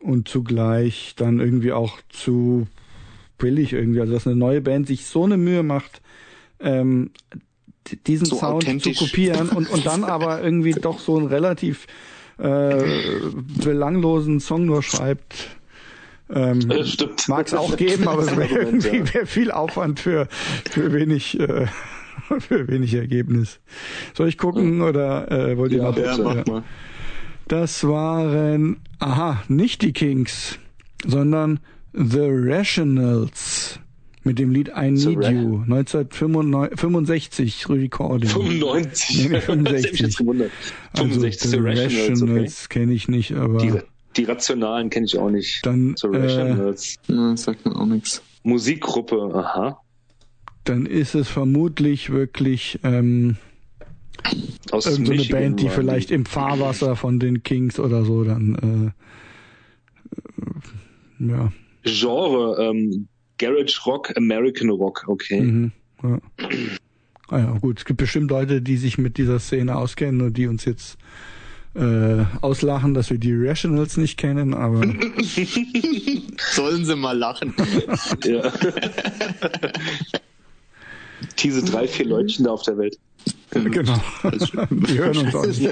[0.00, 2.66] Und zugleich dann irgendwie auch zu
[3.38, 4.00] billig irgendwie.
[4.00, 6.00] Also dass eine neue Band sich so eine Mühe macht,
[6.58, 7.10] ähm,
[8.06, 11.86] diesen So Sound zu kopieren und, und dann aber irgendwie doch so einen relativ
[12.38, 12.82] äh,
[13.62, 15.48] belanglosen Song nur schreibt.
[16.32, 16.60] Ähm.
[17.28, 20.28] Mag es auch geben, aber es wäre wär viel Aufwand für,
[20.70, 21.66] für wenig äh,
[22.40, 23.60] für wenig Ergebnis.
[24.14, 25.94] Soll ich gucken oder äh, wollt ihr Ja, noch?
[25.94, 26.06] bitte.
[26.08, 26.62] Ja, mach mal.
[27.48, 30.58] Das waren, aha, nicht die Kings,
[31.04, 31.58] sondern
[31.92, 33.80] The Rationals
[34.22, 38.28] mit dem Lied I Need Ra- You, 1965 Recording.
[38.28, 39.18] 95.
[39.18, 39.64] Nee, nee, 65.
[39.64, 40.50] Das hätte mich jetzt gewundert.
[40.92, 42.10] Also 65 The The Rationals, okay.
[42.10, 43.72] Rationals kenne ich nicht, aber Die,
[44.20, 45.64] die Rationalen kenne ich auch nicht.
[45.64, 46.74] dann, The äh.
[47.08, 48.22] Ja, sagt mir auch nichts.
[48.42, 49.80] Musikgruppe, aha.
[50.64, 53.36] dann ist es vermutlich wirklich ähm,
[54.72, 58.24] Aus irgendeine so eine Michigan Band, die vielleicht im Fahrwasser von den Kings oder so
[58.24, 58.94] dann
[61.18, 61.52] äh, äh, ja.
[61.82, 65.40] Genre, ähm, Garage Rock, American Rock, okay.
[65.40, 65.72] Mhm,
[66.02, 66.18] ja.
[67.28, 67.78] Ah ja, gut.
[67.78, 70.98] Es gibt bestimmt Leute, die sich mit dieser Szene auskennen und die uns jetzt
[71.74, 74.80] äh, auslachen, dass wir die Rationals nicht kennen, aber
[76.52, 77.54] Sollen sie mal lachen.
[78.24, 78.52] Ja.
[81.38, 82.98] Diese drei, vier Leutchen da auf der Welt.
[83.50, 84.00] genau.
[84.70, 85.62] Wir hören uns auch nicht.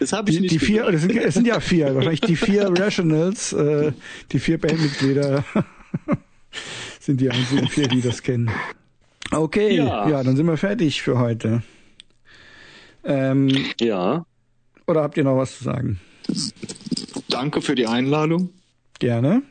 [0.00, 2.36] Das habe ich Die, nicht die vier, es sind, es sind ja vier, wahrscheinlich die
[2.36, 3.92] vier Rationals, äh,
[4.32, 5.44] die vier Bandmitglieder
[7.00, 8.50] sind die einzigen vier, die das kennen.
[9.30, 10.22] Okay, ja, Ja.
[10.24, 11.62] dann sind wir fertig für heute.
[13.06, 13.48] Ähm,
[13.80, 14.26] Ja.
[14.86, 16.00] oder habt ihr noch was zu sagen?
[17.28, 18.50] Danke für die Einladung.
[18.98, 19.42] Gerne.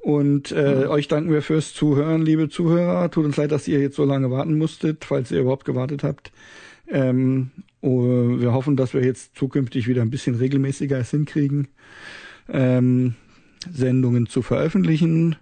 [0.00, 3.10] Und äh, euch danken wir fürs Zuhören, liebe Zuhörer.
[3.10, 6.32] Tut uns leid, dass ihr jetzt so lange warten musstet, falls ihr überhaupt gewartet habt.
[6.88, 7.50] Ähm,
[7.82, 8.02] oh,
[8.40, 11.68] wir hoffen, dass wir jetzt zukünftig wieder ein bisschen regelmäßiger es hinkriegen,
[12.48, 13.14] ähm,
[13.70, 15.36] Sendungen zu veröffentlichen.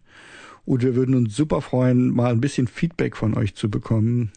[0.64, 4.32] Und wir würden uns super freuen, mal ein bisschen Feedback von euch zu bekommen.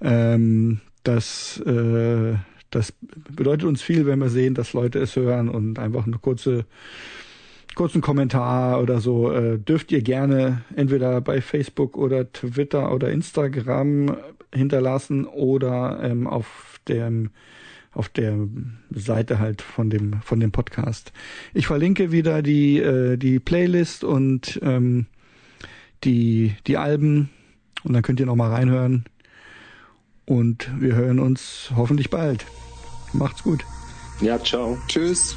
[0.00, 2.34] Ähm, das, äh,
[2.70, 2.92] das
[3.30, 6.64] bedeutet uns viel, wenn wir sehen, dass Leute es hören und einfach eine kurze
[7.74, 14.16] kurzen Kommentar oder so äh, dürft ihr gerne entweder bei Facebook oder Twitter oder Instagram
[14.54, 17.30] hinterlassen oder ähm, auf dem
[17.94, 18.38] auf der
[18.90, 21.12] Seite halt von dem von dem Podcast.
[21.52, 25.06] Ich verlinke wieder die äh, die Playlist und ähm,
[26.04, 27.30] die die Alben
[27.84, 29.04] und dann könnt ihr noch mal reinhören
[30.26, 32.44] und wir hören uns hoffentlich bald.
[33.12, 33.64] Macht's gut.
[34.20, 34.78] Ja, ciao.
[34.88, 35.36] Tschüss.